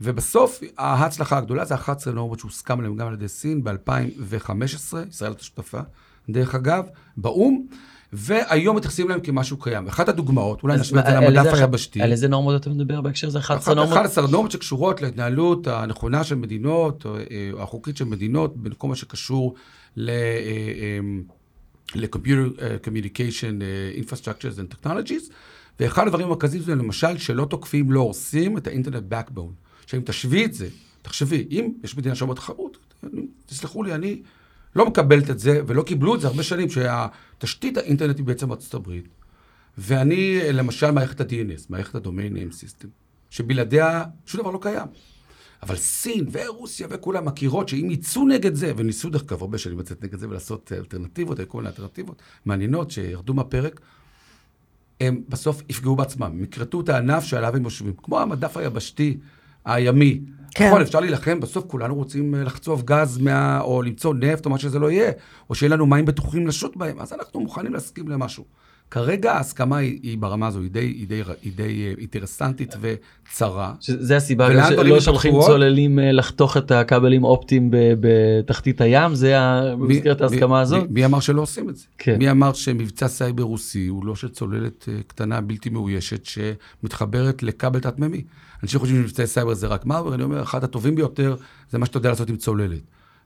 ובסוף, 0.01 0.61
ההצלחה 0.79 1.39
הגדולה 1.39 1.65
זה 1.65 1.75
11 1.75 2.13
נורמות 2.13 2.39
שהוסכם 2.39 2.79
עליהן 2.79 2.97
גם 2.97 3.07
על 3.07 3.15
ידי 3.15 3.29
סין 3.29 3.65
ב-2015, 3.65 4.53
ישראל 5.09 5.31
הייתה 5.31 5.43
שותפה, 5.45 5.79
דרך 6.29 6.55
אגב, 6.55 6.85
באו"ם, 7.17 7.67
והיום 8.13 8.77
מתייחסים 8.77 9.07
אליהם 9.07 9.21
כמשהו 9.21 9.57
קיים. 9.57 9.87
אחת 9.87 10.09
הדוגמאות, 10.09 10.63
אולי 10.63 10.77
נשווה 10.79 11.01
את 11.01 11.07
זה 11.07 11.13
למדף 11.13 11.55
היבשתי. 11.55 12.03
על 12.03 12.13
איזה 12.13 12.29
נורמות 12.29 12.61
אתה 12.61 12.71
מדבר 12.71 13.01
בהקשר 13.01 13.27
הזה? 13.27 13.39
11 13.39 13.73
אחת- 13.75 13.77
נורמות? 13.77 13.97
11 13.99 14.27
נורמות 14.27 14.51
שקשורות 14.51 15.03
להתנהלות 15.03 15.67
הנכונה 15.67 16.25
של 16.25 16.35
מדינות, 16.35 17.07
אה, 17.07 17.13
או 17.53 17.63
החוקית 17.63 17.97
של 17.97 18.05
מדינות, 18.05 18.57
בכל 18.57 18.89
מה 18.89 18.97
שקשור 18.97 19.55
ל... 19.97 20.11
ל-computer 21.95 22.59
uh, 22.59 22.87
communication 22.87 23.63
infrastructures 24.03 24.59
and 24.59 24.75
technologies, 24.75 25.33
ואחד 25.81 26.07
הדברים 26.07 26.27
המרכזיים 26.27 26.63
זה 26.63 26.75
למשל 26.75 27.19
שלא 27.19 27.45
תוקפים, 27.45 27.93
לא 27.93 28.01
הורסים 28.01 28.59
את 28.59 28.67
האינטרנט 28.67 29.13
backbone. 29.13 29.53
עכשיו, 29.85 30.01
אם 30.01 30.05
תשווי 30.05 30.45
את 30.45 30.55
זה, 30.55 30.69
תחשבי, 31.03 31.47
אם 31.51 31.73
יש 31.85 31.97
מדינה 31.97 32.15
שאומרת 32.15 32.37
תחרות, 32.37 32.79
תסלחו 33.47 33.83
לי, 33.83 33.95
אני 33.95 34.23
לא 34.77 34.87
מקבלת 34.87 35.31
את 35.31 35.39
זה, 35.39 35.61
ולא 35.67 35.83
קיבלו 35.83 36.15
את 36.15 36.21
זה 36.21 36.27
הרבה 36.27 36.43
שנים, 36.43 36.71
שהתשתית 36.71 37.77
האינטרנט 37.77 38.17
היא 38.17 38.25
בעצם 38.25 38.51
ארצות 38.51 38.75
הברית, 38.75 39.09
ואני, 39.79 40.41
למשל, 40.53 40.91
מערכת 40.91 41.21
ה-DNS, 41.21 41.67
מערכת 41.69 41.95
ה-Domain 41.95 42.33
Name 42.33 42.53
System, 42.55 42.87
שבלעדיה 43.31 44.05
שום 44.27 44.41
דבר 44.41 44.51
לא 44.51 44.59
קיים. 44.63 44.87
אבל 45.67 45.77
סין 45.77 46.27
ורוסיה 46.33 46.87
וכולם 46.91 47.25
מכירות 47.25 47.69
שאם 47.69 47.91
יצאו 47.91 48.29
נגד 48.29 48.55
זה, 48.55 48.73
וניסו 48.77 49.11
דרך 49.11 49.23
אגב 49.23 49.43
הרבה 49.43 49.59
שנים 49.59 49.79
לצאת 49.79 50.05
נגד 50.05 50.19
זה 50.19 50.29
ולעשות 50.29 50.73
אלטרנטיבות, 50.73 51.41
כל 51.49 51.59
מיני 51.59 51.69
אלטרנטיבות 51.69 52.23
מעניינות 52.45 52.91
שירדו 52.91 53.35
מהפרק, 53.35 53.81
הם 55.01 55.23
בסוף 55.29 55.63
יפגעו 55.69 55.97
בעצמם, 55.97 56.27
הם 56.27 56.45
יכרתו 56.45 56.81
את 56.81 56.89
הענף 56.89 57.25
שעליו 57.25 57.57
הם 57.57 57.65
יושבים, 57.65 57.93
כמו 58.03 58.21
המדף 58.21 58.57
היבשתי, 58.57 59.19
הימי. 59.65 60.21
כן. 60.51 60.69
נכון, 60.69 60.81
אפשר 60.81 61.01
להילחם, 61.01 61.41
בסוף 61.41 61.65
כולנו 61.67 61.95
רוצים 61.95 62.35
אה, 62.35 62.43
לחצוב 62.43 62.83
גז 62.85 63.19
מה... 63.19 63.61
או 63.61 63.83
למצוא 63.83 64.15
נפט 64.15 64.47
או 64.47 64.51
מה 64.51 64.59
שזה 64.59 64.79
לא 64.79 64.91
יהיה, 64.91 65.13
או 65.51 65.55
שיהיה 65.55 65.71
לנו 65.71 65.87
מים 65.87 66.05
בטוחים 66.05 66.47
לשוט 66.47 66.77
בהם, 66.77 67.01
אז 67.01 67.13
אנחנו 67.13 67.41
מוכנים 67.41 67.73
להסכים 67.73 68.09
למשהו. 68.09 68.45
כרגע 68.91 69.33
ההסכמה 69.33 69.77
היא, 69.77 69.99
היא 70.03 70.19
ברמה 70.19 70.47
הזו, 70.47 70.61
היא 70.61 70.71
די, 70.71 70.81
היא 70.81 71.09
די, 71.09 71.23
היא 71.43 71.53
די 71.57 71.87
אה, 71.87 71.93
אינטרסנטית 71.99 72.75
וצרה. 72.81 73.75
זה 73.81 74.17
הסיבה 74.17 74.55
גם 74.55 74.71
שלא 74.71 75.01
שולחים? 75.01 75.35
צוללים 75.47 75.99
אה, 75.99 76.13
לחתוך 76.13 76.57
את 76.57 76.71
הכבלים 76.71 77.25
אופטיים 77.25 77.71
בתחתית 78.01 78.81
הים, 78.81 79.15
זה 79.15 79.35
במסגרת 79.79 80.21
ההסכמה 80.21 80.61
הזאת? 80.61 80.83
מי, 80.83 80.89
מי 80.91 81.05
אמר 81.05 81.21
שלא 81.21 81.43
עושים 81.43 81.71
את 81.71 81.77
זה? 81.77 81.85
כן. 81.99 82.19
מי 82.19 82.31
אמר 82.31 82.53
שמבצע 82.53 83.09
סייבר 83.09 83.43
רוסי 83.43 83.87
הוא 83.87 84.07
לא 84.07 84.15
של 84.15 84.29
צוללת 84.29 84.89
אה, 84.89 84.95
קטנה 85.07 85.41
בלתי 85.41 85.71
מאוישת 85.71 86.25
שמתחברת 86.25 87.43
לכבל 87.43 87.81
תת-מימי? 87.81 88.23
אנשים 88.63 88.81
חושבים 88.81 89.03
שמבצעי 89.03 89.27
סייבר 89.27 89.55
זה 89.55 89.67
רק 89.67 89.87
מאוור, 89.87 90.15
אני 90.15 90.23
אומר, 90.23 90.43
אחד 90.43 90.65
הטובים 90.65 90.95
ביותר 90.95 91.37
זה 91.71 91.79
מה 91.79 91.87
שאתה 91.87 91.99
יודע 91.99 92.09
לעשות 92.09 92.29
עם 92.29 92.37
צוללת. 92.37 92.81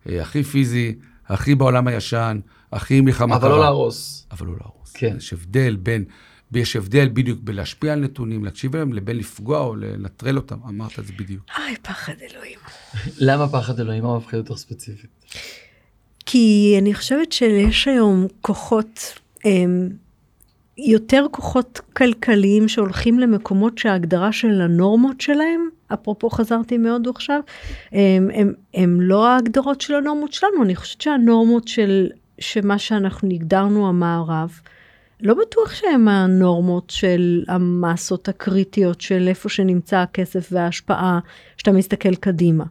הכי 0.06 0.42
פיזי, 0.42 0.94
הכי 1.30 1.54
בעולם 1.54 1.86
הישן, 1.86 2.40
הכי 2.72 3.00
מלחמה 3.00 3.36
אבל 3.36 3.48
לא 3.48 3.60
להרוס. 3.60 4.26
אבל 4.30 4.46
לא 4.46 4.52
להרוס. 4.60 4.92
כן. 4.94 5.14
יש 5.16 5.32
הבדל 5.32 5.76
בין, 5.76 6.04
יש 6.52 6.76
הבדל 6.76 7.08
בדיוק 7.12 7.38
בין 7.42 7.56
להשפיע 7.56 7.92
על 7.92 8.00
נתונים, 8.00 8.44
להקשיב 8.44 8.74
אליהם, 8.74 8.92
לבין 8.92 9.16
לפגוע 9.16 9.60
או 9.60 9.76
לנטרל 9.76 10.36
אותם. 10.36 10.56
אמרת 10.68 10.98
את 10.98 11.06
זה 11.06 11.12
בדיוק. 11.18 11.42
אוי, 11.58 11.76
פחד 11.82 12.12
אלוהים. 12.30 12.58
למה 13.28 13.48
פחד 13.48 13.80
אלוהים? 13.80 14.02
מה 14.02 14.16
מפחיד 14.16 14.38
אותך 14.38 14.54
ספציפית? 14.54 15.10
כי 16.26 16.76
אני 16.78 16.94
חושבת 16.94 17.32
שיש 17.32 17.88
היום 17.88 18.26
כוחות, 18.40 19.18
הם, 19.44 19.90
יותר 20.78 21.26
כוחות 21.30 21.80
כלכליים 21.96 22.68
שהולכים 22.68 23.18
למקומות 23.18 23.78
שההגדרה 23.78 24.32
של 24.32 24.60
הנורמות 24.60 25.20
שלהם, 25.20 25.68
אפרופו 25.94 26.30
חזרתי 26.30 26.78
מהודו 26.78 27.10
עכשיו, 27.10 27.40
הם, 27.92 28.30
הם, 28.34 28.52
הם 28.74 29.00
לא 29.00 29.28
ההגדרות 29.28 29.80
של 29.80 29.94
הנורמות 29.94 30.32
שלנו, 30.32 30.62
אני 30.62 30.76
חושבת 30.76 31.00
שהנורמות 31.00 31.68
של 31.68 32.08
שמה 32.40 32.78
שאנחנו 32.78 33.30
הגדרנו 33.30 33.88
המערב, 33.88 34.60
לא 35.22 35.34
בטוח 35.34 35.74
שהם 35.74 36.08
הנורמות 36.08 36.90
של 36.90 37.44
המסות 37.48 38.28
הקריטיות 38.28 39.00
של 39.00 39.28
איפה 39.28 39.48
שנמצא 39.48 39.96
הכסף 39.96 40.48
וההשפעה, 40.52 41.18
שאתה 41.56 41.72
מסתכל 41.72 42.14
קדימה. 42.14 42.64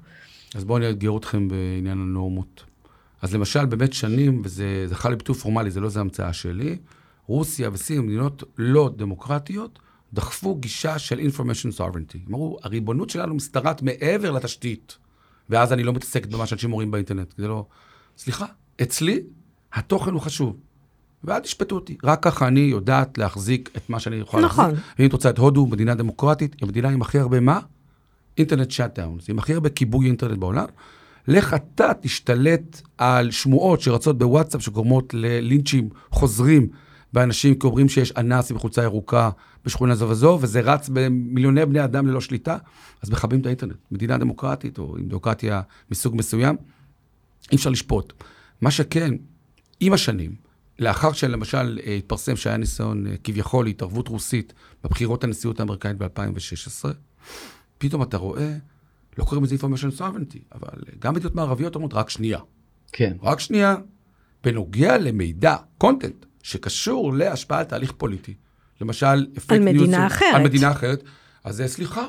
אז 0.55 0.63
בואו 0.63 0.77
אני 0.77 0.88
אאתגר 0.88 1.17
אתכם 1.17 1.47
בעניין 1.47 1.97
הנורמות. 1.97 2.63
אז 3.21 3.36
למשל, 3.36 3.65
באמת 3.65 3.93
שנים, 3.93 4.41
וזה 4.45 4.88
זכה 4.88 5.10
לביטוי 5.10 5.36
פורמלי, 5.36 5.71
זה 5.71 5.79
לא 5.79 5.89
זו 5.89 5.99
המצאה 5.99 6.34
שלי, 6.34 6.77
רוסיה 7.27 7.69
וסין, 7.73 8.01
מדינות 8.01 8.43
לא 8.58 8.89
דמוקרטיות, 8.95 9.79
דחפו 10.13 10.56
גישה 10.56 11.00
של 11.00 11.19
information 11.19 11.80
sovereignty. 11.80 12.30
אמרו, 12.30 12.58
הריבונות 12.63 13.10
שלנו 13.10 13.36
משתרעת 13.36 13.82
מעבר 13.82 14.32
לתשתית, 14.32 14.98
ואז 15.50 15.74
אני 15.74 15.84
לא 15.84 15.93
מתעסקת 15.93 16.30
במה 16.30 16.45
שאנשים 16.45 16.72
אומרים 16.72 16.91
באינטרנט. 16.91 17.34
זה 17.38 17.48
לא... 17.48 17.65
סליחה, 18.17 18.45
אצלי 18.82 19.22
התוכן 19.74 20.12
הוא 20.12 20.22
חשוב. 20.22 20.58
ואל 21.24 21.39
תשפטו 21.39 21.76
אותי. 21.76 21.98
רק 22.04 22.24
ככה 22.24 22.48
אני 22.48 22.60
יודעת 22.60 23.17
להחזיק 23.17 23.69
את 23.78 23.89
מה 23.89 24.00
שאני 24.00 24.15
יכולה 24.15 24.45
נכון. 24.45 24.65
להחזיק. 24.65 24.86
ואם 25.00 25.08
את 25.08 25.13
רוצה 25.13 25.30
את 25.30 25.38
הודו, 25.38 25.67
מדינה 25.67 25.95
דמוקרטית, 25.95 26.54
היא 26.54 26.67
המדינה 26.67 26.89
עם 26.89 27.02
הכי 27.02 27.19
הרבה 27.19 27.39
מה? 27.39 27.60
אינטרנט 28.38 28.72
שאט-דאונס, 28.72 29.30
עם 29.30 29.39
הכי 29.39 29.54
הרבה 29.54 29.69
כיבוי 29.69 30.08
אינטרנט 30.08 30.38
בעולם. 30.38 30.65
לך 31.28 31.54
אתה 31.54 31.91
תשתלט 32.02 32.82
על 32.98 33.32
שמועות 33.32 33.82
שרצות 33.82 34.17
בוואטסאפ 34.17 34.62
שגורמות 34.62 35.13
ללינצ'ים 35.13 35.89
חוזרים 36.12 36.67
באנשים 37.13 37.56
כי 37.56 37.67
אומרים 37.67 37.89
שיש 37.89 38.12
אנס 38.12 38.52
עם 38.52 38.58
חולצה 38.58 38.84
ירוקה 38.84 39.30
בשכונה 39.65 39.95
זו 39.95 40.10
וזו, 40.10 40.39
וזה 40.41 40.62
רץ 40.62 40.89
במיליוני 40.93 41.65
בני 41.65 41.84
אדם 41.84 42.08
ללא 42.08 42.22
שליטה, 42.22 42.58
אז 43.02 43.10
מכבים 43.10 43.41
את 43.41 43.45
האינטרנט. 43.45 43.76
מדינה 43.91 44.17
דמוקרטית 44.17 44.78
או 44.80 44.98
עם 44.98 45.08
דמוקרטיה 45.08 45.62
מסוג 45.91 46.15
מסוים, 46.15 46.56
אי 47.52 47.58
אפשר 47.58 47.69
לשפוט. 47.69 48.13
מה 48.62 48.72
שכן, 48.72 49.13
עם 49.80 49.93
השנים, 49.93 50.36
לאחר 50.80 51.12
שלמשל 51.12 51.80
אה, 51.86 51.95
התפרסם 51.95 52.36
שהיה 52.36 52.58
ניסיון 52.58 53.08
אה, 53.08 53.15
כביכול 53.24 53.65
להתערבות 53.65 54.08
רוסית 54.08 54.54
בבחירות 54.84 55.24
הנשיאות 55.24 55.60
האמריקאית 55.60 55.98
ב-2016, 55.98 56.89
פתאום 57.78 58.04
אתה 58.04 58.17
רואה, 58.17 58.54
לא 59.17 59.24
קוראים 59.24 59.43
לזה 59.43 59.56
information 59.56 60.00
sovereignty, 60.00 60.39
אבל 60.56 60.82
אה, 60.88 60.93
גם 61.00 61.13
מדינות 61.13 61.36
מערביות 61.36 61.76
אומרות, 61.76 61.93
רק 61.93 62.10
שנייה. 62.10 62.39
כן. 62.91 63.17
רק 63.22 63.39
שנייה. 63.39 63.76
בנוגע 64.43 64.98
למידע, 64.98 65.56
קונטנט, 65.78 66.26
שקשור 66.43 67.13
להשפעה 67.13 67.60
על 67.60 67.65
תהליך 67.65 67.91
פוליטי, 67.91 68.34
למשל, 68.82 69.28
fake 69.36 69.60
מדינה 69.60 70.08
news, 70.08 70.08
אחרת. 70.08 70.36
על 70.36 70.44
מדינה 70.44 70.72
אחרת, 70.72 71.04
אז 71.44 71.62
אה, 71.62 71.68
סליחה, 71.68 72.06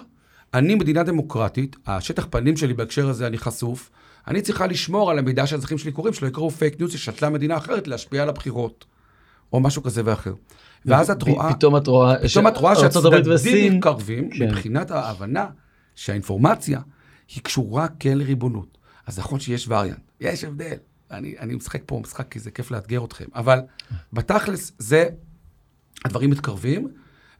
אני 0.54 0.74
מדינה 0.74 1.02
דמוקרטית, 1.02 1.76
השטח 1.86 2.26
פנים 2.30 2.56
שלי 2.56 2.74
בהקשר 2.74 3.08
הזה, 3.08 3.26
אני 3.26 3.38
חשוף, 3.38 3.90
אני 4.28 4.42
צריכה 4.42 4.66
לשמור 4.66 5.10
על 5.10 5.18
המידע 5.18 5.46
שהאזרחים 5.46 5.78
שלי 5.78 5.92
קוראים, 5.92 6.14
שלא 6.14 6.28
יקראו 6.28 6.50
fake 6.50 6.80
news 6.80 6.92
ששתלה 6.92 7.30
מדינה 7.30 7.56
אחרת 7.56 7.88
להשפיע 7.88 8.22
על 8.22 8.28
הבחירות, 8.28 8.84
או 9.52 9.60
משהו 9.60 9.82
כזה 9.82 10.02
ואחר. 10.04 10.32
ואז 10.86 11.10
את 11.10 11.22
רואה... 11.22 11.54
פתאום 11.54 11.76
את 11.76 11.86
רואה 11.86 12.28
פתאום 12.28 12.46
את 12.46 12.56
רואה 12.56 12.76
שהצדדים 12.76 13.76
מתקרבים 13.76 14.30
כן. 14.30 14.48
מבחינת 14.48 14.90
ההבנה 14.90 15.46
שהאינפורמציה 15.94 16.80
היא 17.34 17.42
קשורה 17.42 17.86
כן 17.98 18.18
לריבונות. 18.18 18.78
אז 19.06 19.18
נכון 19.18 19.40
שיש 19.40 19.68
וריאנט, 19.68 19.98
יש 20.20 20.44
הבדל. 20.44 20.76
אני, 21.10 21.34
אני 21.38 21.54
משחק 21.54 21.82
פה 21.86 22.00
משחק 22.02 22.28
כי 22.30 22.38
זה 22.38 22.50
כיף 22.50 22.70
לאתגר 22.70 23.04
אתכם, 23.04 23.24
אבל 23.34 23.60
בתכלס 24.12 24.72
זה, 24.78 25.08
הדברים 26.04 26.30
מתקרבים, 26.30 26.88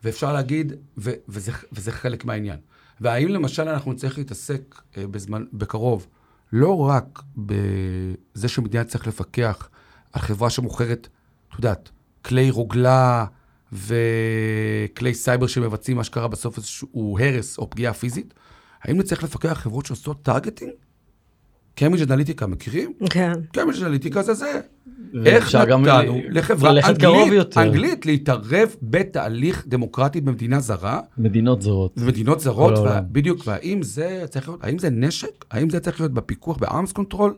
ואפשר 0.05 0.33
להגיד, 0.33 0.73
ו, 0.99 1.11
וזה, 1.29 1.53
וזה 1.73 1.93
חלק 1.93 2.25
מהעניין. 2.25 2.59
והאם 3.01 3.29
למשל 3.29 3.69
אנחנו 3.69 3.93
נצטרך 3.93 4.19
להתעסק 4.19 4.83
אה, 4.97 5.07
בזמן, 5.07 5.45
בקרוב, 5.53 6.07
לא 6.53 6.79
רק 6.79 7.23
בזה 7.37 8.49
שמדינה 8.49 8.85
צריך 8.85 9.07
לפקח 9.07 9.69
על 10.13 10.23
חברה 10.23 10.51
שמוכרת, 10.51 11.09
את 11.51 11.55
יודעת, 11.55 11.91
כלי 12.25 12.51
רוגלה 12.51 13.27
וכלי 13.73 15.15
סייבר 15.15 15.47
שמבצעים 15.47 15.97
מה 15.97 16.05
שקרה 16.05 16.29
בסוף 16.29 16.57
איזשהו 16.57 17.19
הרס 17.21 17.59
או 17.59 17.71
פגיעה 17.71 17.95
פיזית, 17.95 18.35
האם 18.83 18.99
נצטרך 18.99 19.23
לפקח 19.23 19.49
על 19.49 19.55
חברות 19.55 19.87
שעושות 19.87 20.23
targeting? 20.23 20.73
קיימברידג' 21.81 22.13
אנליטיקה, 22.13 22.47
מכירים? 22.47 22.93
כן. 23.11 23.33
קיימברידג' 23.53 23.85
אנליטיקה 23.85 24.23
זה 24.23 24.35
זה. 24.35 24.61
איך 25.27 25.55
נתנו 25.55 26.19
ל- 26.19 26.39
לחברה 26.39 26.71
אנגלית, 27.17 27.33
יותר. 27.33 27.63
אנגלית 27.63 28.07
להתערב 28.07 28.77
בתהליך 28.83 29.65
דמוקרטי 29.69 30.21
במדינה 30.21 30.61
זרה, 30.61 31.01
מדינות 31.19 31.63
זרות. 31.63 31.99
במדינות 31.99 32.41
זרות. 32.41 32.73
בדיוק, 33.13 33.41
והאם 33.47 33.83
זה 33.83 34.25
צריך 34.31 34.49
להיות, 34.49 34.65
האם 34.65 34.79
זה 34.79 34.91
נשק? 34.91 35.45
האם 35.51 35.71
זה 35.71 35.81
צריך 35.81 36.01
להיות 36.01 36.13
בפיקוח 36.15 36.57
ב 36.57 36.64
arms 36.64 36.93
control? 36.93 37.35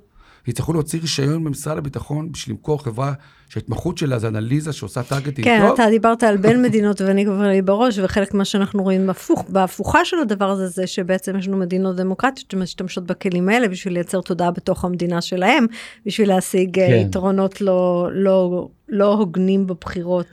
יצטרכו 0.47 0.73
להוציא 0.73 1.01
רישיון 1.01 1.45
במשרד 1.45 1.79
הביטחון 1.79 2.33
בשביל 2.33 2.57
למכור 2.57 2.83
חברה 2.85 3.13
שההתמחות 3.49 3.99
שלה 3.99 4.19
זה 4.19 4.29
אנליזה 4.29 4.73
שעושה 4.73 5.03
targeting 5.03 5.45
כן, 5.45 5.61
טוב? 5.63 5.75
אתה 5.75 5.91
דיברת 5.91 6.23
על 6.23 6.37
בין 6.37 6.63
מדינות 6.63 7.01
ואני 7.01 7.25
כבר 7.25 7.49
לי 7.49 7.63
בראש, 7.63 7.99
וחלק 7.99 8.35
מה 8.35 8.45
שאנחנו 8.45 8.83
רואים 8.83 9.07
בהפוך, 9.07 9.45
בהפוכה 9.49 10.05
של 10.05 10.17
הדבר 10.23 10.51
הזה, 10.51 10.67
זה 10.67 10.87
שבעצם 10.87 11.37
יש 11.39 11.49
לנו 11.49 11.57
מדינות 11.57 11.97
דמוקרטיות 11.97 12.51
שמשתמשות 12.51 13.07
בכלים 13.07 13.49
האלה 13.49 13.69
בשביל 13.69 13.95
לייצר 13.95 14.21
תודעה 14.21 14.51
בתוך 14.51 14.85
המדינה 14.85 15.21
שלהם, 15.21 15.67
בשביל 16.07 16.29
להשיג 16.29 16.75
כן. 16.75 16.87
כן. 16.89 17.07
יתרונות 17.09 17.61
לא, 17.61 18.09
לא, 18.13 18.69
לא 18.89 19.15
הוגנים 19.15 19.67
בבחירות. 19.67 20.27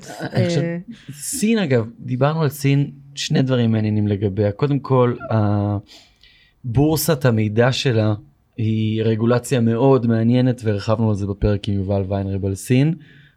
חושב- 0.45 0.61
אה, 0.61 0.77
סין 1.13 1.59
אגב, 1.59 1.87
דיברנו 1.99 2.41
על 2.41 2.49
סין, 2.49 2.91
שני 3.15 3.41
דברים 3.41 3.71
מעניינים 3.71 4.07
לגביה. 4.07 4.51
קודם 4.51 4.79
כל, 4.79 5.13
בורסת 6.63 7.25
המידע 7.25 7.71
שלה 7.71 8.13
היא 8.59 9.03
רגולציה 9.03 9.61
מאוד 9.61 10.07
מעניינת 10.07 10.61
והרחבנו 10.63 11.09
על 11.09 11.15
זה 11.15 11.27
בפרק 11.27 11.69
עם 11.69 11.75
יובל 11.75 12.03
ויינרב 12.07 12.45
על 12.45 12.55
סין. 12.55 12.93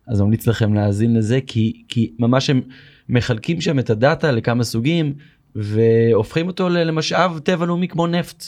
אז 0.06 0.20
ממליץ 0.20 0.46
לכם 0.46 0.74
להאזין 0.74 1.16
לזה 1.16 1.40
כי, 1.46 1.82
כי 1.88 2.12
ממש 2.18 2.50
הם 2.50 2.60
מחלקים 3.08 3.60
שם 3.60 3.78
את 3.78 3.90
הדאטה 3.90 4.32
לכמה 4.32 4.64
סוגים 4.64 5.14
והופכים 5.54 6.46
אותו 6.46 6.68
למשאב 6.68 7.38
טבע 7.38 7.66
לאומי 7.66 7.88
כמו 7.88 8.06
נפט. 8.06 8.44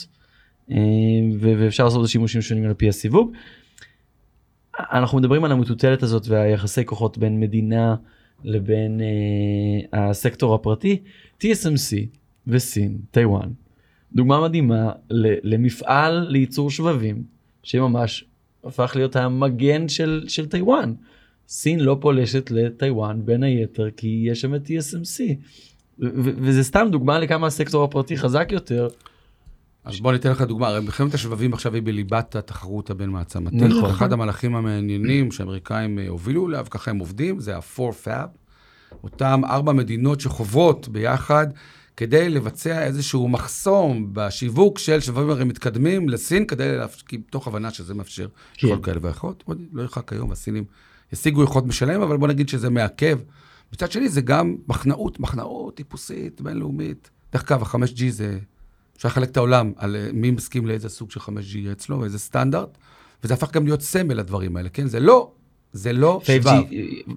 אה, 0.71 0.77
ואפשר 1.39 1.83
לעשות 1.83 2.09
שימושים 2.09 2.41
שונים 2.41 2.63
על 2.63 2.73
פי 2.73 2.89
הסיווג. 2.89 3.31
אנחנו 4.79 5.17
מדברים 5.17 5.43
על 5.43 5.51
המטוטלת 5.51 6.03
הזאת 6.03 6.27
והיחסי 6.27 6.85
כוחות 6.85 7.17
בין 7.17 7.39
מדינה 7.39 7.95
לבין 8.43 9.01
אה, 9.01 10.09
הסקטור 10.09 10.55
הפרטי, 10.55 11.01
TSMC 11.43 11.95
וסין, 12.47 12.97
טיוואן, 13.11 13.49
דוגמה 14.15 14.41
מדהימה 14.41 14.91
למפעל 15.43 16.27
לייצור 16.29 16.71
שבבים 16.71 17.23
שממש 17.63 18.25
הפך 18.63 18.91
להיות 18.95 19.15
המגן 19.15 19.87
של, 19.87 20.25
של 20.27 20.45
טיוואן. 20.45 20.93
סין 21.47 21.79
לא 21.79 21.97
פולשת 22.01 22.51
לטיוואן 22.51 23.25
בין 23.25 23.43
היתר 23.43 23.89
כי 23.97 24.25
יש 24.31 24.41
שם 24.41 24.55
את 24.55 24.61
TSMC. 24.67 25.23
וזה 25.99 26.63
סתם 26.63 26.87
דוגמה 26.91 27.19
לכמה 27.19 27.47
הסקטור 27.47 27.83
הפרטי 27.83 28.17
חזק 28.17 28.47
יותר. 28.51 28.87
אז 29.83 29.99
בוא 29.99 30.11
ניתן 30.11 30.31
לך 30.31 30.41
דוגמה, 30.41 30.67
הרי 30.67 30.79
מלחמת 30.79 31.13
השבבים 31.13 31.53
עכשיו 31.53 31.73
היא 31.73 31.81
בליבת 31.85 32.35
התחרות 32.35 32.89
הבין 32.89 33.09
מעצמתית. 33.09 33.61
נכון. 33.61 33.89
אחד 33.89 34.13
המהלכים 34.13 34.55
המעניינים 34.55 35.31
שהאמריקאים 35.31 35.99
אה, 35.99 36.07
הובילו 36.07 36.47
אליו, 36.47 36.65
ככה 36.69 36.91
הם 36.91 36.99
עובדים, 36.99 37.39
זה 37.39 37.55
ה-4 37.55 37.79
Fab, 38.05 38.27
אותם 39.03 39.41
ארבע 39.45 39.73
מדינות 39.73 40.21
שחוברות 40.21 40.87
ביחד 40.87 41.47
כדי 41.97 42.29
לבצע 42.29 42.83
איזשהו 42.83 43.27
מחסום 43.27 44.09
בשיווק 44.13 44.79
של 44.79 44.99
שבבים 44.99 45.47
מתקדמים 45.47 46.09
לסין, 46.09 46.45
כדי 46.45 46.77
להפקיד, 46.77 47.21
תוך 47.29 47.47
הבנה 47.47 47.71
שזה 47.71 47.93
מאפשר 47.93 48.27
כן. 48.53 48.67
יכולת 48.67 48.83
כאלה 48.85 48.99
ואחרות. 49.01 49.43
לא 49.73 49.81
ירחק 49.81 50.13
היום, 50.13 50.31
הסינים 50.31 50.63
ישיגו 51.13 51.43
יכולת 51.43 51.65
משלם, 51.65 52.01
אבל 52.01 52.17
בוא 52.17 52.27
נגיד 52.27 52.49
שזה 52.49 52.69
מעכב 52.69 53.19
מצד 53.73 53.91
שני 53.91 54.09
זה 54.09 54.21
גם 54.21 54.55
מחנאות, 54.67 55.19
מחנאות 55.19 55.75
טיפוסית, 55.75 56.41
בינלאומית. 56.41 57.09
דרך 57.33 57.51
אגב, 57.51 57.63
ה-5G 57.63 58.03
זה, 58.09 58.39
אפשר 58.97 59.09
לחלק 59.09 59.29
את 59.29 59.37
העולם 59.37 59.71
על 59.77 59.95
אה, 59.95 60.09
מי 60.13 60.31
מסכים 60.31 60.65
לאיזה 60.65 60.89
סוג 60.89 61.11
של 61.11 61.19
5G 61.19 61.57
יהיה 61.57 61.71
אצלו, 61.71 61.99
ואיזה 61.99 62.19
סטנדרט, 62.19 62.77
וזה 63.23 63.33
הפך 63.33 63.51
גם 63.51 63.65
להיות 63.65 63.81
סמל 63.81 64.13
לדברים 64.13 64.57
האלה, 64.57 64.69
כן? 64.69 64.87
זה 64.87 64.99
לא, 64.99 65.31
זה 65.73 65.93
לא 65.93 66.21
5G, 66.23 66.25
שבב. 66.25 66.51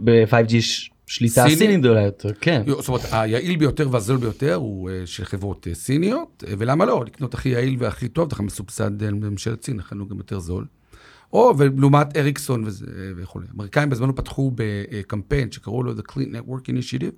ב-5G 0.04 0.60
ש- 0.60 0.90
שליטה 1.08 1.42
סיני? 1.42 1.56
סינית 1.56 1.80
גדולה 1.80 2.02
יותר, 2.02 2.28
כן. 2.40 2.62
זאת 2.66 2.88
אומרת, 2.88 3.02
היעיל 3.12 3.56
ביותר 3.56 3.88
והזול 3.90 4.16
ביותר 4.16 4.54
הוא 4.54 4.90
אה, 4.90 5.02
של 5.06 5.24
חברות 5.24 5.68
אה, 5.68 5.74
סיניות, 5.74 6.44
אה, 6.48 6.54
ולמה 6.58 6.84
לא? 6.84 7.04
לקנות 7.06 7.34
הכי 7.34 7.48
יעיל 7.48 7.76
והכי 7.78 8.08
טוב, 8.08 8.28
אגב 8.34 8.42
מסובסד 8.42 9.02
אה, 9.02 9.10
ממשלת 9.10 9.64
סין, 9.64 9.76
לכן 9.76 9.98
הוא 9.98 10.08
גם 10.08 10.16
יותר 10.16 10.38
זול. 10.38 10.66
או, 11.32 11.54
ולעומת 11.58 12.16
אריקסון 12.16 12.64
וכולי. 13.16 13.46
אמריקאים 13.54 13.90
בזמנו 13.90 14.14
פתחו 14.14 14.52
בקמפיין 14.54 15.52
שקראו 15.52 15.82
לו 15.82 15.92
The 15.92 16.02
Clean 16.12 16.34
Network 16.34 16.68
Initiative, 16.68 17.14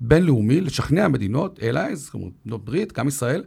בינלאומי, 0.00 0.60
לשכנע 0.60 1.08
מדינות, 1.08 1.60
אלייז, 1.62 2.08
כלומר, 2.08 2.56
ברית, 2.64 2.92
גם 2.92 3.08
ישראל, 3.08 3.44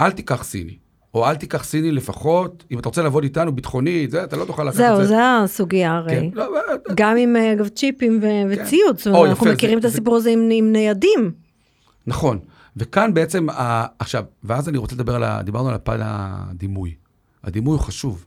אל 0.00 0.10
תיקח 0.10 0.44
סיני. 0.44 0.78
או 1.14 1.26
אל 1.26 1.36
תיקח 1.36 1.64
סיני 1.64 1.92
לפחות, 1.92 2.64
אם 2.70 2.78
אתה 2.78 2.88
רוצה 2.88 3.02
לעבוד 3.02 3.22
איתנו 3.22 3.52
ביטחונית, 3.52 4.10
זה, 4.10 4.24
אתה 4.24 4.36
לא 4.36 4.44
תוכל 4.44 4.62
לקחת 4.64 4.74
את 4.80 4.86
זהו, 4.86 4.96
זה. 4.96 5.06
זה 5.06 5.16
הסוגיה 5.44 5.92
הרי. 5.96 6.10
כן, 6.10 6.26
לא, 6.32 6.46
גם 6.94 7.16
עם, 7.16 7.36
אה, 7.36 7.52
אגב, 7.52 7.68
צ'יפים 7.68 8.18
ו- 8.22 8.26
כן. 8.56 8.62
וציוד, 8.62 8.98
זאת 8.98 9.06
או, 9.06 9.12
אומרת, 9.16 9.30
אנחנו 9.30 9.46
יפה, 9.46 9.54
מכירים 9.54 9.78
את 9.78 9.82
זה- 9.82 9.88
הסיפור 9.88 10.16
הזה 10.16 10.30
עם 10.30 10.48
עם 10.52 10.72
ניידים. 10.72 11.32
נכון. 12.06 12.38
וכאן 12.76 13.14
בעצם, 13.14 13.50
ה... 13.50 13.86
עכשיו, 13.98 14.24
ואז 14.44 14.68
אני 14.68 14.78
רוצה 14.78 14.94
לדבר 14.94 15.14
על 15.14 15.22
ה... 15.24 15.42
דיברנו 15.42 15.68
על 15.68 15.74
הפן 15.74 15.98
הדימוי. 16.02 16.94
הדימוי 17.44 17.72
הוא 17.72 17.80
חשוב. 17.80 18.24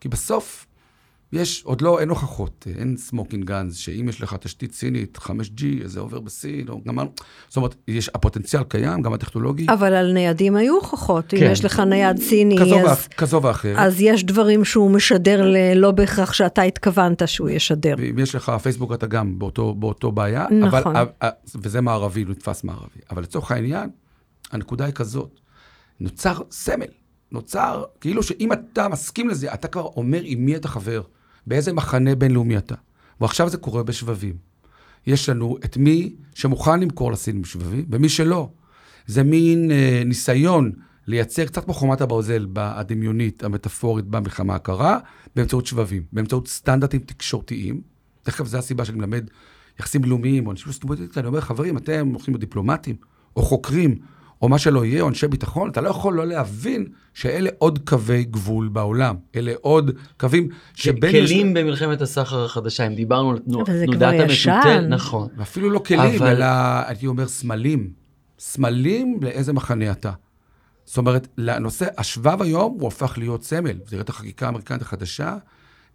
כי 0.00 0.08
בסוף, 0.08 0.66
יש, 1.32 1.62
עוד 1.64 1.80
לא, 1.80 2.00
אין 2.00 2.08
הוכחות, 2.08 2.66
אין 2.78 2.96
smoking 2.96 3.44
guns, 3.44 3.76
שאם 3.76 4.06
יש 4.08 4.20
לך 4.20 4.34
תשתית 4.40 4.72
סינית 4.74 5.18
5G, 5.18 5.84
אז 5.84 5.92
זה 5.92 6.00
עובר 6.00 6.20
בסין, 6.20 6.68
או 6.68 6.80
גם... 6.88 6.98
זאת 7.48 7.56
אומרת, 7.56 7.74
יש, 7.88 8.10
הפוטנציאל 8.14 8.62
קיים, 8.62 9.02
גם 9.02 9.12
הטכנולוגי, 9.12 9.66
אבל 9.68 9.94
על 9.94 10.12
ניידים 10.12 10.56
היו 10.56 10.74
הוכחות. 10.74 11.34
אם 11.34 11.40
כן. 11.40 11.48
יש 11.52 11.64
לך 11.64 11.80
נייד 11.80 12.16
סיני, 12.18 12.58
כזו, 12.58 12.78
אז- 12.78 12.84
ואח, 12.86 13.06
כזו 13.16 13.42
ואחרת. 13.42 13.76
אז 13.78 14.00
יש 14.00 14.24
דברים 14.24 14.64
שהוא 14.64 14.90
משדר 14.90 15.44
ל- 15.44 15.74
לא 15.74 15.90
בהכרח 15.90 16.32
שאתה 16.32 16.62
התכוונת 16.62 17.22
שהוא 17.28 17.48
ישדר. 17.50 17.94
ואם 17.98 18.18
יש 18.18 18.34
לך 18.34 18.52
פייסבוק, 18.62 18.92
אתה 18.92 19.06
גם 19.06 19.38
באותו, 19.38 19.74
באותו 19.74 20.12
בעיה. 20.12 20.46
נכון. 20.50 20.96
אבל, 20.96 21.06
אבל, 21.22 21.30
וזה 21.62 21.80
מערבי, 21.80 22.22
הוא 22.22 22.30
נתפס 22.30 22.64
מערבי. 22.64 23.00
אבל 23.10 23.22
לצורך 23.22 23.50
העניין, 23.50 23.90
הנקודה 24.52 24.84
היא 24.84 24.94
כזאת. 24.94 25.40
נוצר 26.00 26.38
סמל. 26.50 26.86
נוצר, 27.32 27.84
כאילו 28.00 28.22
שאם 28.22 28.52
אתה 28.52 28.88
מסכים 28.88 29.28
לזה, 29.28 29.54
אתה 29.54 29.68
כבר 29.68 29.82
אומר 29.96 30.20
עם 30.24 30.44
מי 30.44 30.56
אתה 30.56 30.68
חבר, 30.68 31.00
באיזה 31.46 31.72
מחנה 31.72 32.14
בינלאומי 32.14 32.58
אתה. 32.58 32.74
ועכשיו 33.20 33.48
זה 33.48 33.56
קורה 33.56 33.82
בשבבים. 33.82 34.34
יש 35.06 35.28
לנו 35.28 35.56
את 35.64 35.76
מי 35.76 36.14
שמוכן 36.34 36.80
למכור 36.80 37.12
לסינים 37.12 37.44
שבבים, 37.44 37.84
ומי 37.90 38.08
שלא. 38.08 38.48
זה 39.06 39.22
מין 39.22 39.70
אה, 39.70 40.02
ניסיון 40.06 40.72
לייצר 41.06 41.44
קצת 41.44 41.64
כמו 41.64 41.74
חומת 41.74 42.00
הברזל 42.00 42.46
הדמיונית, 42.56 43.44
המטאפורית 43.44 44.04
במלחמה 44.04 44.54
הקרה, 44.54 44.98
באמצעות 45.36 45.66
שבבים, 45.66 46.02
באמצעות 46.12 46.48
סטנדרטים 46.48 47.00
תקשורתיים. 47.00 47.80
אגב, 48.28 48.46
זו 48.46 48.58
הסיבה 48.58 48.84
שאני 48.84 48.98
מלמד 48.98 49.24
יחסים 49.80 50.04
לאומיים, 50.04 50.46
או 50.46 50.52
אנשים 50.52 50.72
איתי, 50.92 51.20
אני 51.20 51.26
אומר, 51.26 51.40
חברים, 51.40 51.76
אתם 51.76 52.08
הולכים 52.08 52.34
להיות 52.34 52.40
דיפלומטים, 52.40 52.96
או 53.36 53.42
חוקרים, 53.42 53.98
או 54.42 54.48
מה 54.48 54.58
שלא 54.58 54.84
יהיה, 54.84 55.02
או 55.02 55.08
אנשי 55.08 55.28
ביטחון, 55.28 55.70
אתה 55.70 55.80
לא 55.80 55.88
יכול 55.88 56.14
לא 56.14 56.26
להבין 56.26 56.84
שאלה 57.14 57.50
עוד 57.58 57.78
קווי 57.88 58.24
גבול 58.24 58.68
בעולם. 58.68 59.16
אלה 59.36 59.52
עוד 59.60 59.90
קווים 60.20 60.48
שבין... 60.74 61.10
כלים 61.12 61.54
במלחמת 61.54 62.00
הסחר 62.02 62.44
החדשה, 62.44 62.86
אם 62.86 62.94
דיברנו 62.94 63.30
על 63.30 63.38
תנו- 63.38 63.60
אבל 63.62 63.78
זה 63.78 63.84
תנודת 63.86 64.14
כבר 64.14 64.32
ישן. 64.32 64.50
המטוטל, 64.50 64.86
נכון. 64.86 65.28
ואפילו 65.36 65.70
לא 65.70 65.78
כלים, 65.78 66.22
אבל- 66.22 66.26
אלא 66.36 66.46
הייתי 66.86 67.06
אומר 67.06 67.28
סמלים. 67.28 67.90
סמלים 68.38 69.18
לאיזה 69.22 69.52
מחנה 69.52 69.90
אתה. 69.90 70.12
זאת 70.84 70.98
אומרת, 70.98 71.28
לנושא, 71.38 71.86
השבב 71.98 72.42
היום 72.42 72.76
הוא 72.80 72.88
הפך 72.88 73.14
להיות 73.18 73.44
סמל. 73.44 73.72
תראה 73.72 74.00
את 74.02 74.08
החקיקה 74.08 74.46
האמריקנית 74.46 74.82
החדשה, 74.82 75.36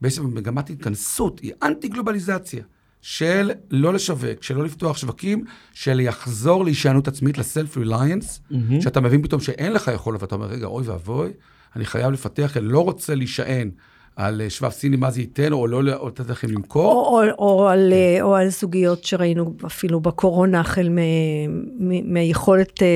בעצם 0.02 0.26
מגמת 0.36 0.70
התכנסות, 0.70 1.40
היא 1.40 1.52
אנטי-גלובליזציה. 1.64 2.64
של 3.02 3.52
לא 3.72 3.94
לשווק, 3.94 4.44
של 4.44 4.56
לא 4.56 4.64
לפתוח 4.64 4.98
שווקים, 4.98 5.44
של 5.74 6.00
יחזור 6.00 6.66
להישענות 6.66 7.08
עצמית, 7.08 7.38
ל-self-reliance, 7.38 8.40
מהמם. 8.52 8.82
שאתה 8.82 9.02
מבין 9.02 9.22
פתאום 9.22 9.42
שאין 9.42 9.74
לך 9.74 9.92
יכולת, 9.94 10.22
ואתה 10.22 10.36
אומר, 10.36 10.46
רגע, 10.46 10.66
אוי 10.66 10.88
ואבוי, 10.88 11.32
אני 11.76 11.86
חייב 11.86 12.12
לפתח, 12.12 12.58
אני 12.58 12.66
לא 12.66 12.80
רוצה 12.80 13.16
להישען 13.16 13.70
על 14.16 14.42
אה, 14.42 14.50
שבב 14.50 14.70
סיני, 14.70 14.98
מה 14.98 15.12
זה 15.12 15.22
ייתן, 15.22 15.54
או 15.54 15.68
לא 15.68 15.84
לתת 15.84 16.30
לכם 16.30 16.50
למכור. 16.50 16.94
או, 16.94 17.22
או, 17.22 17.30
או, 17.38 17.68
על, 17.68 17.94
אה, 17.94 18.22
או 18.22 18.36
על 18.36 18.50
סוגיות 18.50 19.04
שראינו 19.04 19.54
אפילו 19.66 20.00
בקורונה, 20.00 20.60
החל 20.60 20.90
מהיכולת 22.06 22.84
אה, 22.84 22.88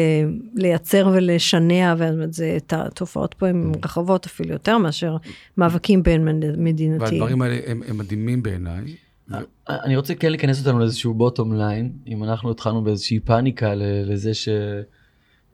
לייצר 0.56 1.10
ולשנע, 1.14 1.95
וזה, 1.97 2.54
את 2.58 2.74
התופעות 2.74 3.34
פה 3.34 3.47
הן 3.47 3.72
רחבות 3.84 4.26
אפילו 4.26 4.52
יותר 4.54 4.78
מאשר 4.78 5.18
מאבקים 5.58 6.04
בין 6.04 6.28
מדינתיים. 6.58 7.22
והדברים 7.22 7.41
האלה 7.41 7.58
הם, 7.66 7.82
הם 7.88 7.97
מדהימים 7.97 8.43
בעיניי. 8.43 8.84
ו- 9.32 9.36
אני 9.69 9.97
רוצה 9.97 10.15
כן 10.15 10.30
להיכנס 10.30 10.59
אותנו 10.59 10.80
לאיזשהו 10.80 11.13
בוטום 11.13 11.53
ליין, 11.53 11.91
אם 12.07 12.23
אנחנו 12.23 12.51
התחלנו 12.51 12.84
באיזושהי 12.84 13.19
פאניקה 13.19 13.73
לזה 13.75 14.32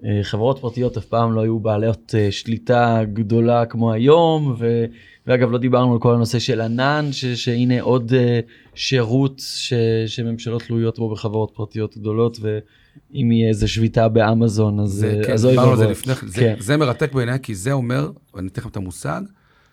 שחברות 0.01 0.59
פרטיות 0.59 0.97
אף 0.97 1.05
פעם 1.05 1.33
לא 1.33 1.41
היו 1.41 1.59
בעלות 1.59 2.15
אה, 2.17 2.31
שליטה 2.31 3.01
גדולה 3.13 3.65
כמו 3.65 3.91
היום, 3.91 4.55
ו... 4.59 4.85
ואגב 5.27 5.51
לא 5.51 5.57
דיברנו 5.57 5.93
על 5.93 5.99
כל 5.99 6.13
הנושא 6.13 6.39
של 6.39 6.61
ענן, 6.61 7.09
ש... 7.11 7.25
שהנה 7.25 7.81
עוד 7.81 8.13
אה, 8.13 8.39
שירות 8.75 9.41
ש... 9.45 9.73
שממשלות 10.07 10.63
תלויות 10.63 10.99
בו 10.99 11.09
בחברות 11.09 11.51
פרטיות 11.55 11.97
גדולות, 11.97 12.37
ואם 12.41 13.31
יהיה 13.31 13.49
איזה 13.49 13.67
שביתה 13.67 14.09
באמזון 14.09 14.79
אז 14.79 14.89
זה, 14.89 15.17
אה, 15.17 15.25
כן, 15.25 15.33
אז 15.33 15.45
אוי 15.45 15.53
דיברנו 15.53 15.71
על 15.71 15.77
זה. 15.77 15.87
לפני 15.87 16.15
כן, 16.15 16.27
זה, 16.27 16.39
כן. 16.39 16.55
זה 16.59 16.77
מרתק 16.77 17.13
בעיניי, 17.13 17.39
כי 17.43 17.55
זה 17.55 17.71
אומר, 17.71 18.11
ואני 18.33 18.47
אתן 18.47 18.61
לכם 18.61 18.69
את 18.69 18.77
המושג, 18.77 19.21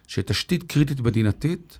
שתשתית 0.07 0.62
קריטית 0.62 1.00
מדינתית, 1.00 1.78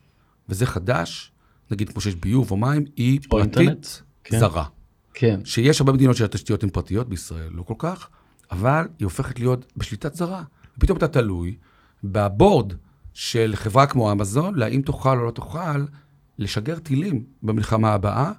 וזה 0.49 0.67
חדש, 0.67 1.32
נגיד 1.73 1.89
כמו 1.89 2.01
שיש 2.01 2.15
ביוב 2.15 2.51
או 2.51 2.57
מים, 2.57 2.85
היא 2.97 3.21
פרטית 3.29 3.59
אינטרנט, 3.59 3.87
כן. 4.25 4.39
זרה. 4.39 4.65
כן, 5.15 5.41
שיש 5.45 5.81
הרבה 5.81 5.93
מדינות 5.93 6.17
שהתשתיות 6.17 6.63
הן 6.63 6.69
פרטיות, 6.71 7.09
בישראל 7.09 7.51
לא 7.51 7.63
כל 7.63 7.75
כך, 7.79 8.09
אבל 8.51 8.85
היא 8.99 9.07
הופכת 9.07 9.39
להיות 9.39 9.73
בשליטת 9.77 10.15
זרה. 10.15 10.43
פתאום 10.79 10.99
אתה 10.99 11.09
תלוי 11.09 11.57
בבורד 12.05 12.73
של 13.15 13.53
חברה 13.55 13.87
כמו 13.87 14.13
אמזון, 14.13 14.55
להאם 14.55 14.83
תוכל 14.83 15.19
או 15.19 15.25
לא 15.25 15.31
תוכל 15.31 15.85
לשגר 16.39 16.79
טילים 16.79 17.25
במלחמה 17.43 17.93
הבאה. 17.93 18.33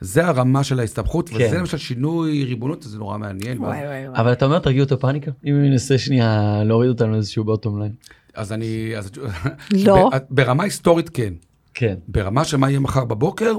זה 0.00 0.26
הרמה 0.26 0.64
של 0.64 0.80
ההסתבכות, 0.80 1.28
כן. 1.28 1.34
וזה 1.34 1.58
למשל 1.58 1.76
שינוי 1.76 2.44
ריבונות, 2.44 2.82
זה 2.82 2.98
נורא 2.98 3.18
מעניין. 3.18 3.58
וואי 3.58 3.86
וואי 3.86 4.08
וואי. 4.08 4.20
אבל 4.20 4.32
אתה 4.32 4.44
אומר 4.44 4.58
תרגיעו 4.58 4.86
את 4.86 4.92
הפאניקה? 4.92 5.30
אם 5.46 5.56
אני 5.56 5.68
אנסה 5.68 5.98
שנייה 5.98 6.62
להוריד 6.64 6.90
אותנו 6.90 7.12
לאיזשהו 7.12 7.44
בוטום 7.44 7.78
ליין. 7.80 7.92
אז 8.34 8.52
אני... 8.52 8.92
אז, 8.98 9.10
לא. 9.72 10.10
ברמה 10.30 10.64
היסטורית 10.64 11.08
כן. 11.08 11.34
כן. 11.74 11.94
ברמה 12.08 12.44
של 12.44 12.56
מה 12.56 12.70
יהיה 12.70 12.80
מחר 12.80 13.04
בבוקר, 13.04 13.56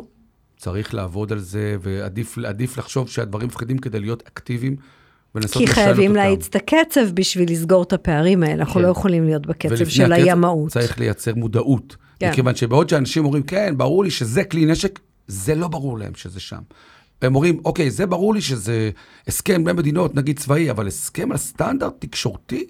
צריך 0.57 0.93
לעבוד 0.93 1.31
על 1.31 1.39
זה, 1.39 1.77
ועדיף 1.81 2.37
עדיף 2.37 2.77
לחשוב 2.77 3.09
שהדברים 3.09 3.47
מפחידים 3.47 3.77
כדי 3.77 3.99
להיות 3.99 4.23
אקטיביים 4.27 4.75
ולנסות 5.35 5.57
כי 5.57 5.67
חייבים. 5.67 6.15
להאיץ 6.15 6.47
את 6.47 6.55
הקצב 6.55 7.11
בשביל 7.13 7.51
לסגור 7.51 7.83
את 7.83 7.93
הפערים 7.93 8.43
האלה, 8.43 8.53
אנחנו 8.53 8.73
כן. 8.73 8.81
לא 8.81 8.87
יכולים 8.87 9.25
להיות 9.25 9.45
בקצב 9.47 9.85
של 9.85 10.13
הימאות. 10.13 10.71
צריך 10.71 10.99
לייצר 10.99 11.35
מודעות. 11.35 11.95
כן. 12.19 12.29
מכיוון 12.29 12.55
שבעוד 12.55 12.89
שאנשים 12.89 13.25
אומרים, 13.25 13.43
כן, 13.43 13.73
ברור 13.77 14.03
לי 14.03 14.11
שזה 14.11 14.43
כלי 14.43 14.65
נשק, 14.65 14.99
זה 15.27 15.55
לא 15.55 15.67
ברור 15.67 15.97
להם 15.97 16.15
שזה 16.15 16.39
שם. 16.39 16.61
הם 17.21 17.35
אומרים, 17.35 17.59
אוקיי, 17.65 17.91
זה 17.91 18.05
ברור 18.05 18.33
לי 18.33 18.41
שזה 18.41 18.91
הסכם 19.27 19.63
בין 19.63 19.75
מדינות, 19.75 20.15
נגיד 20.15 20.39
צבאי, 20.39 20.71
אבל 20.71 20.87
הסכם 20.87 21.31
על 21.31 21.37
סטנדרט 21.37 21.93
תקשורתי, 21.99 22.65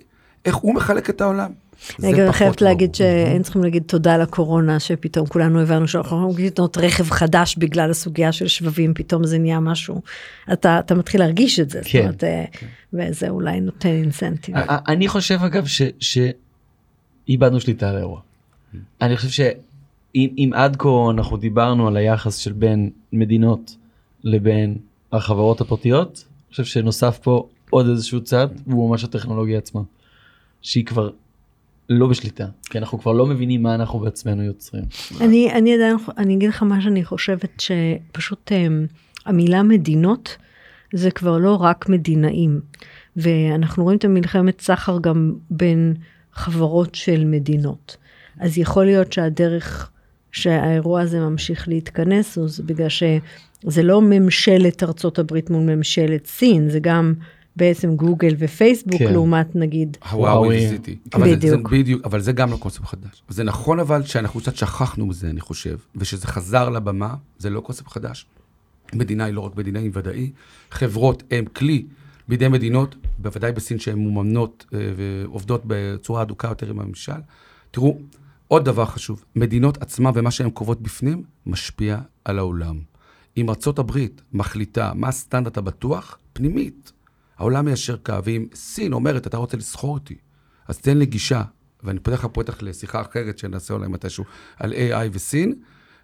איך 0.45 0.55
הוא 0.55 0.75
מחלק 0.75 1.09
את 1.09 1.21
העולם? 1.21 1.51
זה 1.97 2.07
אני 2.09 2.17
גם 2.17 2.31
חייבת 2.31 2.61
ברור. 2.61 2.71
להגיד 2.71 2.95
שהיינו 2.95 3.43
צריכים 3.43 3.63
להגיד 3.63 3.83
תודה 3.83 4.17
לקורונה, 4.17 4.79
שפתאום 4.79 5.27
כולנו 5.27 5.59
הבנו 5.59 5.87
שאנחנו 5.87 6.17
לא 6.17 6.29
יכולים 6.31 6.47
לקנות 6.47 6.77
רכב 6.77 7.09
חדש 7.09 7.55
בגלל 7.57 7.89
הסוגיה 7.91 8.31
של 8.31 8.47
שבבים, 8.47 8.93
פתאום 8.93 9.23
זה 9.25 9.37
נהיה 9.37 9.59
משהו, 9.59 10.01
אתה, 10.53 10.79
אתה 10.79 10.95
מתחיל 10.95 11.21
להרגיש 11.21 11.59
את 11.59 11.69
זה, 11.69 11.79
זאת 11.81 11.91
כן. 11.91 11.99
אומרת, 11.99 12.23
אה, 12.23 12.45
וזה 12.93 13.29
אולי 13.29 13.61
נותן 13.61 13.89
אינסנטיב. 13.89 14.55
א- 14.57 14.77
אני 14.87 15.07
חושב 15.07 15.39
אגב 15.45 15.65
ש- 15.65 15.81
שאיבדנו 17.27 17.59
שליטה 17.59 17.89
על 17.89 17.95
האירוע. 17.95 18.19
אני 19.01 19.17
חושב 19.17 19.29
שאם 19.29 19.53
אם 20.37 20.51
עד 20.55 20.75
כה 20.79 20.89
אנחנו 21.11 21.37
דיברנו 21.37 21.87
על 21.87 21.97
היחס 21.97 22.35
של 22.35 22.51
בין 22.53 22.89
מדינות 23.13 23.75
לבין 24.23 24.77
החברות 25.11 25.61
הפרטיות, 25.61 26.07
אני 26.47 26.51
חושב 26.51 26.65
שנוסף 26.65 27.19
פה 27.23 27.47
עוד 27.69 27.87
איזשהו 27.89 28.21
צד 28.23 28.47
והוא 28.67 28.89
ממש 28.89 29.03
הטכנולוגיה 29.03 29.57
עצמה. 29.57 29.81
שהיא 30.61 30.85
כבר 30.85 31.09
לא 31.89 32.07
בשליטה 32.07 32.45
כי 32.63 32.77
אנחנו 32.77 32.99
כבר 32.99 33.11
לא 33.11 33.25
מבינים 33.25 33.63
מה 33.63 33.75
אנחנו 33.75 33.99
בעצמנו 33.99 34.43
יוצרים. 34.43 34.83
אני, 35.21 35.51
אני 35.53 35.73
עדיין, 35.73 35.95
אני 36.17 36.35
אגיד 36.35 36.49
לך 36.49 36.63
מה 36.63 36.81
שאני 36.81 37.03
חושבת 37.03 37.59
שפשוט 37.59 38.51
um, 38.51 38.93
המילה 39.25 39.63
מדינות 39.63 40.37
זה 40.93 41.11
כבר 41.11 41.37
לא 41.37 41.55
רק 41.55 41.89
מדינאים. 41.89 42.61
ואנחנו 43.15 43.83
רואים 43.83 43.97
את 43.97 44.05
המלחמת 44.05 44.61
סחר 44.61 44.97
גם 45.01 45.33
בין 45.49 45.93
חברות 46.33 46.95
של 46.95 47.25
מדינות. 47.25 47.97
אז 48.39 48.57
יכול 48.57 48.85
להיות 48.85 49.13
שהדרך 49.13 49.91
שהאירוע 50.31 51.01
הזה 51.01 51.19
ממשיך 51.19 51.67
להתכנס, 51.67 52.37
זה 52.45 52.63
בגלל 52.63 52.89
שזה 52.89 53.83
לא 53.83 54.01
ממשלת 54.01 54.83
ארצות 54.83 55.19
הברית 55.19 55.49
מול 55.49 55.75
ממשלת 55.75 56.27
סין, 56.27 56.69
זה 56.69 56.79
גם 56.79 57.13
בעצם 57.55 57.95
גוגל 57.95 58.35
ופייסבוק, 58.39 58.99
כן. 58.99 59.13
לעומת 59.13 59.55
נגיד, 59.55 59.97
הוואוי 60.11 60.65
וסיטי. 60.67 60.97
אבל 61.13 61.23
זה- 61.25 61.31
זה 61.31 61.37
בדיוק. 61.57 61.69
בדיוק, 61.71 62.01
אבל 62.05 62.19
זה 62.21 62.31
גם 62.31 62.51
לא 62.51 62.57
קונספט 62.57 62.85
חדש. 62.85 63.23
זה 63.29 63.43
נכון 63.43 63.79
אבל 63.79 64.03
שאנחנו 64.03 64.39
קצת 64.39 64.55
שכחנו 64.55 65.05
מזה, 65.05 65.29
אני 65.29 65.41
חושב, 65.41 65.77
ושזה 65.95 66.27
חזר 66.27 66.69
לבמה, 66.69 67.13
זה 67.39 67.49
לא 67.49 67.59
קונספט 67.59 67.87
חדש. 67.87 68.25
מדינה 68.93 69.23
היא 69.25 69.33
לא 69.33 69.41
רק 69.41 69.55
מדינה, 69.57 69.79
היא 69.79 69.91
ודאי. 69.93 70.31
חברות 70.71 71.23
הן 71.31 71.45
כלי 71.45 71.85
בידי 72.27 72.47
מדינות, 72.47 72.95
בוודאי 73.17 73.51
בסין 73.51 73.79
שהן 73.79 73.99
מממנות 73.99 74.65
אה, 74.73 74.79
ועובדות 74.97 75.61
בצורה 75.67 76.21
הדוקה 76.21 76.47
יותר 76.47 76.69
עם 76.69 76.79
הממשל. 76.79 77.11
תראו, 77.71 77.97
עוד 78.47 78.65
דבר 78.65 78.85
חשוב, 78.85 79.23
מדינות 79.35 79.81
עצמן 79.81 80.11
ומה 80.13 80.31
שהן 80.31 80.49
קובעות 80.49 80.81
בפנים, 80.81 81.23
משפיע 81.45 81.97
על 82.25 82.37
העולם. 82.39 82.79
אם 83.37 83.49
ארצות 83.49 83.79
הברית 83.79 84.21
מחליטה 84.33 84.91
מה 84.95 85.07
הסטנדרט 85.07 85.57
הבטוח, 85.57 86.17
פנימית, 86.33 86.91
העולם 87.41 87.65
מיישר 87.65 87.97
קו, 87.97 88.13
ואם 88.23 88.45
סין 88.55 88.93
אומרת, 88.93 89.27
אתה 89.27 89.37
רוצה 89.37 89.57
לסחור 89.57 89.93
אותי, 89.93 90.15
אז 90.67 90.77
תן 90.77 90.97
לי 90.97 91.05
גישה, 91.05 91.41
ואני 91.83 91.99
פותח 91.99 92.25
לך 92.25 92.31
פתח 92.33 92.57
לשיחה 92.61 93.01
אחרת 93.01 93.37
שנעשה 93.37 93.73
אולי 93.73 93.87
מתישהו, 93.87 94.23
על 94.57 94.73
AI 94.73 95.09
וסין. 95.11 95.55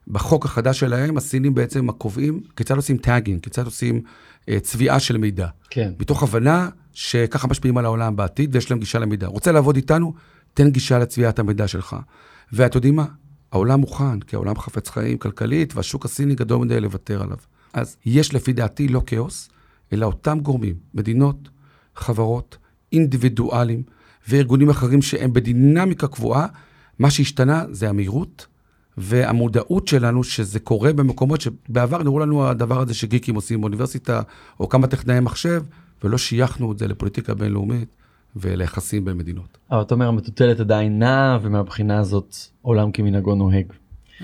בחוק 0.08 0.46
החדש 0.46 0.80
שלהם, 0.80 1.18
הסינים 1.18 1.54
בעצם 1.54 1.92
קובעים 1.92 2.42
כיצד 2.56 2.76
עושים 2.76 2.98
טאגינג, 2.98 3.44
כיצד 3.44 3.66
עושים 3.66 4.02
אה, 4.50 4.60
צביעה 4.60 5.00
של 5.00 5.18
מידע. 5.18 5.48
כן. 5.70 5.94
מתוך 6.00 6.24
הבנה 6.24 6.70
שככה 6.94 7.48
משפיעים 7.48 7.78
על 7.78 7.86
העולם 7.86 8.16
בעתיד 8.16 8.56
ויש 8.56 8.72
להם 8.72 8.80
גישה 8.80 9.00
למידע. 9.00 9.28
רוצה 9.28 9.52
לעבוד 9.52 9.76
איתנו? 9.76 10.14
תן 10.54 10.70
גישה 10.70 11.00
לצביעת 11.00 11.40
המידע 11.40 11.68
שלך. 11.68 11.96
ואתם 12.54 12.78
יודעים 12.78 12.96
מה? 12.96 13.06
העולם 13.52 13.80
מוכן, 13.80 14.20
כי 14.20 14.36
העולם 14.36 14.56
חפץ 14.56 14.90
חיים 14.90 15.18
כלכלית, 15.18 15.76
והשוק 15.76 16.06
הסיני 16.06 16.36
גדול 16.36 16.66
מדי 16.66 16.80
לוותר 16.80 17.24
עליו. 17.24 17.38
אז 17.74 17.98
יש 18.06 18.34
לפי 18.34 18.54
דעתי 18.54 18.88
לא 18.88 19.02
כאוס, 19.06 19.50
אלא 19.94 20.06
אותם 20.06 20.40
גורמים, 20.40 20.76
מדינות, 20.94 21.50
חברות, 21.96 22.58
אינדיבידואלים 22.94 23.84
וארגונים 24.28 24.70
אחרים 24.70 25.02
שהם 25.02 25.34
בדינמיקה 25.34 26.08
קבועה, 26.08 26.48
מה 27.00 27.12
שהשתנה 27.12 27.66
זה 27.72 27.90
המהירות 27.90 28.48
והמודעות 28.98 29.88
שלנו 29.88 30.24
שזה 30.24 30.60
קורה 30.60 30.94
במקומות 30.94 31.42
שבעבר 31.42 32.04
נראו 32.04 32.20
לנו 32.20 32.48
הדבר 32.48 32.82
הזה 32.82 32.94
שגיקים 32.94 33.36
עושים 33.36 33.62
באוניברסיטה, 33.62 34.22
או 34.60 34.70
כמה 34.70 34.88
טכנאי 34.88 35.20
מחשב, 35.20 35.64
ולא 36.04 36.18
שייכנו 36.18 36.72
את 36.72 36.80
זה 36.80 36.88
לפוליטיקה 36.88 37.34
בינלאומית 37.34 37.90
וליחסים 38.36 39.06
בין 39.06 39.18
מדינות. 39.18 39.58
אבל 39.72 39.82
אתה 39.82 39.94
אומר 39.94 40.08
המטוטלת 40.08 40.60
עדיין 40.60 41.00
נעה 41.00 41.40
ומהבחינה 41.42 42.00
הזאת 42.00 42.36
עולם 42.62 42.92
כמנהגו 42.92 43.36
נוהג. 43.36 43.66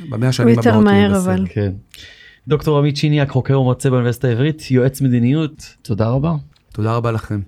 במאה 0.10 0.30
השנים 0.30 0.56
יותר 0.56 0.70
הבאות 0.70 0.86
יהיה 0.86 1.10
מהר, 1.10 1.20
בסדר. 1.20 1.34
אבל. 1.34 1.46
כן. 1.50 1.72
דוקטור 2.48 2.78
עמית 2.80 2.98
שיניאק 2.98 3.30
חוקר 3.30 3.62
ומרצה 3.62 3.90
באוניברסיטה 3.90 4.28
העברית 4.28 4.72
יועץ 4.72 5.02
מדיניות 5.02 5.76
תודה 5.82 6.08
רבה. 6.08 6.34
תודה 6.72 6.96
רבה 6.96 7.12
לכם. 7.12 7.40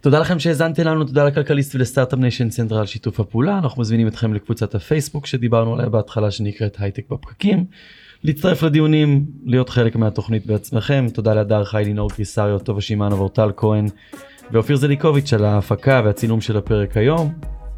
תודה 0.00 0.18
לכם 0.18 0.38
שהאזנתם 0.38 0.82
לנו 0.82 1.04
תודה 1.04 1.24
לכלכליסט 1.24 1.74
ולסטארט-אפ 1.74 2.18
ניישן 2.18 2.50
סנטר 2.50 2.78
על 2.78 2.86
שיתוף 2.86 3.20
הפעולה 3.20 3.58
אנחנו 3.58 3.82
מזמינים 3.82 4.08
אתכם 4.08 4.34
לקבוצת 4.34 4.74
הפייסבוק 4.74 5.26
שדיברנו 5.26 5.74
עליה 5.74 5.88
בהתחלה 5.88 6.30
שנקראת 6.30 6.76
הייטק 6.80 7.04
בפקקים. 7.10 7.64
להצטרף 8.24 8.62
לדיונים 8.62 9.26
להיות 9.44 9.68
חלק 9.68 9.96
מהתוכנית 9.96 10.46
בעצמכם 10.46 11.06
תודה 11.14 11.34
להדר 11.34 11.64
חי 11.64 11.82
לינור 11.84 12.10
קיסריו 12.10 12.58
טובה 12.58 12.80
שמענו 12.80 13.16
ואורטל 13.16 13.50
כהן 13.56 13.86
ואופיר 14.52 14.76
זליקוביץ' 14.76 15.32
על 15.32 15.44
ההפקה 15.44 16.02
והצילום 16.04 16.40
של 16.40 16.56
הפרק 16.56 16.96
היום. 16.96 17.32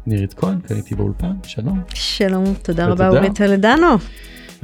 נירית 0.05 0.33
כהן 0.33 0.59
כאן 0.59 0.75
איתי 0.75 0.95
באולפן 0.95 1.33
שלום. 1.43 1.81
שלום, 1.93 2.43
תודה 2.61 2.87
ותודה. 2.87 3.07
רבה 3.07 3.17
אורית 3.17 3.37
טולדנו. 3.37 3.87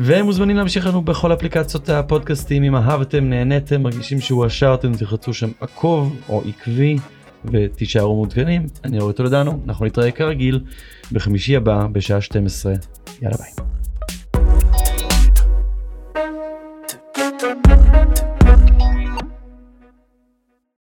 ומוזמנים 0.02 0.58
להמשיך 0.58 0.88
לנו 0.88 1.02
בכל 1.02 1.34
אפליקציות 1.34 1.90
הפודקאסטים. 1.90 2.64
אם 2.64 2.76
אהבתם 2.76 3.30
נהניתם 3.30 3.82
מרגישים 3.82 4.22
שהואשרתם 4.22 4.94
תלחצו 4.94 5.34
שם 5.34 5.50
עקוב 5.60 6.22
או 6.30 6.42
עקבי 6.48 6.98
ותישארו 7.46 8.16
מעודכנים. 8.16 8.66
אני 8.84 9.00
אורי 9.00 9.14
טולדנו 9.14 9.64
אנחנו 9.68 9.86
נתראה 9.86 10.12
כרגיל 10.12 10.60
בחמישי 11.12 11.56
הבא 11.56 11.88
בשעה 11.92 12.22
12 12.22 12.74
יאללה 13.22 13.38
ביי. 13.38 13.79